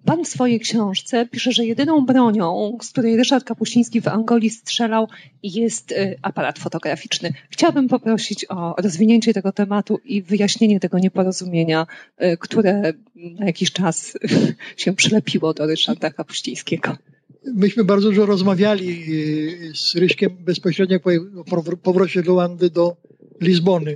Pan 0.05 0.25
w 0.25 0.29
swojej 0.29 0.61
książce 0.61 1.27
pisze, 1.27 1.53
że 1.53 1.65
jedyną 1.65 2.07
bronią, 2.07 2.79
z 2.83 2.91
której 2.91 3.17
Ryszard 3.17 3.45
Kapuściński 3.45 4.01
w 4.01 4.09
Angolii 4.09 4.51
strzelał, 4.51 5.09
jest 5.43 5.93
y, 5.93 6.19
aparat 6.23 6.59
fotograficzny. 6.59 7.33
Chciałabym 7.51 7.89
poprosić 7.89 8.47
o 8.49 8.75
rozwinięcie 8.79 9.35
tego 9.35 9.53
tematu 9.53 9.99
i 10.05 10.23
wyjaśnienie 10.23 10.81
tego 10.81 10.99
nieporozumienia, 10.99 11.87
które 12.39 12.93
na 13.15 13.47
jakiś 13.47 13.73
czas 13.73 14.19
się 14.77 14.93
przylepiło 14.93 15.55
do 15.55 15.67
Ryszarda 15.67 16.11
Kapuścińskiego. 16.11 16.97
Myśmy 17.55 17.85
bardzo 17.85 18.09
dużo 18.09 18.27
rozmawiali 18.27 19.05
z 19.75 19.97
Ryśkiem 19.97 20.31
bezpośrednio 20.41 21.01
po 21.51 21.63
powrocie 21.83 22.23
do 22.23 22.35
Landy 22.35 22.71
do 22.71 22.97
Lizbony 23.41 23.95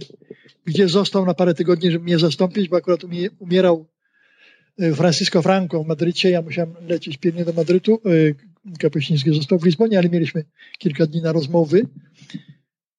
gdzie 0.66 0.88
został 0.88 1.26
na 1.26 1.34
parę 1.34 1.54
tygodni, 1.54 1.90
żeby 1.90 2.04
mnie 2.04 2.18
zastąpić, 2.18 2.68
bo 2.68 2.76
akurat 2.76 3.00
umierał 3.38 3.86
e, 4.78 4.94
Francisco 4.94 5.42
Franco 5.42 5.84
w 5.84 5.86
Madrycie. 5.86 6.30
Ja 6.30 6.42
musiałem 6.42 6.74
lecieć 6.88 7.16
pilnie 7.16 7.44
do 7.44 7.52
Madrytu. 7.52 8.00
E, 8.04 8.78
Kapuściński 8.78 9.34
został 9.34 9.58
w 9.58 9.64
Lizbonie, 9.64 9.98
ale 9.98 10.08
mieliśmy 10.08 10.44
kilka 10.78 11.06
dni 11.06 11.22
na 11.22 11.32
rozmowy. 11.32 11.86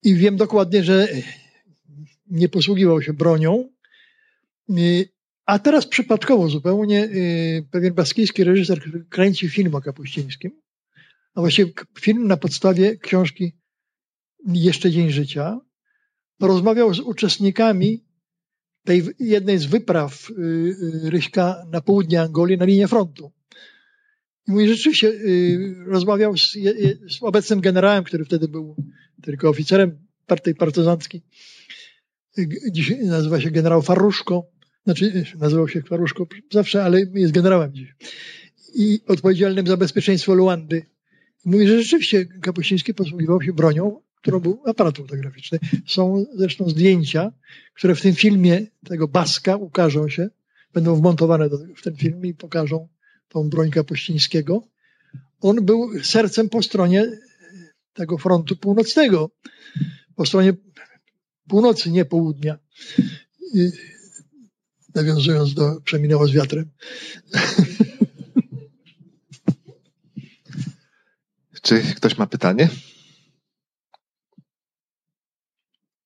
I 0.03 0.15
wiem 0.15 0.37
dokładnie, 0.37 0.83
że 0.83 1.07
nie 2.27 2.49
posługiwał 2.49 3.01
się 3.01 3.13
bronią. 3.13 3.69
E, 4.69 4.73
a 5.45 5.59
teraz 5.59 5.87
przypadkowo 5.87 6.49
zupełnie 6.49 7.09
pewien 7.71 7.93
baskijski 7.93 8.43
reżyser 8.43 8.81
kręci 9.09 9.49
film 9.49 9.75
o 9.75 9.81
Kapuścińskim. 9.81 10.51
A 11.35 11.41
właściwie 11.41 11.71
film 11.99 12.27
na 12.27 12.37
podstawie 12.37 12.97
książki 12.97 13.55
Jeszcze 14.47 14.91
Dzień 14.91 15.11
Życia 15.11 15.59
rozmawiał 16.39 16.93
z 16.93 16.99
uczestnikami 16.99 18.03
tej 18.83 19.03
jednej 19.19 19.57
z 19.57 19.65
wypraw 19.65 20.29
y, 20.29 20.33
y, 20.33 21.09
Ryśka 21.09 21.65
na 21.71 21.81
południe 21.81 22.21
Angolii 22.21 22.57
na 22.57 22.65
linię 22.65 22.87
frontu. 22.87 23.31
I 24.47 24.51
mówi, 24.51 24.67
rzeczywiście 24.67 25.07
y, 25.07 25.75
rozmawiał 25.87 26.37
z, 26.37 26.51
z 27.09 27.17
obecnym 27.21 27.61
generałem, 27.61 28.03
który 28.03 28.25
wtedy 28.25 28.47
był 28.47 28.75
tylko 29.21 29.49
oficerem 29.49 30.07
partii 30.27 30.55
partyzanckiej. 30.55 31.21
Dziś 32.71 32.93
nazywa 33.03 33.41
się 33.41 33.51
generał 33.51 33.81
Faruszko. 33.81 34.51
Znaczy, 34.83 35.25
nazywał 35.39 35.67
się 35.67 35.81
Faruszko 35.81 36.27
zawsze, 36.51 36.83
ale 36.83 37.01
jest 37.13 37.33
generałem 37.33 37.73
dziś. 37.73 37.95
I 38.75 38.99
odpowiedzialnym 39.07 39.67
za 39.67 39.77
bezpieczeństwo 39.77 40.33
Luandy. 40.33 40.85
Mówi, 41.45 41.67
że 41.67 41.81
rzeczywiście 41.81 42.25
Kapuściński 42.25 42.93
posługiwał 42.93 43.41
się 43.41 43.53
bronią, 43.53 44.01
którą 44.21 44.39
był 44.39 44.61
aparat 44.65 44.97
fotograficzny. 44.97 45.59
Są 45.87 46.25
zresztą 46.35 46.69
zdjęcia, 46.69 47.31
które 47.73 47.95
w 47.95 48.01
tym 48.01 48.15
filmie 48.15 48.67
tego 48.85 49.07
Baska 49.07 49.55
ukażą 49.55 50.09
się, 50.09 50.29
będą 50.73 50.95
wmontowane 50.95 51.49
w 51.49 51.81
ten 51.83 51.95
film 51.95 52.25
i 52.25 52.33
pokażą 52.33 52.87
tą 53.29 53.49
broń 53.49 53.71
Kapuścińskiego. 53.71 54.63
On 55.41 55.65
był 55.65 56.03
sercem 56.03 56.49
po 56.49 56.63
stronie 56.63 57.05
tego 57.93 58.17
frontu 58.17 58.55
północnego, 58.55 59.31
po 60.15 60.25
stronie 60.25 60.53
północy, 61.47 61.91
nie 61.91 62.05
południa. 62.05 62.57
I 63.53 63.69
nawiązując 64.95 65.53
do 65.53 65.81
przeminęło 65.81 66.27
z 66.27 66.31
wiatrem. 66.31 66.69
Czy 71.61 71.81
ktoś 71.95 72.17
ma 72.17 72.27
pytanie? 72.27 72.69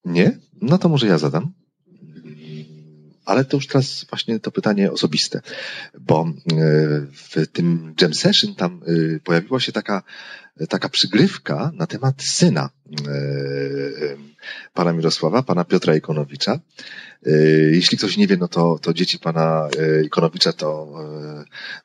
Nie? 0.06 0.40
No 0.62 0.78
to 0.78 0.90
może 0.90 1.08
ja 1.08 1.18
zadam. 1.18 1.54
Ale 3.26 3.46
to 3.46 3.58
już 3.58 3.68
teraz 3.68 4.06
właśnie 4.10 4.40
to 4.40 4.52
pytanie 4.52 4.92
osobiste, 4.92 5.42
bo 6.00 6.22
e, 6.22 6.34
w 7.12 7.48
tym 7.52 7.94
jam 8.02 8.14
session 8.14 8.56
tam 8.56 8.82
e, 8.86 9.20
pojawiła 9.20 9.60
się 9.60 9.72
taka, 9.72 10.04
taka 10.70 10.90
przygrywka 10.90 11.72
na 11.76 11.88
temat 11.88 12.24
syna 12.24 12.70
e, 13.08 13.14
pana 14.74 14.94
Mirosława, 14.94 15.44
pana 15.44 15.66
Piotra 15.66 15.96
Ikonowicza. 15.96 16.60
Jeśli 17.72 17.98
ktoś 17.98 18.18
nie 18.18 18.28
wie, 18.28 18.38
no 18.38 18.48
to, 18.48 18.80
to 18.82 18.94
dzieci 18.94 19.20
pana 19.20 19.68
Ikonowicza 20.06 20.54
to 20.54 20.94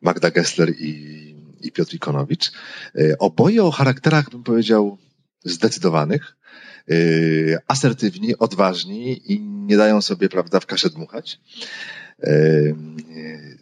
Magda 0.02 0.30
Gessler 0.30 0.70
i, 0.70 0.92
i 1.60 1.72
Piotr 1.72 1.94
Ikonowicz. 1.94 2.52
Oboje 3.18 3.64
o 3.64 3.70
charakterach, 3.70 4.30
bym 4.30 4.42
powiedział, 4.42 4.98
zdecydowanych 5.44 6.36
asertywni, 7.66 8.38
odważni 8.38 9.32
i 9.32 9.40
nie 9.40 9.76
dają 9.76 10.02
sobie, 10.02 10.28
prawda, 10.28 10.60
w 10.60 10.66
kaszę 10.66 10.90
dmuchać. 10.90 11.40
Y, 12.24 12.74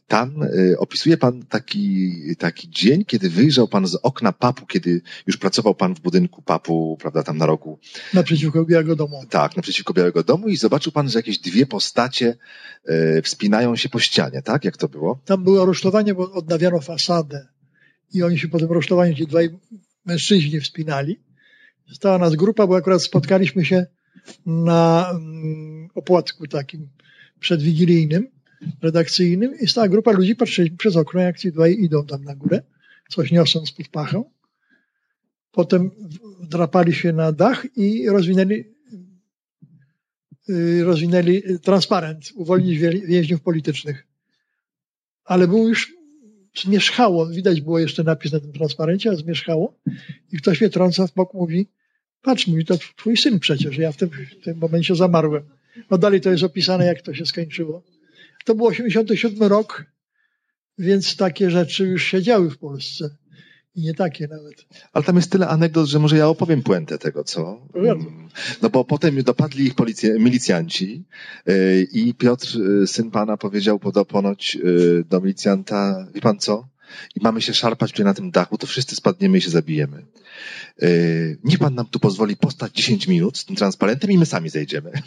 tam 0.06 0.42
y, 0.42 0.78
opisuje 0.78 1.16
pan 1.16 1.42
taki, 1.42 2.12
taki 2.38 2.70
dzień, 2.70 3.04
kiedy 3.04 3.30
wyjrzał 3.30 3.68
pan 3.68 3.86
z 3.86 3.94
okna 3.94 4.32
papu, 4.32 4.66
kiedy 4.66 5.02
już 5.26 5.36
pracował 5.36 5.74
pan 5.74 5.94
w 5.94 6.00
budynku 6.00 6.42
papu, 6.42 6.96
prawda, 7.00 7.22
tam 7.22 7.38
na 7.38 7.46
rogu. 7.46 7.78
Naprzeciwko 8.14 8.64
Białego 8.64 8.96
Domu. 8.96 9.24
Tak, 9.30 9.56
naprzeciwko 9.56 9.94
Białego 9.94 10.22
Domu 10.22 10.48
i 10.48 10.56
zobaczył 10.56 10.92
pan, 10.92 11.08
że 11.08 11.18
jakieś 11.18 11.38
dwie 11.38 11.66
postacie 11.66 12.36
wspinają 13.22 13.76
się 13.76 13.88
po 13.88 13.98
ścianie, 13.98 14.42
tak? 14.42 14.64
Jak 14.64 14.76
to 14.76 14.88
było? 14.88 15.20
Tam 15.24 15.44
było 15.44 15.64
rusztowanie, 15.64 16.14
bo 16.14 16.32
odnawiano 16.32 16.80
fasadę 16.80 17.48
i 18.12 18.22
oni 18.22 18.38
się 18.38 18.48
po 18.48 18.58
tym 18.58 18.68
rusztowaniu, 18.68 19.14
ci 19.14 19.26
dwaj 19.26 19.58
mężczyźni 20.04 20.60
wspinali 20.60 21.20
Stała 21.93 22.18
nas 22.18 22.35
grupa, 22.35 22.66
bo 22.66 22.76
akurat 22.76 23.03
spotkaliśmy 23.03 23.64
się 23.64 23.87
na 24.47 25.11
mm, 25.11 25.89
opłatku 25.95 26.47
takim 26.47 26.89
przedwigilijnym, 27.41 28.28
redakcyjnym 28.82 29.59
i 29.61 29.66
stała 29.66 29.89
grupa 29.89 30.12
ludzi, 30.12 30.37
patrzyliśmy 30.37 30.76
przez 30.76 30.97
okno, 30.97 31.20
jak 31.20 31.39
ci 31.39 31.53
dwaj 31.53 31.76
idą 31.80 32.07
tam 32.07 32.24
na 32.24 32.35
górę, 32.35 32.62
coś 33.11 33.32
niosąc 33.32 33.72
pod 33.72 33.89
pachą. 33.89 34.24
Potem 35.53 35.91
drapali 36.43 36.95
się 36.95 37.12
na 37.12 37.32
dach 37.32 37.66
i 37.76 38.09
rozwinęli, 38.09 38.64
y, 40.49 40.85
rozwinęli 40.85 41.43
transparent, 41.62 42.32
uwolnić 42.35 42.78
więźniów 42.78 43.41
politycznych. 43.41 44.07
Ale 45.24 45.49
był 45.49 45.68
już 45.68 45.93
zmierzchało, 46.62 47.26
widać 47.26 47.61
było 47.61 47.78
jeszcze 47.78 48.05
napis 48.05 48.32
na 48.32 48.40
tym 48.40 48.52
transparencie, 48.52 49.11
a 49.11 49.16
zmierzchało 49.16 49.78
i 50.32 50.36
ktoś 50.36 50.61
mnie 50.61 50.70
trąca 50.70 51.07
w 51.07 51.14
bok, 51.14 51.34
mówi, 51.34 51.66
patrz, 52.22 52.46
mówi, 52.46 52.64
to 52.64 52.78
twój 52.96 53.16
syn 53.16 53.40
przecież, 53.40 53.76
ja 53.76 53.92
w 53.92 53.96
tym, 53.96 54.11
w 54.11 54.44
tym 54.44 54.59
momencie 54.59 54.94
zamarłem. 54.94 55.42
No 55.90 55.98
dalej 55.98 56.20
to 56.20 56.30
jest 56.30 56.42
opisane, 56.42 56.86
jak 56.86 57.02
to 57.02 57.14
się 57.14 57.26
skończyło. 57.26 57.82
To 58.44 58.55
był 58.55 58.66
87 58.66 59.48
rok, 59.48 59.84
więc 60.78 61.16
takie 61.16 61.50
rzeczy 61.50 61.84
już 61.84 62.05
się 62.05 62.22
działy 62.22 62.50
w 62.50 62.59
Polsce. 62.59 63.16
I 63.76 63.82
nie 63.82 63.94
takie 63.94 64.28
nawet. 64.28 64.66
Ale 64.92 65.04
tam 65.04 65.16
jest 65.16 65.30
tyle 65.30 65.48
anegdot, 65.48 65.86
że 65.86 65.98
może 65.98 66.16
ja 66.16 66.28
opowiem 66.28 66.62
puentę 66.62 66.98
tego, 66.98 67.24
co? 67.24 67.60
Mm. 67.74 68.28
No 68.62 68.70
bo 68.70 68.84
potem 68.84 69.22
dopadli 69.22 69.66
ich 69.66 69.74
policje, 69.74 70.18
milicjanci 70.18 71.04
yy, 71.46 71.88
i 71.92 72.14
Piotr, 72.14 72.58
yy, 72.58 72.86
syn 72.86 73.10
pana, 73.10 73.36
powiedział 73.36 73.78
ponoć 74.08 74.54
yy, 74.54 75.04
do 75.10 75.20
milicjanta, 75.20 76.06
wie 76.14 76.20
pan 76.20 76.38
co? 76.38 76.68
I 77.16 77.20
mamy 77.22 77.42
się 77.42 77.54
szarpać 77.54 77.90
tutaj 77.90 78.04
na 78.04 78.14
tym 78.14 78.30
dachu, 78.30 78.58
to 78.58 78.66
wszyscy 78.66 78.96
spadniemy 78.96 79.38
i 79.38 79.40
się 79.40 79.50
zabijemy. 79.50 80.06
Yy, 80.82 81.38
niech 81.44 81.58
pan 81.58 81.74
nam 81.74 81.86
tu 81.86 82.00
pozwoli 82.00 82.36
postać 82.36 82.72
10 82.72 83.08
minut 83.08 83.38
z 83.38 83.44
tym 83.44 83.56
transparentem 83.56 84.10
i 84.10 84.18
my 84.18 84.26
sami 84.26 84.50
zejdziemy. 84.50 84.92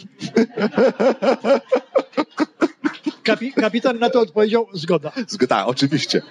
Kapi, 3.28 3.52
kapitan 3.52 4.00
na 4.00 4.10
to 4.10 4.22
odpowiedział 4.22 4.68
zgoda. 4.74 5.12
Zgoda, 5.28 5.66
oczywiście. 5.66 6.22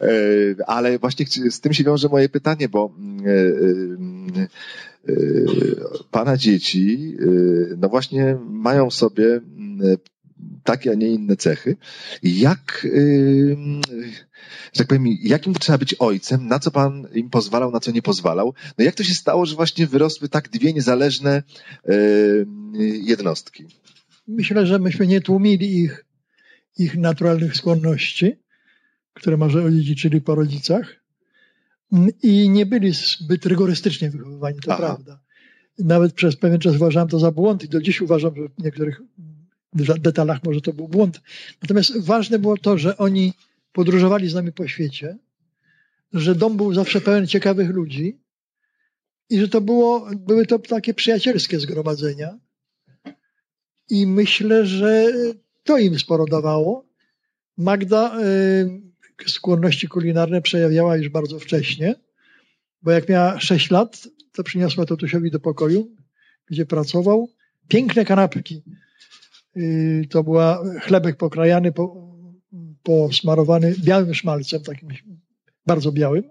E, 0.00 0.08
ale 0.66 0.98
właśnie 0.98 1.26
z 1.50 1.60
tym 1.60 1.72
się 1.72 1.84
wiąże 1.84 2.08
moje 2.08 2.28
pytanie, 2.28 2.68
bo 2.68 2.92
e, 3.26 3.30
e, 5.12 5.16
pana 6.10 6.36
dzieci, 6.36 7.16
no 7.76 7.88
właśnie 7.88 8.38
mają 8.48 8.90
sobie 8.90 9.40
takie, 10.64 10.90
a 10.90 10.94
nie 10.94 11.08
inne 11.08 11.36
cechy. 11.36 11.76
Jak, 12.22 12.86
że 14.72 14.78
tak 14.78 14.86
powiem, 14.86 15.04
jakim 15.22 15.54
trzeba 15.54 15.78
być 15.78 15.94
ojcem, 15.98 16.46
na 16.46 16.58
co 16.58 16.70
pan 16.70 17.08
im 17.14 17.30
pozwalał, 17.30 17.70
na 17.70 17.80
co 17.80 17.90
nie 17.90 18.02
pozwalał? 18.02 18.54
No 18.78 18.84
jak 18.84 18.94
to 18.94 19.04
się 19.04 19.14
stało, 19.14 19.46
że 19.46 19.56
właśnie 19.56 19.86
wyrosły 19.86 20.28
tak 20.28 20.48
dwie 20.48 20.72
niezależne 20.72 21.42
jednostki? 23.02 23.64
Myślę, 24.28 24.66
że 24.66 24.78
myśmy 24.78 25.06
nie 25.06 25.20
tłumili 25.20 25.78
ich 25.78 26.04
ich 26.80 26.96
naturalnych 26.96 27.56
skłonności, 27.56 28.36
które 29.14 29.36
może 29.36 29.64
odziedziczyli 29.64 30.20
po 30.20 30.34
rodzicach 30.34 31.00
i 32.22 32.50
nie 32.50 32.66
byli 32.66 32.92
zbyt 32.92 33.46
rygorystycznie 33.46 34.10
wychowywani, 34.10 34.58
to 34.60 34.72
Aha. 34.72 34.78
prawda. 34.78 35.20
Nawet 35.78 36.12
przez 36.12 36.36
pewien 36.36 36.60
czas 36.60 36.76
uważałem 36.76 37.08
to 37.08 37.18
za 37.18 37.32
błąd 37.32 37.64
i 37.64 37.68
do 37.68 37.80
dziś 37.80 38.00
uważam, 38.00 38.34
że 38.36 38.42
w 38.58 38.64
niektórych 38.64 39.00
detalach 40.00 40.44
może 40.44 40.60
to 40.60 40.72
był 40.72 40.88
błąd. 40.88 41.20
Natomiast 41.62 42.00
ważne 42.00 42.38
było 42.38 42.56
to, 42.56 42.78
że 42.78 42.96
oni 42.96 43.32
podróżowali 43.72 44.28
z 44.28 44.34
nami 44.34 44.52
po 44.52 44.68
świecie, 44.68 45.18
że 46.12 46.34
dom 46.34 46.56
był 46.56 46.74
zawsze 46.74 47.00
pełen 47.00 47.26
ciekawych 47.26 47.70
ludzi 47.70 48.20
i 49.30 49.40
że 49.40 49.48
to 49.48 49.60
było, 49.60 50.10
były 50.16 50.46
to 50.46 50.58
takie 50.58 50.94
przyjacielskie 50.94 51.60
zgromadzenia. 51.60 52.38
I 53.90 54.06
myślę, 54.06 54.66
że 54.66 55.12
to 55.64 55.78
im 55.78 55.98
sporo 55.98 56.26
dawało. 56.26 56.84
Magda 57.56 58.20
y, 58.20 59.30
skłonności 59.30 59.88
kulinarne 59.88 60.42
przejawiała 60.42 60.96
już 60.96 61.08
bardzo 61.08 61.38
wcześnie, 61.38 61.94
bo 62.82 62.90
jak 62.90 63.08
miała 63.08 63.40
6 63.40 63.70
lat, 63.70 64.08
to 64.32 64.42
przyniosła 64.42 64.86
Tatusiowi 64.86 65.30
do 65.30 65.40
pokoju, 65.40 65.96
gdzie 66.46 66.66
pracował. 66.66 67.28
Piękne 67.68 68.04
kanapki. 68.04 68.62
Y, 69.56 70.06
to 70.10 70.24
była 70.24 70.62
chlebek 70.82 71.16
pokrajany, 71.16 71.72
posmarowany 72.82 73.74
białym 73.78 74.14
szmalcem, 74.14 74.62
takim 74.62 74.88
bardzo 75.66 75.92
białym. 75.92 76.24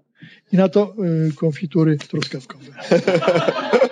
I 0.51 0.57
na 0.57 0.69
to 0.69 0.95
y, 1.29 1.35
konfitury 1.35 1.97
truskawkowe. 1.97 2.71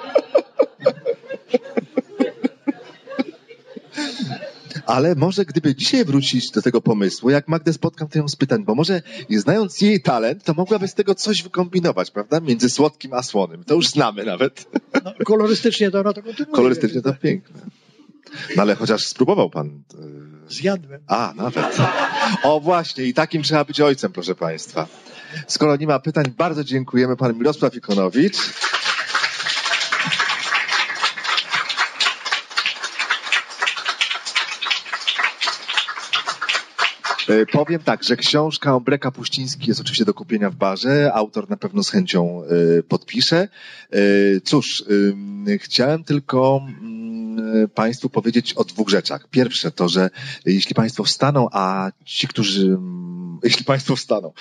Ale 4.88 5.16
może 5.16 5.46
gdyby 5.46 5.76
dzisiaj 5.76 6.06
wrócić 6.06 6.52
do 6.52 6.62
tego 6.62 6.82
pomysłu, 6.82 7.30
jak 7.30 7.48
Magdę 7.48 7.74
spotkam, 7.74 8.08
to 8.08 8.20
ją 8.20 8.28
spytam, 8.28 8.64
bo 8.64 8.76
może 8.76 9.02
znając 9.30 9.82
jej 9.82 10.02
talent, 10.02 10.44
to 10.44 10.54
mogłaby 10.54 10.88
z 10.88 10.94
tego 10.94 11.16
coś 11.16 11.44
wykombinować, 11.44 12.12
prawda? 12.12 12.40
Między 12.40 12.70
słodkim 12.70 13.14
a 13.14 13.24
słonym. 13.24 13.64
To 13.64 13.76
już 13.76 13.88
znamy 13.88 14.26
nawet. 14.26 14.66
No, 15.04 15.14
kolorystycznie 15.26 15.92
to 15.92 16.00
ona 16.00 16.14
to 16.14 16.24
kontynuuje. 16.24 16.56
Kolorystycznie 16.56 17.02
to 17.02 17.14
piękne. 17.14 17.62
No 18.56 18.62
ale 18.62 18.76
chociaż 18.76 19.08
spróbował 19.08 19.50
pan. 19.50 19.68
E, 19.68 20.54
Zjadłem. 20.54 21.02
A, 21.08 21.34
nawet. 21.36 21.78
O 22.44 22.60
właśnie, 22.60 23.04
i 23.04 23.14
takim 23.14 23.44
trzeba 23.44 23.66
być 23.66 23.82
ojcem, 23.82 24.12
proszę 24.12 24.36
państwa. 24.36 24.88
Skoro 25.48 25.76
nie 25.76 25.88
ma 25.88 26.00
pytań, 26.00 26.26
bardzo 26.38 26.64
dziękujemy 26.64 27.18
pan 27.18 27.38
Mirosław 27.38 27.76
Ikonowicz. 27.76 28.38
Powiem 37.52 37.80
tak, 37.80 38.04
że 38.04 38.16
książka 38.16 38.76
Ombreka 38.76 39.12
Puściński 39.12 39.68
jest 39.68 39.82
oczywiście 39.82 40.06
do 40.06 40.14
kupienia 40.14 40.50
w 40.50 40.56
barze. 40.56 41.12
Autor 41.14 41.50
na 41.50 41.58
pewno 41.58 41.84
z 41.84 41.90
chęcią 41.90 42.42
e, 42.44 42.84
podpisze. 42.84 43.48
E, 43.92 44.00
cóż, 44.44 44.84
chciałem 45.58 46.04
tylko 46.04 46.62
mm, 46.68 47.70
Państwu 47.70 48.10
powiedzieć 48.10 48.54
o 48.54 48.64
dwóch 48.64 48.90
rzeczach. 48.90 49.28
Pierwsze 49.30 49.72
to, 49.72 49.90
że 49.90 50.10
jeśli 50.46 50.76
Państwo 50.76 51.04
wstaną, 51.04 51.48
a 51.52 51.92
ci, 52.06 52.28
którzy 52.28 52.78
jeśli 53.44 53.66
Państwo 53.66 53.96
wstaną. 53.96 54.34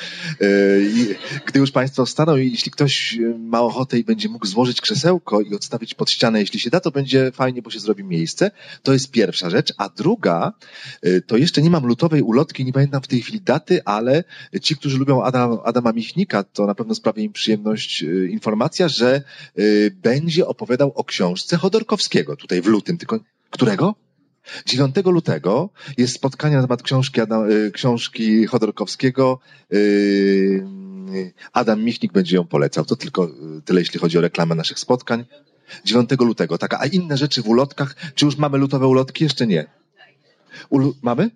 I 0.80 1.14
gdy 1.46 1.58
już 1.58 1.70
Państwo 1.70 2.06
wstaną 2.06 2.36
i 2.36 2.50
jeśli 2.50 2.70
ktoś 2.70 3.18
ma 3.38 3.60
ochotę 3.60 3.98
i 3.98 4.04
będzie 4.04 4.28
mógł 4.28 4.46
złożyć 4.46 4.80
krzesełko 4.80 5.40
i 5.40 5.54
odstawić 5.54 5.94
pod 5.94 6.10
ścianę, 6.10 6.40
jeśli 6.40 6.60
się 6.60 6.70
da, 6.70 6.80
to 6.80 6.90
będzie 6.90 7.32
fajnie, 7.32 7.62
bo 7.62 7.70
się 7.70 7.80
zrobi 7.80 8.04
miejsce. 8.04 8.50
To 8.82 8.92
jest 8.92 9.10
pierwsza 9.10 9.50
rzecz. 9.50 9.72
A 9.78 9.88
druga, 9.88 10.52
to 11.26 11.36
jeszcze 11.36 11.62
nie 11.62 11.70
mam 11.70 11.86
lutowej 11.86 12.22
ulotki, 12.22 12.64
nie 12.64 12.72
pamiętam 12.72 13.02
w 13.02 13.08
tej 13.08 13.22
chwili 13.22 13.40
daty, 13.40 13.84
ale 13.84 14.24
ci, 14.62 14.76
którzy 14.76 14.98
lubią 14.98 15.22
Adam, 15.22 15.58
Adama 15.64 15.92
Michnika, 15.92 16.44
to 16.44 16.66
na 16.66 16.74
pewno 16.74 16.94
sprawi 16.94 17.24
im 17.24 17.32
przyjemność 17.32 18.04
informacja, 18.30 18.88
że 18.88 19.22
będzie 19.92 20.46
opowiadał 20.46 20.92
o 20.94 21.04
książce 21.04 21.56
Chodorkowskiego 21.56 22.36
tutaj 22.36 22.62
w 22.62 22.66
lutym. 22.66 22.98
Tylko 22.98 23.20
którego? 23.50 23.94
9 24.66 24.96
lutego 25.04 25.70
jest 25.98 26.14
spotkanie 26.14 26.56
na 26.56 26.62
temat 26.62 26.82
książki, 26.82 27.20
Adam, 27.20 27.50
y, 27.50 27.70
książki 27.70 28.46
Chodorkowskiego. 28.46 29.38
Y, 29.72 30.64
Adam 31.52 31.84
Michnik 31.84 32.12
będzie 32.12 32.36
ją 32.36 32.44
polecał. 32.44 32.84
To 32.84 32.96
tylko 32.96 33.24
y, 33.24 33.30
tyle, 33.64 33.80
jeśli 33.80 34.00
chodzi 34.00 34.18
o 34.18 34.20
reklamę 34.20 34.54
naszych 34.54 34.78
spotkań. 34.78 35.24
9 35.84 36.10
lutego, 36.20 36.58
tak. 36.58 36.74
A 36.74 36.86
inne 36.86 37.16
rzeczy 37.16 37.42
w 37.42 37.48
ulotkach? 37.48 37.96
Czy 38.14 38.24
już 38.24 38.36
mamy 38.36 38.58
lutowe 38.58 38.86
ulotki? 38.86 39.24
Jeszcze 39.24 39.46
nie. 39.46 39.66
Ulu 40.70 40.94
mamy? 41.02 41.30